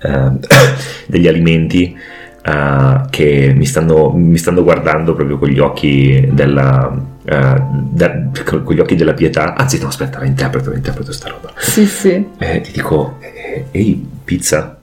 eh, 0.00 0.30
degli 1.06 1.28
alimenti 1.28 1.96
eh, 2.44 3.00
che 3.10 3.52
mi 3.54 3.66
stanno, 3.66 4.10
mi 4.12 4.38
stanno 4.38 4.62
guardando 4.62 5.14
proprio 5.14 5.38
con 5.38 5.48
gli 5.48 5.58
occhi 5.58 6.28
della, 6.32 6.92
eh, 7.24 7.62
da- 7.90 8.30
con 8.64 8.74
gli 8.74 8.80
occhi 8.80 8.96
della 8.96 9.12
pietà. 9.14 9.54
Anzi, 9.54 9.78
no, 9.80 9.88
aspetta, 9.88 10.18
la 10.18 10.24
interpreto, 10.24 10.70
la 10.70 10.76
interpreto 10.76 11.12
sta 11.12 11.28
roba. 11.28 11.52
sì, 11.58 11.86
sì. 11.86 12.26
Eh, 12.38 12.60
ti 12.62 12.72
dico, 12.72 13.18
eh, 13.20 13.66
ehi, 13.70 14.04
pizza, 14.24 14.78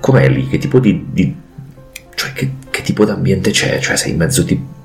com'è 0.00 0.28
lì? 0.28 0.46
Che 0.48 0.58
tipo 0.58 0.78
di... 0.78 1.06
di- 1.10 1.34
cioè, 2.14 2.32
che, 2.32 2.50
che 2.70 2.82
tipo 2.82 3.04
d'ambiente 3.04 3.50
c'è? 3.50 3.78
Cioè, 3.78 3.96
sei 3.96 4.10
in 4.12 4.16
mezzo 4.18 4.44
ti- 4.44 4.60
a- 4.60 4.77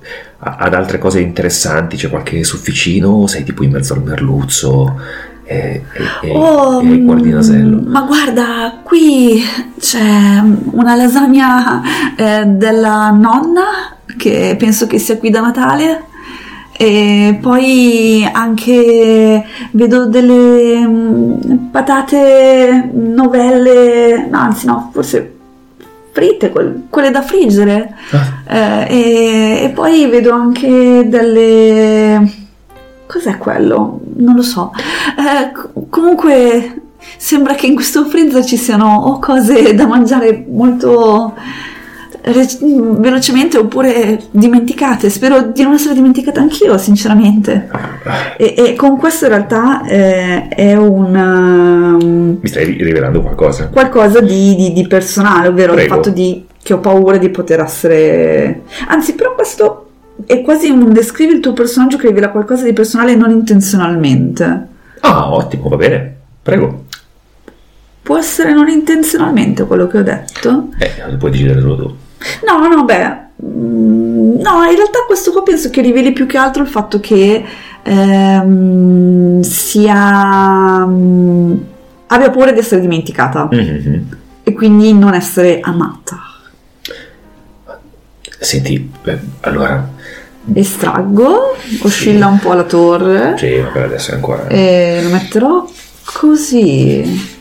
ad 0.44 0.74
altre 0.74 0.98
cose 0.98 1.20
interessanti? 1.22 1.96
C'è 1.98 2.10
qualche 2.10 2.44
sofficino? 2.44 3.10
O 3.10 3.28
sei 3.28 3.44
tipo 3.44 3.64
in 3.64 3.72
mezzo 3.72 3.94
al 3.94 4.04
merluzzo? 4.04 5.00
E, 5.46 5.84
e, 6.22 6.32
Oh, 6.32 6.82
e 6.82 7.00
guardi 7.02 7.30
il 7.30 7.36
nasello? 7.36 7.82
mm, 7.82 7.92
Ma 7.92 8.02
guarda, 8.02 8.80
qui 8.84 9.42
c'è 9.80 10.42
una 10.72 10.96
lasagna 10.96 11.82
eh, 12.16 12.46
della 12.46 13.10
nonna 13.12 13.64
che 14.18 14.56
penso 14.58 14.88
che 14.88 15.00
sia 15.00 15.18
qui 15.18 15.30
da 15.30 15.42
Natale. 15.42 16.06
E 16.76 17.38
poi 17.40 18.28
anche 18.32 19.44
vedo 19.72 20.06
delle 20.08 20.86
mm, 20.88 21.34
patate 21.72 22.90
novelle, 22.94 24.28
no, 24.30 24.38
anzi 24.40 24.66
no, 24.66 24.90
forse 24.92 25.33
fritte, 26.14 26.50
quel- 26.52 26.84
quelle 26.90 27.12
da 27.12 27.22
friggere. 27.22 27.94
Ah, 28.12 28.86
Eh, 28.88 28.88
e, 28.90 29.64
e 29.66 29.70
poi 29.70 30.08
vedo 30.08 30.32
anche 30.32 31.06
delle... 31.10 32.32
Cos'è 33.08 33.38
quello? 33.38 34.00
Non 34.16 34.36
lo 34.36 34.42
so. 34.42 34.72
Eh, 35.18 35.52
co- 35.52 35.86
comunque 35.90 36.82
sembra 37.18 37.54
che 37.56 37.66
in 37.68 37.76
questo 37.76 38.06
freezer 38.06 38.44
ci 38.46 38.58
siano 38.58 38.96
o 39.06 39.20
cose 39.20 39.76
da 39.76 39.86
mangiare 39.88 40.46
molto 40.50 41.34
re- 42.24 42.48
velocemente 42.60 43.58
oppure 43.58 44.22
dimenticate. 44.32 45.10
Spero 45.10 45.52
di 45.54 45.62
non 45.64 45.74
essere 45.74 45.94
dimenticata 45.94 46.40
anch'io, 46.42 46.78
sinceramente. 46.78 47.70
E, 48.38 48.54
e 48.58 48.74
con 48.76 48.98
questo 48.98 49.26
in 49.26 49.32
realtà 49.32 49.86
eh, 49.86 50.48
è 50.48 50.76
un... 50.76 51.16
um, 51.16 52.38
mi 52.42 52.48
stai 52.48 52.66
ri- 52.66 52.84
rivelando 52.84 53.22
qualcosa? 53.22 53.68
qualcosa 53.68 54.22
di, 54.22 54.56
di- 54.56 54.74
di 54.74 54.88
personale, 54.88 55.48
ovvero 55.48 55.74
il 55.74 55.80
Prego. 55.80 55.96
fatto 55.96 56.10
di 56.10 56.46
che 56.64 56.74
ho 56.74 56.80
paura 56.80 57.18
di 57.18 57.30
poter 57.30 57.60
essere. 57.60 58.62
Anzi, 58.88 59.16
però 59.16 59.36
questo 59.36 59.90
è 60.26 60.42
quasi 60.42 60.70
un 60.70 60.94
descrivi 60.94 61.34
il 61.34 61.40
tuo 61.42 61.52
personaggio 61.52 61.98
che 61.98 62.08
rivela 62.08 62.30
qualcosa 62.30 62.64
di 62.64 62.72
personale 62.72 63.16
non 63.16 63.32
intenzionalmente. 63.32 64.68
Ah, 65.02 65.34
ottimo, 65.34 65.68
va 65.68 65.76
bene. 65.76 66.16
Prego. 66.42 66.86
Può 68.02 68.18
essere 68.18 68.54
non 68.54 68.70
intenzionalmente 68.70 69.66
quello 69.66 69.88
che 69.88 69.98
ho 69.98 70.04
detto? 70.04 70.70
Eh, 70.78 71.16
puoi 71.18 71.32
decidere 71.32 71.62
solo 71.62 71.76
tu. 71.76 71.96
No, 72.46 72.68
no, 72.68 72.84
beh. 72.86 73.18
mm, 73.46 74.40
No, 74.42 74.64
in 74.64 74.76
realtà 74.76 75.00
questo 75.08 75.32
qua 75.32 75.44
penso 75.44 75.70
che 75.70 75.82
riveli 75.82 76.12
più 76.14 76.26
che 76.26 76.38
altro 76.38 76.62
il 76.64 76.68
fatto 76.70 77.00
che 77.00 77.44
ehm, 77.84 79.42
sia. 79.42 80.86
mm, 80.86 81.54
abbia 82.08 82.30
paura 82.30 82.52
di 82.52 82.60
essere 82.60 82.82
dimenticata 82.82 83.48
Mhm. 83.52 84.18
e 84.44 84.54
quindi 84.54 84.94
non 84.94 85.14
essere 85.14 85.60
amata. 85.62 86.20
Senti, 88.40 88.92
beh, 89.04 89.20
allora... 89.42 89.90
Estraggo, 90.54 91.56
oscilla 91.84 92.28
un 92.28 92.38
po' 92.40 92.52
la 92.54 92.64
torre 92.64 93.36
Sì, 93.38 93.60
ma 93.62 93.70
per 93.70 93.84
adesso 93.84 94.12
è 94.12 94.16
ancora... 94.16 94.48
e 94.48 95.00
lo 95.02 95.10
metterò 95.10 95.66
così. 96.04 97.33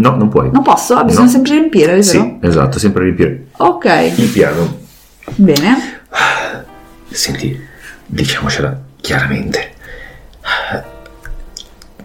No, 0.00 0.16
non 0.16 0.28
puoi. 0.28 0.50
Non 0.50 0.62
posso? 0.62 0.94
Ah, 0.96 1.04
bisogna 1.04 1.26
No. 1.26 1.30
sempre 1.30 1.50
riempire, 1.52 1.86
vero? 1.92 2.02
Sì, 2.02 2.38
esatto, 2.40 2.78
sempre 2.78 3.04
riempire 3.04 3.46
Ok, 3.58 4.12
il 4.16 4.28
piano. 4.28 4.78
bene. 5.36 6.00
Senti, 7.10 7.60
diciamocela 8.06 8.80
chiaramente. 9.00 9.72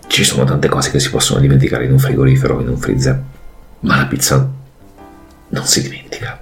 Ci 0.08 0.24
sono 0.24 0.44
tante 0.44 0.68
cose 0.68 0.92
che 0.92 1.00
si 1.00 1.10
possono 1.10 1.40
dimenticare 1.40 1.86
in 1.86 1.92
un 1.92 2.00
frigorifero, 2.00 2.60
in 2.62 2.68
un 2.70 2.78
freezer, 2.78 3.22
ma 3.82 3.98
la 3.98 4.06
pizza 4.06 4.50
non 5.50 5.66
si 5.66 5.82
dimentica. 5.82 6.40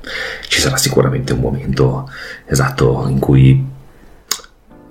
Ci 0.47 0.59
sarà 0.59 0.77
sicuramente 0.77 1.33
un 1.33 1.39
momento 1.39 2.09
esatto 2.45 3.05
in 3.09 3.19
cui 3.19 3.63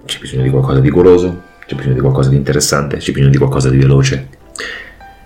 c'è 0.05 0.19
bisogno 0.19 0.43
di 0.43 0.51
qualcosa 0.51 0.81
di 0.81 0.91
goloso, 0.91 1.43
c'è 1.67 1.75
bisogno 1.75 1.95
di 1.95 2.01
qualcosa 2.01 2.29
di 2.31 2.37
interessante, 2.37 2.97
c'è 2.99 3.11
bisogno 3.13 3.31
di 3.31 3.39
qualcosa 3.39 3.69
di 3.69 3.77
veloce. 3.79 4.29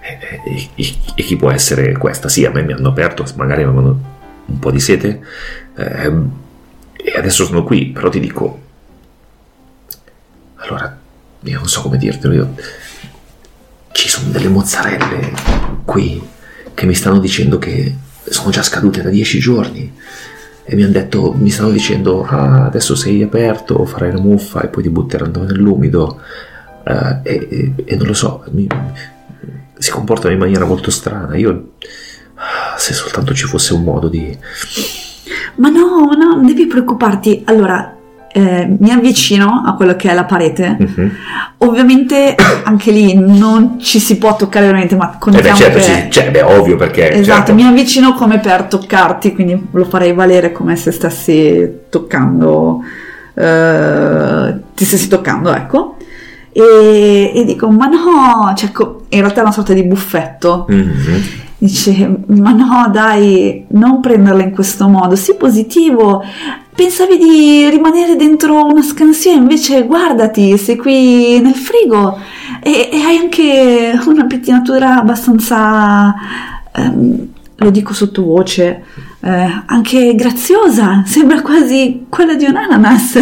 E, 0.06 0.40
e- 0.44 0.68
e- 0.74 0.94
e 1.16 1.22
chi 1.22 1.36
può 1.36 1.50
essere 1.50 1.92
questa? 1.96 2.28
Sì, 2.28 2.44
a 2.44 2.50
me 2.50 2.62
mi 2.62 2.72
hanno 2.72 2.88
aperto, 2.88 3.24
magari 3.36 3.62
avevano 3.62 4.00
un 4.46 4.58
po' 4.58 4.70
di 4.70 4.80
sete. 4.80 5.20
ehm, 5.76 6.30
e 6.92 7.12
adesso 7.18 7.44
sono 7.44 7.62
qui, 7.64 7.86
però 7.90 8.08
ti 8.08 8.20
dico. 8.20 8.60
Allora, 10.56 10.96
io 11.40 11.58
non 11.58 11.68
so 11.68 11.82
come 11.82 11.98
dirtelo. 11.98 12.34
Io... 12.34 12.54
Ci 13.92 14.08
sono 14.08 14.30
delle 14.30 14.48
mozzarelle 14.48 15.32
qui 15.84 16.22
che 16.74 16.86
mi 16.86 16.94
stanno 16.94 17.18
dicendo 17.18 17.58
che 17.58 17.94
sono 18.28 18.50
già 18.50 18.62
scadute 18.62 19.02
da 19.02 19.08
dieci 19.10 19.38
giorni. 19.38 19.92
E 20.68 20.74
mi 20.74 20.82
hanno 20.82 20.92
detto, 20.92 21.32
mi 21.32 21.48
stanno 21.50 21.70
dicendo, 21.70 22.24
ah, 22.24 22.64
adesso 22.66 22.94
sei 22.96 23.22
aperto, 23.22 23.84
farai 23.86 24.12
la 24.12 24.20
muffa 24.20 24.62
e 24.62 24.68
poi 24.68 24.82
ti 24.82 24.88
butteranno 24.90 25.44
nell'umido. 25.44 26.20
Eh, 26.84 27.18
e- 27.22 27.72
e 27.84 27.96
non 27.96 28.06
lo 28.08 28.14
so, 28.14 28.44
mi- 28.50 28.66
si 29.78 29.90
comportano 29.90 30.32
in 30.32 30.38
maniera 30.38 30.64
molto 30.64 30.90
strana. 30.90 31.36
Io, 31.36 31.72
se 32.76 32.92
soltanto 32.92 33.34
ci 33.34 33.44
fosse 33.44 33.74
un 33.74 33.82
modo 33.82 34.08
di... 34.08 34.36
Ma 35.56 35.68
no, 35.68 36.10
no, 36.16 36.34
non 36.34 36.46
devi 36.46 36.66
preoccuparti. 36.66 37.42
Allora, 37.46 37.96
eh, 38.32 38.66
mi 38.78 38.90
avvicino 38.90 39.62
a 39.66 39.74
quello 39.74 39.96
che 39.96 40.10
è 40.10 40.14
la 40.14 40.24
parete. 40.24 40.76
Mhm. 40.78 41.10
Ovviamente 41.58 42.34
anche 42.64 42.90
lì 42.90 43.14
non 43.14 43.80
ci 43.80 43.98
si 43.98 44.18
può 44.18 44.36
toccare 44.36 44.66
veramente, 44.66 44.94
ma 44.94 45.08
Eh 45.08 45.12
beh, 45.12 45.18
contiamo 45.18 45.56
certo, 45.56 45.78
che... 45.78 46.06
cioè, 46.10 46.30
beh, 46.30 46.42
ovvio 46.42 46.76
perché... 46.76 47.10
Esatto, 47.12 47.46
certo. 47.46 47.54
mi 47.54 47.66
avvicino 47.66 48.12
come 48.12 48.38
per 48.38 48.64
toccarti, 48.64 49.34
quindi 49.34 49.68
lo 49.70 49.84
farei 49.84 50.12
valere 50.12 50.52
come 50.52 50.76
se 50.76 50.90
stessi 50.90 51.70
toccando, 51.88 52.82
eh, 53.34 54.54
ti 54.74 54.84
stessi 54.84 55.08
toccando, 55.08 55.54
ecco. 55.54 55.96
E, 56.58 57.32
e 57.34 57.44
dico, 57.44 57.68
ma 57.68 57.86
no, 57.86 58.54
cioè, 58.56 58.70
in 59.10 59.20
realtà 59.20 59.40
è 59.40 59.42
una 59.42 59.52
sorta 59.52 59.74
di 59.74 59.82
buffetto. 59.82 60.64
Mhm. 60.66 61.22
dice 61.58 62.18
ma 62.26 62.52
no 62.52 62.90
dai 62.92 63.64
non 63.68 64.00
prenderla 64.00 64.42
in 64.42 64.50
questo 64.50 64.88
modo 64.88 65.16
sii 65.16 65.36
positivo 65.36 66.22
pensavi 66.74 67.16
di 67.16 67.70
rimanere 67.70 68.14
dentro 68.14 68.62
una 68.66 68.82
scansione 68.82 69.38
invece 69.38 69.86
guardati 69.86 70.58
sei 70.58 70.76
qui 70.76 71.40
nel 71.40 71.54
frigo 71.54 72.18
e, 72.62 72.90
e 72.92 73.00
hai 73.00 73.16
anche 73.16 73.98
una 74.04 74.26
pettinatura 74.26 74.98
abbastanza 74.98 76.14
ehm, 76.72 77.26
lo 77.56 77.70
dico 77.70 77.94
sottovoce 77.94 78.84
eh, 79.26 79.62
anche 79.66 80.14
graziosa, 80.14 81.02
sembra 81.04 81.42
quasi 81.42 82.06
quella 82.08 82.34
di 82.34 82.44
un 82.44 82.54
ananas. 82.54 83.14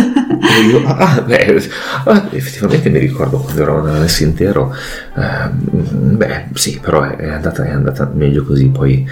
Io, 0.69 0.85
ah, 0.85 1.23
beh, 1.23 1.71
ah, 2.05 2.29
effettivamente 2.31 2.91
mi 2.91 2.99
ricordo 2.99 3.39
quando 3.39 3.63
ero 3.63 3.81
un 3.81 3.89
ananas 3.89 4.21
intero. 4.21 4.75
Eh, 5.17 5.49
beh, 5.51 6.49
sì, 6.53 6.79
però 6.79 7.05
è, 7.05 7.27
andata, 7.27 7.65
è, 7.65 7.71
andata, 7.71 8.11
meglio 8.13 8.45
così. 8.45 8.69
Poi 8.69 9.09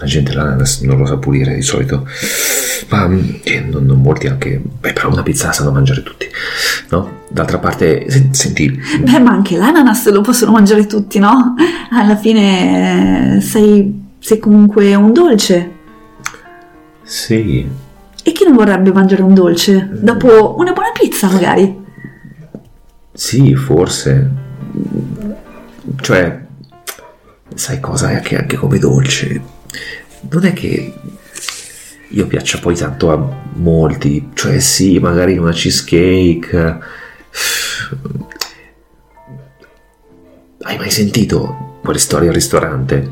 la 0.00 0.06
gente 0.06 0.32
l'ananas 0.32 0.80
non 0.80 0.96
lo 0.96 1.04
sa 1.04 1.18
pulire 1.18 1.54
di 1.54 1.60
solito. 1.60 2.06
Ma 2.88 3.06
eh, 3.42 3.60
non, 3.60 3.84
non, 3.84 4.00
molti 4.00 4.26
anche. 4.26 4.62
Beh, 4.80 4.94
però 4.94 5.10
una 5.10 5.22
pizza 5.22 5.48
la 5.48 5.52
sanno 5.52 5.72
mangiare 5.72 6.02
tutti, 6.02 6.24
no? 6.88 7.18
D'altra 7.28 7.58
parte, 7.58 8.06
se, 8.08 8.28
senti. 8.30 8.80
Beh, 9.02 9.18
ma 9.18 9.32
anche 9.32 9.58
l'ananas 9.58 10.10
lo 10.10 10.22
possono 10.22 10.52
mangiare 10.52 10.86
tutti, 10.86 11.18
no? 11.18 11.54
Alla 11.90 12.16
fine 12.16 13.36
eh, 13.36 13.40
sei, 13.42 14.04
sei 14.18 14.38
comunque 14.38 14.94
un 14.94 15.12
dolce. 15.12 15.78
Sì. 17.10 17.68
E 18.22 18.32
chi 18.32 18.44
non 18.44 18.54
vorrebbe 18.54 18.92
mangiare 18.92 19.22
un 19.22 19.34
dolce? 19.34 19.88
Dopo 19.90 20.54
una 20.58 20.72
buona 20.72 20.92
pizza, 20.92 21.28
magari? 21.28 21.84
Sì, 23.12 23.52
forse. 23.56 24.30
Cioè, 26.00 26.40
sai 27.52 27.80
cosa? 27.80 28.12
È 28.12 28.20
che 28.20 28.36
anche 28.36 28.56
come 28.56 28.78
dolce. 28.78 29.42
Non 30.30 30.44
è 30.44 30.52
che 30.52 30.94
io 32.10 32.26
piaccia 32.28 32.60
poi 32.60 32.76
tanto 32.76 33.10
a 33.10 33.36
molti. 33.54 34.30
Cioè, 34.32 34.60
sì, 34.60 35.00
magari 35.00 35.36
una 35.36 35.50
cheesecake. 35.50 36.78
Hai 40.60 40.76
mai 40.76 40.90
sentito 40.92 41.78
quelle 41.82 41.98
storie 41.98 42.28
al 42.28 42.34
ristorante? 42.34 43.10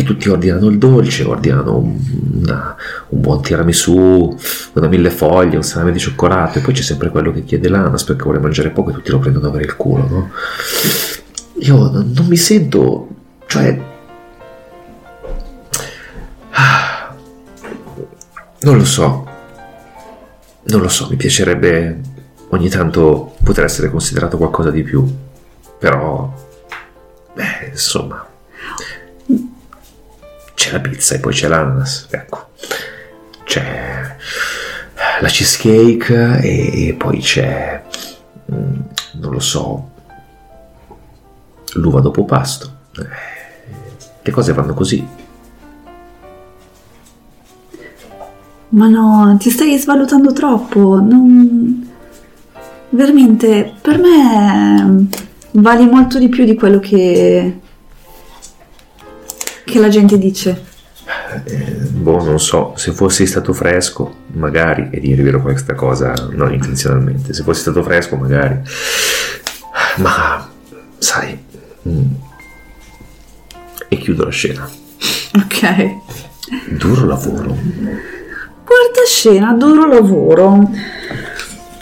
Che 0.00 0.06
tutti 0.06 0.28
ordinano 0.28 0.68
il 0.68 0.78
dolce, 0.78 1.24
ordinano 1.24 1.76
una, 1.76 2.76
un 3.08 3.20
buon 3.20 3.42
tiramisù, 3.42 4.36
una 4.72 4.88
mille 4.88 5.10
foglie, 5.10 5.56
un 5.56 5.62
salame 5.62 5.92
di 5.92 5.98
cioccolato 5.98 6.58
e 6.58 6.62
poi 6.62 6.72
c'è 6.72 6.82
sempre 6.82 7.10
quello 7.10 7.32
che 7.32 7.44
chiede 7.44 7.68
l'ananas 7.68 8.04
perché 8.04 8.22
vuole 8.22 8.38
mangiare 8.38 8.70
poco 8.70 8.90
e 8.90 8.92
tutti 8.94 9.10
lo 9.10 9.18
prendono 9.18 9.48
avere 9.48 9.64
il 9.64 9.76
culo, 9.76 10.08
no? 10.08 10.30
Io 11.60 11.76
non, 11.90 12.12
non 12.14 12.26
mi 12.26 12.36
sento, 12.36 13.08
cioè... 13.46 13.88
Non 18.62 18.76
lo 18.76 18.84
so, 18.84 19.26
non 20.64 20.82
lo 20.82 20.88
so, 20.88 21.08
mi 21.08 21.16
piacerebbe 21.16 21.98
ogni 22.50 22.68
tanto 22.68 23.34
poter 23.42 23.64
essere 23.64 23.90
considerato 23.90 24.36
qualcosa 24.36 24.70
di 24.70 24.82
più, 24.82 25.02
però, 25.78 26.30
beh, 27.34 27.70
insomma, 27.70 28.29
c'è 30.60 30.72
la 30.72 30.80
pizza 30.80 31.14
e 31.14 31.20
poi 31.20 31.32
c'è 31.32 31.48
l'ananas, 31.48 32.06
ecco. 32.10 32.50
C'è 33.44 34.16
la 35.22 35.28
cheesecake 35.28 36.38
e 36.42 36.94
poi 36.98 37.18
c'è, 37.20 37.82
mm, 38.52 38.80
non 39.12 39.32
lo 39.32 39.40
so, 39.40 39.90
l'uva 41.72 42.00
dopo 42.00 42.26
pasto. 42.26 42.76
Le 44.22 44.30
cose 44.30 44.52
vanno 44.52 44.74
così. 44.74 45.06
Ma 48.68 48.86
no, 48.86 49.36
ti 49.40 49.48
stai 49.48 49.78
svalutando 49.78 50.34
troppo. 50.34 51.00
Non... 51.00 51.88
Veramente, 52.90 53.72
per 53.80 53.98
me 53.98 55.08
vali 55.52 55.86
molto 55.86 56.18
di 56.18 56.28
più 56.28 56.44
di 56.44 56.54
quello 56.54 56.80
che 56.80 57.60
che 59.70 59.78
la 59.78 59.88
gente 59.88 60.18
dice? 60.18 60.68
Eh, 61.44 61.56
boh, 61.90 62.22
non 62.22 62.38
so, 62.38 62.74
se 62.76 62.92
fossi 62.92 63.24
stato 63.24 63.52
fresco, 63.52 64.16
magari, 64.32 64.88
e 64.90 65.00
dire 65.00 65.22
vero 65.22 65.40
questa 65.40 65.74
cosa 65.74 66.12
non 66.32 66.52
intenzionalmente, 66.52 67.32
se 67.32 67.42
fossi 67.42 67.60
stato 67.60 67.82
fresco, 67.82 68.16
magari, 68.16 68.60
ma 69.96 70.48
sai, 70.98 71.38
mm. 71.88 72.12
e 73.88 73.96
chiudo 73.96 74.24
la 74.24 74.30
scena. 74.30 74.68
Ok. 75.36 75.96
Duro 76.76 77.06
lavoro. 77.06 77.56
Quarta 78.64 79.04
scena, 79.06 79.52
duro 79.52 79.86
lavoro. 79.86 80.68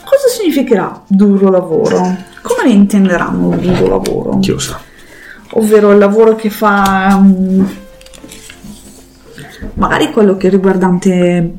Cosa 0.04 0.28
significherà 0.36 1.02
duro 1.06 1.50
lavoro? 1.50 2.16
Come 2.42 2.64
ne 2.64 2.70
intenderanno 2.70 3.56
duro 3.56 3.88
lavoro? 3.88 4.38
Chi 4.38 4.50
lo 4.50 4.58
sa 4.58 4.86
ovvero 5.52 5.92
il 5.92 5.98
lavoro 5.98 6.34
che 6.34 6.50
fa 6.50 7.16
um, 7.18 7.76
magari 9.74 10.10
quello 10.12 10.36
che 10.36 10.48
è 10.48 10.50
riguardante 10.50 11.52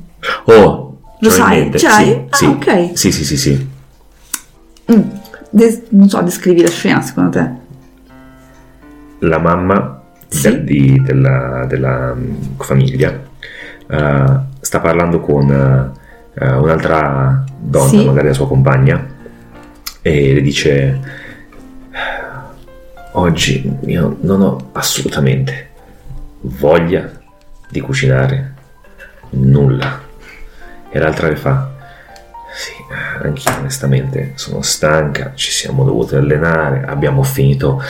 oh 0.46 0.90
lo 1.22 1.30
sai? 1.30 1.70
c'hai? 1.74 2.28
Sì, 2.32 2.46
ah, 2.46 2.50
ok. 2.50 2.98
Sì 2.98 3.12
sì 3.12 3.26
sì 3.26 3.38
sì. 3.38 3.70
Mm. 4.92 5.10
De- 5.50 5.84
non 5.90 6.08
so 6.08 6.22
descrivi 6.22 6.62
la 6.62 6.70
scena 6.70 7.02
secondo 7.02 7.30
te. 7.32 7.52
La 9.20 9.38
mamma 9.38 10.02
sì. 10.28 10.42
del, 10.44 10.64
di, 10.64 11.02
della, 11.04 11.66
della 11.68 12.14
um, 12.16 12.56
famiglia 12.58 13.10
uh, 13.12 14.40
sta 14.62 14.80
parlando 14.80 15.20
con 15.20 15.50
uh, 15.50 16.62
un'altra 16.62 17.44
donna 17.58 18.04
magari 18.04 18.28
la 18.28 18.34
sua 18.34 18.48
compagna 18.48 19.06
e 20.02 20.34
le 20.34 20.42
dice 20.42 21.00
Oggi 23.14 23.78
io 23.86 24.18
non 24.22 24.42
ho 24.42 24.70
assolutamente 24.74 25.70
voglia 26.42 27.10
di 27.70 27.82
cucinare 27.82 28.54
nulla. 29.32 30.02
E 30.92 31.00
l'altra 31.00 31.28
le 31.28 31.36
fa, 31.36 31.72
sì, 32.54 32.72
anch'io 33.22 33.58
onestamente 33.58 34.34
sono 34.36 34.62
stanca, 34.62 35.34
ci 35.36 35.52
siamo 35.52 35.84
dovuti 35.84 36.16
allenare, 36.16 36.84
abbiamo 36.86 37.24
finito 37.24 37.82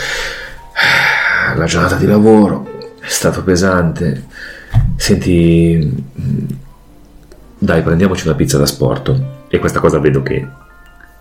la 1.55 1.65
giornata 1.65 1.95
di 1.95 2.05
lavoro, 2.05 2.91
è 2.99 3.07
stato 3.07 3.43
pesante. 3.43 4.25
Senti, 4.95 6.05
dai, 7.57 7.81
prendiamoci 7.81 8.27
una 8.27 8.35
pizza 8.35 8.57
da 8.57 8.65
sport. 8.65 9.21
E 9.49 9.59
questa 9.59 9.79
cosa 9.79 9.99
vedo 9.99 10.21
che 10.21 10.47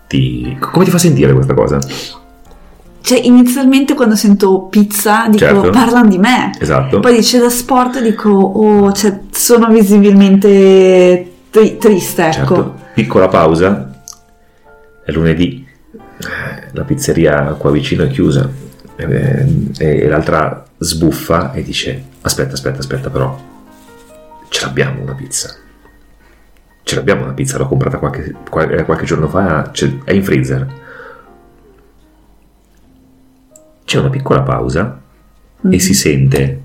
ti... 0.07 0.55
Come 0.59 0.85
ti 0.85 0.91
fa 0.91 0.97
sentire 0.97 1.33
questa 1.33 1.53
cosa? 1.53 1.79
Cioè, 3.09 3.21
inizialmente 3.23 3.95
quando 3.95 4.15
sento 4.15 4.67
pizza 4.69 5.25
dico 5.29 5.43
certo. 5.43 5.69
parlano 5.71 6.09
di 6.09 6.19
me. 6.19 6.51
Esatto. 6.59 6.99
Poi 6.99 7.15
dice 7.15 7.39
da 7.39 7.49
sport 7.49 8.01
dico 8.01 8.29
oh, 8.29 8.91
cioè, 8.91 9.21
sono 9.31 9.67
visibilmente 9.69 11.31
tri- 11.49 11.77
triste, 11.79 12.25
ecco. 12.27 12.33
Certo. 12.33 12.75
Piccola 12.93 13.27
pausa. 13.27 14.03
È 15.03 15.09
lunedì. 15.11 15.67
La 16.73 16.83
pizzeria 16.83 17.55
qua 17.57 17.71
vicino 17.71 18.03
è 18.03 18.09
chiusa. 18.09 18.47
E, 18.95 19.71
e 19.79 20.07
l'altra 20.07 20.63
sbuffa 20.77 21.51
e 21.53 21.63
dice 21.63 22.03
aspetta, 22.21 22.53
aspetta, 22.53 22.77
aspetta 22.77 23.09
però. 23.09 23.35
Ce 24.49 24.65
l'abbiamo 24.65 25.01
una 25.01 25.15
pizza. 25.15 25.55
Ce 26.83 26.93
l'abbiamo 26.93 27.23
una 27.23 27.33
pizza, 27.33 27.57
l'ho 27.57 27.67
comprata 27.67 27.97
qualche, 27.97 28.35
qualche 28.47 29.05
giorno 29.05 29.27
fa, 29.27 29.71
è 30.03 30.13
in 30.13 30.23
freezer 30.23 30.87
c'è 33.89 33.97
una 33.97 34.11
piccola 34.11 34.43
pausa 34.43 35.01
mm-hmm. 35.65 35.73
e 35.73 35.79
si 35.79 35.95
sente 35.95 36.61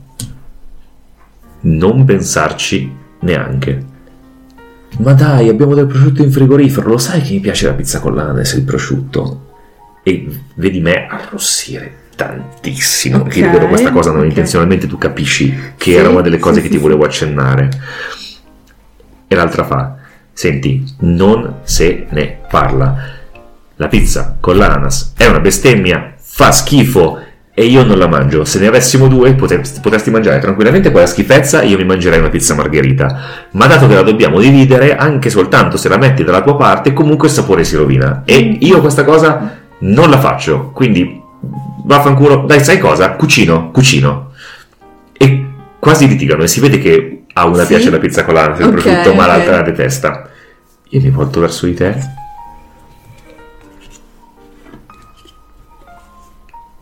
non 1.60 2.04
pensarci 2.04 2.94
neanche. 3.20 3.92
Ma 4.98 5.14
dai, 5.14 5.48
abbiamo 5.48 5.74
del 5.74 5.86
prosciutto 5.86 6.22
in 6.22 6.30
frigorifero, 6.30 6.86
lo 6.86 6.98
sai 6.98 7.22
che 7.22 7.32
mi 7.32 7.40
piace 7.40 7.64
la 7.66 7.72
pizza 7.72 8.00
con 8.00 8.14
l'ananas 8.14 8.52
e 8.52 8.58
il 8.58 8.64
prosciutto? 8.64 9.52
E 10.02 10.38
vedi 10.56 10.80
me 10.80 11.06
arrossire 11.06 12.02
tantissimo, 12.14 13.16
okay, 13.16 13.40
perché 13.40 13.48
vedo 13.48 13.68
questa 13.68 13.90
cosa 13.90 14.10
non 14.10 14.18
okay. 14.18 14.28
intenzionalmente, 14.28 14.86
tu 14.86 14.98
capisci 14.98 15.50
che 15.78 15.92
sì, 15.92 15.96
era 15.96 16.10
una 16.10 16.20
delle 16.20 16.38
cose 16.38 16.56
sì, 16.56 16.60
che 16.60 16.66
sì, 16.66 16.74
ti 16.74 16.80
volevo 16.82 17.06
accennare. 17.06 17.70
E 19.26 19.34
l'altra 19.34 19.64
fa, 19.64 19.96
senti, 20.30 20.84
non 20.98 21.60
se 21.62 22.06
ne 22.10 22.40
parla. 22.50 23.22
La 23.76 23.88
pizza 23.88 24.36
con 24.38 24.58
l'ananas 24.58 25.14
è 25.16 25.24
una 25.26 25.40
bestemmia, 25.40 26.13
fa 26.36 26.50
schifo 26.50 27.20
e 27.54 27.64
io 27.66 27.84
non 27.84 27.96
la 27.96 28.08
mangio. 28.08 28.44
Se 28.44 28.58
ne 28.58 28.66
avessimo 28.66 29.06
due, 29.06 29.34
potresti, 29.34 30.10
mangiare 30.10 30.40
tranquillamente 30.40 30.90
quella 30.90 31.06
schifezza 31.06 31.60
e 31.60 31.68
io 31.68 31.76
mi 31.76 31.84
mangerei 31.84 32.18
una 32.18 32.28
pizza 32.28 32.54
margherita. 32.56 33.20
Ma 33.52 33.66
dato 33.68 33.86
che 33.86 33.94
la 33.94 34.02
dobbiamo 34.02 34.40
dividere, 34.40 34.96
anche 34.96 35.30
soltanto 35.30 35.76
se 35.76 35.88
la 35.88 35.96
metti 35.96 36.24
dalla 36.24 36.42
tua 36.42 36.56
parte, 36.56 36.92
comunque 36.92 37.28
il 37.28 37.34
sapore 37.34 37.62
si 37.62 37.76
rovina. 37.76 38.22
E 38.24 38.36
io 38.60 38.80
questa 38.80 39.04
cosa 39.04 39.58
non 39.78 40.10
la 40.10 40.18
faccio. 40.18 40.70
Quindi, 40.74 41.22
vaffanculo, 41.84 42.44
dai, 42.46 42.64
sai 42.64 42.80
cosa? 42.80 43.10
Cucino, 43.12 43.70
cucino. 43.70 44.32
e 45.16 45.46
quasi 45.78 46.08
litigano 46.08 46.42
e 46.42 46.48
si 46.48 46.58
vede 46.58 46.78
che 46.78 47.26
a 47.32 47.46
una 47.46 47.62
Sì? 47.62 47.68
piace 47.68 47.90
la 47.90 47.98
pizza 47.98 48.24
con 48.24 48.34
l'ananas 48.34 48.58
e 48.58 48.62
il 48.62 48.68
Ok, 48.70 48.80
prosciutto, 48.80 49.14
ma 49.14 49.22
ok. 49.22 49.28
l'altra 49.28 49.56
la 49.58 49.62
detesta. 49.62 50.28
Io 50.88 51.00
mi 51.00 51.10
volto 51.10 51.38
verso 51.38 51.66
di 51.66 51.74
te 51.74 51.94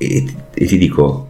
e, 0.09 0.25
e 0.55 0.67
ti 0.67 0.79
dico... 0.79 1.29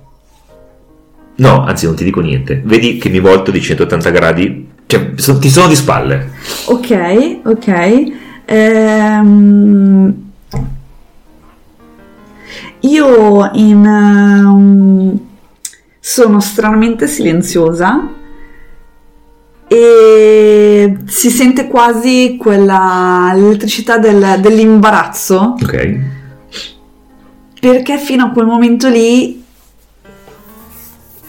No, 1.35 1.65
anzi 1.65 1.87
non 1.87 1.95
ti 1.97 2.05
dico 2.05 2.21
niente. 2.21 2.61
Vedi 2.65 2.99
che 2.99 3.09
mi 3.09 3.19
volto 3.19 3.51
di 3.51 3.61
180 3.61 4.11
gradi, 4.11 4.69
cioè 4.87 5.13
so- 5.17 5.39
ti 5.39 5.49
sono 5.49 5.69
di 5.69 5.75
spalle. 5.77 6.31
Ok, 6.67 7.39
ok. 7.45 8.03
Ehm, 8.45 10.15
io 12.81 13.51
in, 13.55 13.85
ehm, 13.87 15.21
sono 15.99 16.41
stranamente 16.41 17.07
silenziosa 17.07 18.09
e 19.69 20.97
si 21.07 21.31
sente 21.31 21.69
quasi 21.69 22.37
quella 22.39 23.33
l'elettricità 23.35 23.97
del- 23.99 24.39
dell'imbarazzo 24.41 25.55
Ok. 25.63 25.99
Perché 27.63 27.97
fino 27.97 28.25
a 28.25 28.31
quel 28.31 28.47
momento 28.47 28.89
lì 28.89 29.41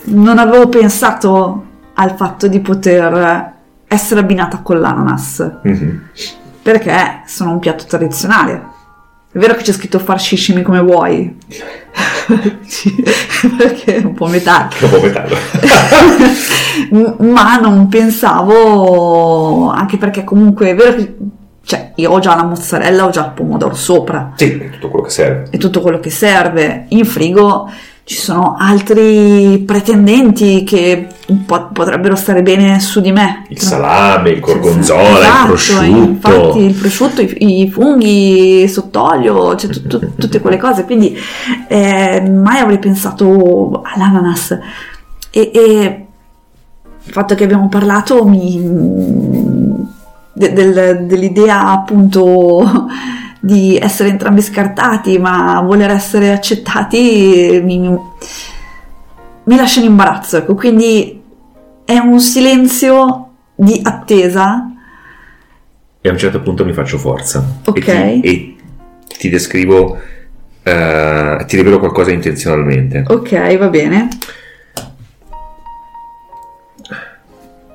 non 0.06 0.40
avevo 0.40 0.68
pensato 0.68 1.66
al 1.94 2.16
fatto 2.16 2.48
di 2.48 2.60
poter 2.60 3.54
essere 3.88 4.22
abbinata 4.22 4.58
con 4.64 4.80
l'ananas 4.80 5.48
Mhm. 5.64 6.02
perché 6.64 7.22
sono 7.28 7.52
un 7.52 7.60
piatto 7.60 7.84
tradizionale. 7.88 8.72
È 9.32 9.38
vero 9.38 9.54
che 9.54 9.62
c'è 9.62 9.74
scritto 9.74 10.00
far 10.00 10.20
shishimi 10.20 10.64
come 10.64 10.80
vuoi, 10.80 11.38
perché 13.58 13.98
è 13.98 14.04
un 14.04 14.14
po' 14.14 14.26
metà, 14.28 14.70
Un 14.82 14.90
po' 14.90 15.02
metallo. 15.02 15.36
M- 16.92 17.16
ma 17.32 17.58
non 17.58 17.88
pensavo, 17.90 19.70
anche 19.70 19.98
perché 19.98 20.24
comunque 20.24 20.70
è 20.70 20.76
vero 20.76 20.96
che 20.96 21.16
cioè, 21.66 21.92
io 21.96 22.12
ho 22.12 22.20
già 22.20 22.36
la 22.36 22.44
mozzarella, 22.44 23.06
ho 23.06 23.10
già 23.10 23.26
il 23.26 23.32
pomodoro 23.32 23.74
sopra 23.74 24.34
sì, 24.36 24.58
è 24.58 24.70
tutto 24.70 24.90
quello 24.90 25.06
che 25.06 25.12
serve. 25.12 25.48
e 25.50 25.58
tutto 25.58 25.82
quello 25.82 26.00
che 26.00 26.10
serve. 26.10 26.86
In 26.90 27.06
frigo 27.06 27.70
ci 28.06 28.16
sono 28.18 28.58
altri 28.60 29.64
pretendenti 29.66 30.64
che 30.66 31.08
po- 31.46 31.70
potrebbero 31.72 32.16
stare 32.18 32.42
bene 32.42 32.82
su 32.82 33.00
di 33.00 33.14
me. 33.14 33.46
Il 33.48 33.62
salame, 33.62 34.32
il 34.32 34.42
gorgonzola, 34.42 35.20
Esatto, 35.20 35.42
il 35.42 35.48
prosciutto. 35.48 35.84
Infatti 35.84 36.60
il 36.60 36.74
prosciutto, 36.74 37.22
i, 37.22 37.62
i 37.62 37.70
funghi 37.70 38.68
sott'olio, 38.68 39.56
cioè 39.56 39.70
tu- 39.70 39.88
tu- 39.88 40.16
tutte 40.16 40.42
quelle 40.42 40.58
cose. 40.58 40.84
Quindi 40.84 41.18
eh, 41.70 42.22
mai 42.30 42.60
avrei 42.60 42.80
pensato 42.80 43.82
all'ananas. 43.86 44.52
E, 45.32 45.52
e 45.54 46.06
il 47.06 47.12
fatto 47.12 47.36
che 47.36 47.44
abbiamo 47.46 47.70
parlato 47.70 48.26
mi, 48.26 48.58
de- 50.34 50.54
del- 50.54 51.06
dell'idea 51.06 51.68
appunto 51.72 52.88
di 53.40 53.78
essere 53.78 54.10
entrambi 54.10 54.42
scartati, 54.42 55.18
ma 55.20 55.62
voler 55.62 55.90
essere 55.92 56.32
accettati 56.32 57.60
mi, 57.64 57.80
mi 57.80 59.56
lascia 59.56 59.80
in 59.82 59.88
imbarazzo. 59.88 60.38
Ecco, 60.38 60.56
quindi 60.56 61.22
è 61.86 61.98
un 61.98 62.20
silenzio 62.20 63.28
di 63.56 63.80
attesa. 63.84 64.70
E 66.02 66.10
a 66.10 66.12
un 66.12 66.18
certo 66.18 66.42
punto 66.42 66.66
mi 66.66 66.74
faccio 66.74 66.98
forza. 66.98 67.46
Ok. 67.66 67.88
E 67.88 68.20
ti, 68.22 68.30
e 68.30 68.56
ti 69.18 69.30
descrivo, 69.30 69.98
eh, 70.64 71.44
ti 71.48 71.56
rivelo 71.58 71.80
qualcosa 71.80 72.12
intenzionalmente. 72.12 73.04
Ok, 73.08 73.58
va 73.58 73.68
bene. 73.68 74.08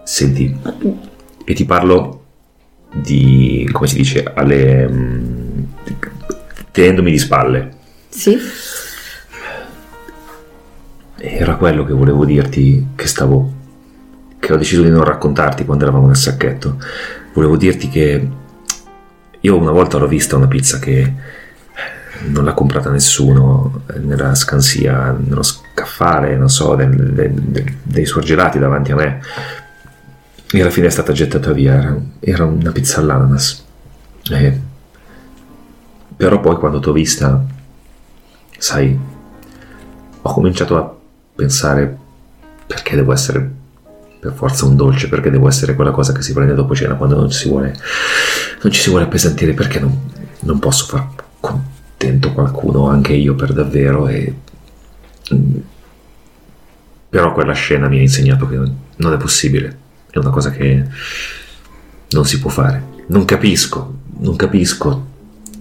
Senti, 0.02 0.56
e 1.44 1.52
ti 1.54 1.64
parlo 1.66 2.22
di, 2.92 3.68
come 3.72 3.86
si 3.86 3.96
dice, 3.96 4.24
alle... 4.34 4.88
mm, 4.88 5.62
tenendomi 6.70 7.10
di 7.10 7.18
spalle. 7.18 7.70
Sì. 8.08 8.38
Era 11.20 11.56
quello 11.56 11.84
che 11.84 11.92
volevo 11.92 12.24
dirti, 12.24 12.88
che 12.94 13.06
stavo... 13.06 13.52
che 14.38 14.52
ho 14.52 14.56
deciso 14.56 14.82
di 14.82 14.90
non 14.90 15.04
raccontarti 15.04 15.64
quando 15.64 15.84
eravamo 15.84 16.06
nel 16.06 16.16
sacchetto. 16.16 16.78
Volevo 17.32 17.56
dirti 17.56 17.88
che 17.88 18.28
io 19.40 19.56
una 19.56 19.70
volta 19.72 19.98
l'ho 19.98 20.08
vista 20.08 20.36
una 20.36 20.48
pizza 20.48 20.78
che 20.78 21.12
non 22.26 22.44
l'ha 22.44 22.52
comprata 22.54 22.90
nessuno 22.90 23.82
eh, 23.94 23.98
nella 24.00 24.34
scansia, 24.34 25.16
nello 25.16 25.42
scaffale, 25.44 26.36
non 26.36 26.48
so, 26.48 26.74
del- 26.74 27.12
del- 27.12 27.32
del- 27.32 27.74
dei 27.82 28.04
surgelati 28.06 28.58
davanti 28.58 28.90
a 28.92 28.96
me. 28.96 29.20
E 30.50 30.60
alla 30.60 30.70
fine 30.70 30.86
è 30.86 30.90
stata 30.90 31.12
gettata 31.12 31.52
via, 31.52 31.74
era, 31.74 32.00
era 32.20 32.44
una 32.44 32.72
pizza 32.72 33.00
all'ananas. 33.00 33.64
E- 34.30 34.60
Però 36.16 36.40
poi 36.40 36.56
quando 36.56 36.80
t'ho 36.80 36.92
vista, 36.92 37.44
sai, 38.58 38.98
ho 40.22 40.32
cominciato 40.32 40.76
a 40.76 40.94
pensare 41.34 41.96
perché 42.66 42.96
devo 42.96 43.12
essere 43.12 43.56
per 44.20 44.32
forza 44.32 44.64
un 44.64 44.74
dolce, 44.74 45.08
perché 45.08 45.30
devo 45.30 45.46
essere 45.48 45.74
quella 45.76 45.92
cosa 45.92 46.12
che 46.12 46.22
si 46.22 46.32
prende 46.32 46.54
dopo 46.54 46.74
cena 46.74 46.94
quando 46.94 47.16
non 47.16 47.30
ci 47.30 47.38
si 47.38 47.48
vuole, 47.48 47.76
non 48.62 48.72
ci 48.72 48.80
si 48.80 48.90
vuole 48.90 49.04
appesantire, 49.04 49.52
perché 49.54 49.78
non, 49.78 49.96
non 50.40 50.58
posso 50.58 50.86
far 50.86 51.06
contento 51.38 52.32
qualcuno, 52.32 52.88
anche 52.88 53.12
io 53.12 53.34
per 53.36 53.52
davvero. 53.52 54.08
E, 54.08 54.34
mm, 55.34 55.56
però 57.10 57.32
quella 57.32 57.52
scena 57.52 57.88
mi 57.88 57.98
ha 57.98 58.02
insegnato 58.02 58.48
che 58.48 58.56
non 58.96 59.12
è 59.12 59.16
possibile, 59.16 59.78
è 60.18 60.22
una 60.22 60.30
cosa 60.30 60.50
che 60.50 60.84
non 62.10 62.24
si 62.24 62.38
può 62.38 62.50
fare. 62.50 62.82
Non 63.06 63.24
capisco, 63.24 63.94
non 64.18 64.36
capisco. 64.36 65.06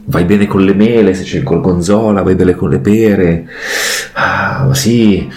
Vai 0.05 0.23
bene 0.23 0.47
con 0.47 0.63
le 0.63 0.73
mele 0.73 1.13
se 1.13 1.23
c'è 1.23 1.37
il 1.37 1.43
gorgonzola, 1.43 2.21
vai 2.21 2.35
bene 2.35 2.55
con 2.55 2.69
le 2.69 2.79
pere. 2.79 3.47
Ah, 4.13 4.65
ma 4.67 4.73
sì. 4.73 5.29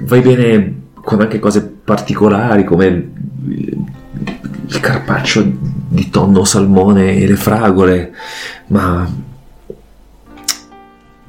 Vai 0.00 0.20
bene 0.20 0.82
con 0.94 1.20
anche 1.20 1.38
cose 1.38 1.62
particolari 1.62 2.64
come 2.64 2.86
il, 2.86 4.80
carpaccio 4.80 5.44
di 5.88 6.08
tonno 6.10 6.44
salmone 6.44 7.16
e 7.16 7.26
le 7.26 7.36
fragole, 7.36 8.14
ma 8.68 9.28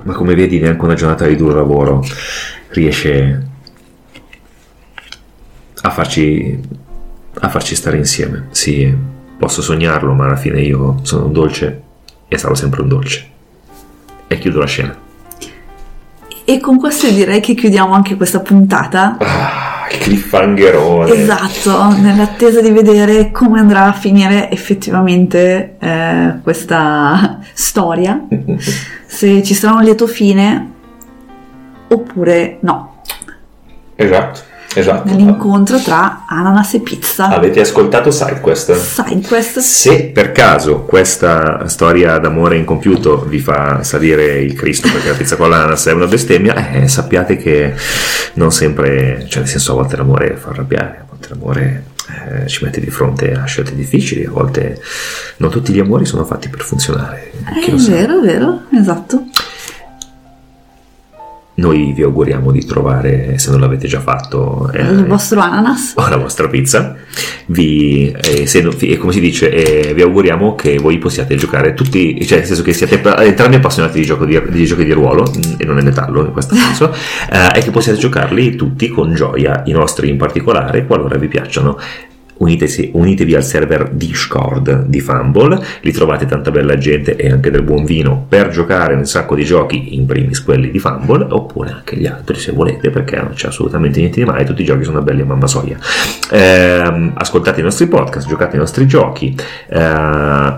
ma 0.03 0.13
come 0.13 0.33
vedi 0.33 0.59
neanche 0.59 0.83
una 0.83 0.95
giornata 0.95 1.27
di 1.27 1.35
duro 1.35 1.55
lavoro 1.55 2.03
riesce 2.69 3.50
a 5.81 5.89
farci 5.89 6.59
a 7.39 7.49
farci 7.49 7.75
stare 7.75 7.97
insieme. 7.97 8.47
Sì, 8.51 8.93
posso 9.37 9.61
sognarlo, 9.61 10.13
ma 10.13 10.25
alla 10.25 10.35
fine 10.35 10.61
io 10.61 10.99
sono 11.03 11.25
un 11.25 11.33
dolce 11.33 11.81
e 12.27 12.37
sarò 12.37 12.53
sempre 12.53 12.81
un 12.81 12.87
dolce. 12.87 13.29
E 14.27 14.37
chiudo 14.37 14.59
la 14.59 14.67
scena. 14.67 14.97
E 16.43 16.59
con 16.59 16.77
questo 16.77 17.09
direi 17.09 17.39
che 17.39 17.53
chiudiamo 17.53 17.93
anche 17.93 18.15
questa 18.15 18.39
puntata. 18.39 19.17
Ah, 19.19 19.87
cliffhangerone. 19.89 21.11
Esatto, 21.11 21.97
nell'attesa 21.97 22.61
di 22.61 22.71
vedere 22.71 23.31
come 23.31 23.59
andrà 23.59 23.85
a 23.85 23.93
finire 23.93 24.49
effettivamente 24.51 25.77
eh, 25.79 26.33
questa 26.41 27.39
storia, 27.53 28.25
se 29.05 29.43
ci 29.43 29.53
sarà 29.53 29.75
un 29.75 29.83
lieto 29.83 30.07
fine 30.07 30.69
oppure 31.87 32.57
no, 32.61 33.01
Esatto, 33.95 34.39
esatto. 34.75 35.09
nell'incontro 35.09 35.79
tra 35.81 36.23
ananas 36.27 36.73
e 36.73 36.79
pizza. 36.79 37.27
Avete 37.27 37.61
ascoltato 37.61 38.11
SideQuest? 38.11 38.73
SideQuest, 38.73 39.59
Se 39.59 40.03
per 40.13 40.31
caso 40.31 40.81
questa 40.81 41.67
storia 41.67 42.17
d'amore 42.17 42.57
incompiuto 42.57 43.23
vi 43.27 43.39
fa 43.39 43.83
salire 43.83 44.39
il 44.41 44.53
Cristo 44.53 44.89
perché 44.91 45.09
la 45.09 45.15
pizza 45.15 45.35
con 45.35 45.49
l'ananas 45.49 45.85
è 45.87 45.93
una 45.93 46.07
bestemmia, 46.07 46.71
eh, 46.71 46.87
sappiate 46.87 47.37
che 47.37 47.73
non 48.33 48.51
sempre, 48.51 49.25
cioè 49.27 49.39
nel 49.41 49.49
senso 49.49 49.73
a 49.73 49.75
volte 49.75 49.97
l'amore 49.97 50.35
fa 50.35 50.49
arrabbiare, 50.49 50.97
a 51.01 51.05
volte 51.07 51.27
l'amore 51.29 51.83
eh, 52.29 52.47
ci 52.47 52.63
mette 52.63 52.79
di 52.79 52.89
fronte 52.89 53.31
a 53.33 53.45
scelte 53.45 53.75
difficili, 53.75 54.25
a 54.25 54.31
volte 54.31 54.81
non 55.37 55.49
tutti 55.49 55.71
gli 55.71 55.79
amori 55.79 56.05
sono 56.05 56.25
fatti 56.25 56.49
per 56.49 56.61
funzionare. 56.61 57.31
Chi 57.61 57.71
è 57.71 57.77
sa. 57.77 57.91
vero, 57.91 58.19
è 58.19 58.25
vero, 58.25 58.61
esatto. 58.73 59.25
Noi 61.61 61.93
vi 61.93 62.01
auguriamo 62.01 62.51
di 62.51 62.65
trovare, 62.65 63.37
se 63.37 63.51
non 63.51 63.59
l'avete 63.59 63.87
già 63.87 63.99
fatto, 63.99 64.69
eh, 64.73 64.81
Il 64.81 65.05
vostro 65.05 65.39
ananas. 65.39 65.93
o 65.95 66.07
la 66.09 66.17
vostra 66.17 66.47
pizza. 66.47 66.95
Vi, 67.45 68.11
eh, 68.11 68.47
se 68.47 68.61
non- 68.61 68.75
e 68.79 68.97
come 68.97 69.11
si 69.13 69.19
dice, 69.19 69.49
eh, 69.51 69.93
vi 69.93 70.01
auguriamo 70.01 70.55
che 70.55 70.77
voi 70.79 70.97
possiate 70.97 71.35
giocare 71.35 71.73
tutti, 71.75 72.25
cioè 72.25 72.39
nel 72.39 72.47
senso 72.47 72.63
che 72.63 72.73
siate 72.73 72.97
pa- 72.97 73.23
entrambi 73.23 73.55
appassionati 73.57 73.99
di, 73.99 74.05
gioco 74.05 74.25
di, 74.25 74.41
di 74.49 74.65
giochi 74.65 74.85
di 74.85 74.91
ruolo, 74.91 75.23
mm, 75.29 75.53
e 75.57 75.65
non 75.65 75.77
è 75.77 75.81
metallo 75.83 76.25
in 76.25 76.31
questo 76.31 76.55
senso, 76.55 76.91
eh, 77.31 77.59
e 77.59 77.61
che 77.61 77.69
possiate 77.69 77.99
giocarli 77.99 78.55
tutti 78.55 78.89
con 78.89 79.13
gioia, 79.13 79.61
i 79.65 79.71
nostri 79.71 80.09
in 80.09 80.17
particolare, 80.17 80.85
qualora 80.87 81.17
vi 81.17 81.27
piacciono. 81.27 81.77
Unitesi, 82.41 82.89
unitevi 82.93 83.35
al 83.35 83.43
server 83.43 83.89
Discord 83.91 84.85
di 84.85 84.99
Fumble, 84.99 85.59
lì 85.81 85.91
trovate 85.91 86.25
tanta 86.25 86.51
bella 86.51 86.77
gente 86.77 87.15
e 87.15 87.31
anche 87.31 87.51
del 87.51 87.63
buon 87.63 87.85
vino 87.85 88.25
per 88.27 88.49
giocare 88.49 88.93
un 88.93 89.05
sacco 89.05 89.35
di 89.35 89.43
giochi, 89.43 89.95
in 89.95 90.05
primis 90.05 90.43
quelli 90.43 90.71
di 90.71 90.79
Fumble, 90.79 91.25
oppure 91.29 91.71
anche 91.71 91.95
gli 91.95 92.07
altri 92.07 92.37
se 92.37 92.51
volete, 92.51 92.89
perché 92.89 93.17
non 93.17 93.33
c'è 93.33 93.47
assolutamente 93.47 93.99
niente 93.99 94.19
di 94.19 94.25
male, 94.25 94.43
tutti 94.43 94.61
i 94.61 94.65
giochi 94.65 94.83
sono 94.83 95.01
belli 95.01 95.21
a 95.21 95.25
mamma 95.25 95.47
soia. 95.47 95.77
Eh, 96.31 97.11
ascoltate 97.13 97.59
i 97.59 97.63
nostri 97.63 97.87
podcast, 97.87 98.27
giocate 98.27 98.55
i 98.55 98.59
nostri 98.59 98.87
giochi. 98.87 99.35
Eh, 99.69 100.55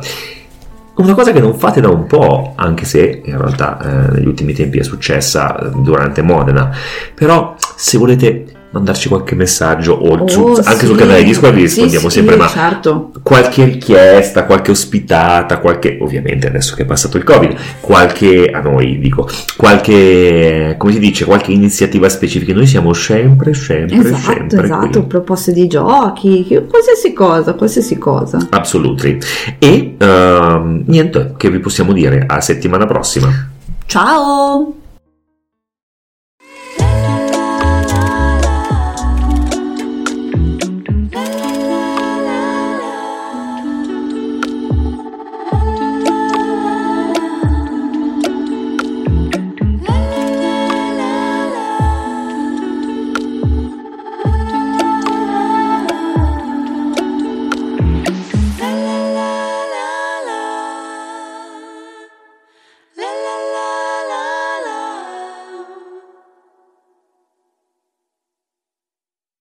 una 0.96 1.16
cosa 1.16 1.32
che 1.32 1.40
non 1.40 1.58
fate 1.58 1.82
da 1.82 1.90
un 1.90 2.06
po', 2.06 2.54
anche 2.56 2.86
se 2.86 3.22
in 3.26 3.38
realtà 3.38 3.80
eh, 3.80 4.14
negli 4.14 4.28
ultimi 4.28 4.54
tempi 4.54 4.78
è 4.78 4.84
successa 4.84 5.58
eh, 5.58 5.70
durante 5.82 6.22
Modena, 6.22 6.70
però 7.14 7.56
se 7.76 7.98
volete 7.98 8.46
mandarci 8.74 9.08
qualche 9.08 9.36
messaggio 9.36 9.94
o 9.94 10.12
Oh, 10.18 10.56
anche 10.56 10.80
sì. 10.80 10.86
sul 10.88 10.98
canale 10.98 11.24
Discord 11.24 11.54
vi 11.54 11.60
Sì, 11.62 11.66
rispondiamo 11.82 12.10
sì, 12.10 12.16
sempre, 12.18 12.36
ma 12.36 12.48
certo. 12.48 13.12
qualche 13.22 13.64
richiesta, 13.66 14.46
qualche 14.46 14.72
ospitata, 14.72 15.60
qualche, 15.60 15.98
ovviamente 16.02 16.48
adesso 16.48 16.76
che 16.76 16.82
è 16.82 16.86
passato 16.86 17.18
il 17.18 17.24
Covid, 17.24 17.56
qualche, 17.82 18.50
a 18.52 18.60
noi 18.62 18.98
dico, 19.00 19.30
qualche, 19.56 20.76
come 20.78 20.92
si 20.92 21.00
dice, 21.00 21.26
qualche 21.26 21.52
iniziativa 21.52 22.10
specifica, 22.10 22.54
noi 22.54 22.66
siamo 22.68 22.94
sempre, 22.94 23.54
sempre, 23.54 23.98
Esatto, 23.98 24.22
sempre 24.24 24.64
esatto, 24.64 25.00
qui. 25.00 25.08
proposte 25.08 25.52
di 25.54 25.68
giochi, 25.68 26.46
qualsiasi 26.70 27.14
cosa, 27.14 27.54
qualsiasi 27.54 27.98
cosa. 27.98 28.48
Absolutely. 28.50 29.18
E 29.60 29.96
ehm, 29.98 30.84
niente, 30.88 31.34
che 31.38 31.50
vi 31.52 31.60
possiamo 31.60 31.94
dire? 31.94 32.24
A 32.28 32.42
settimana 32.42 32.86
prossima. 32.86 33.50
Ciao! 33.86 34.76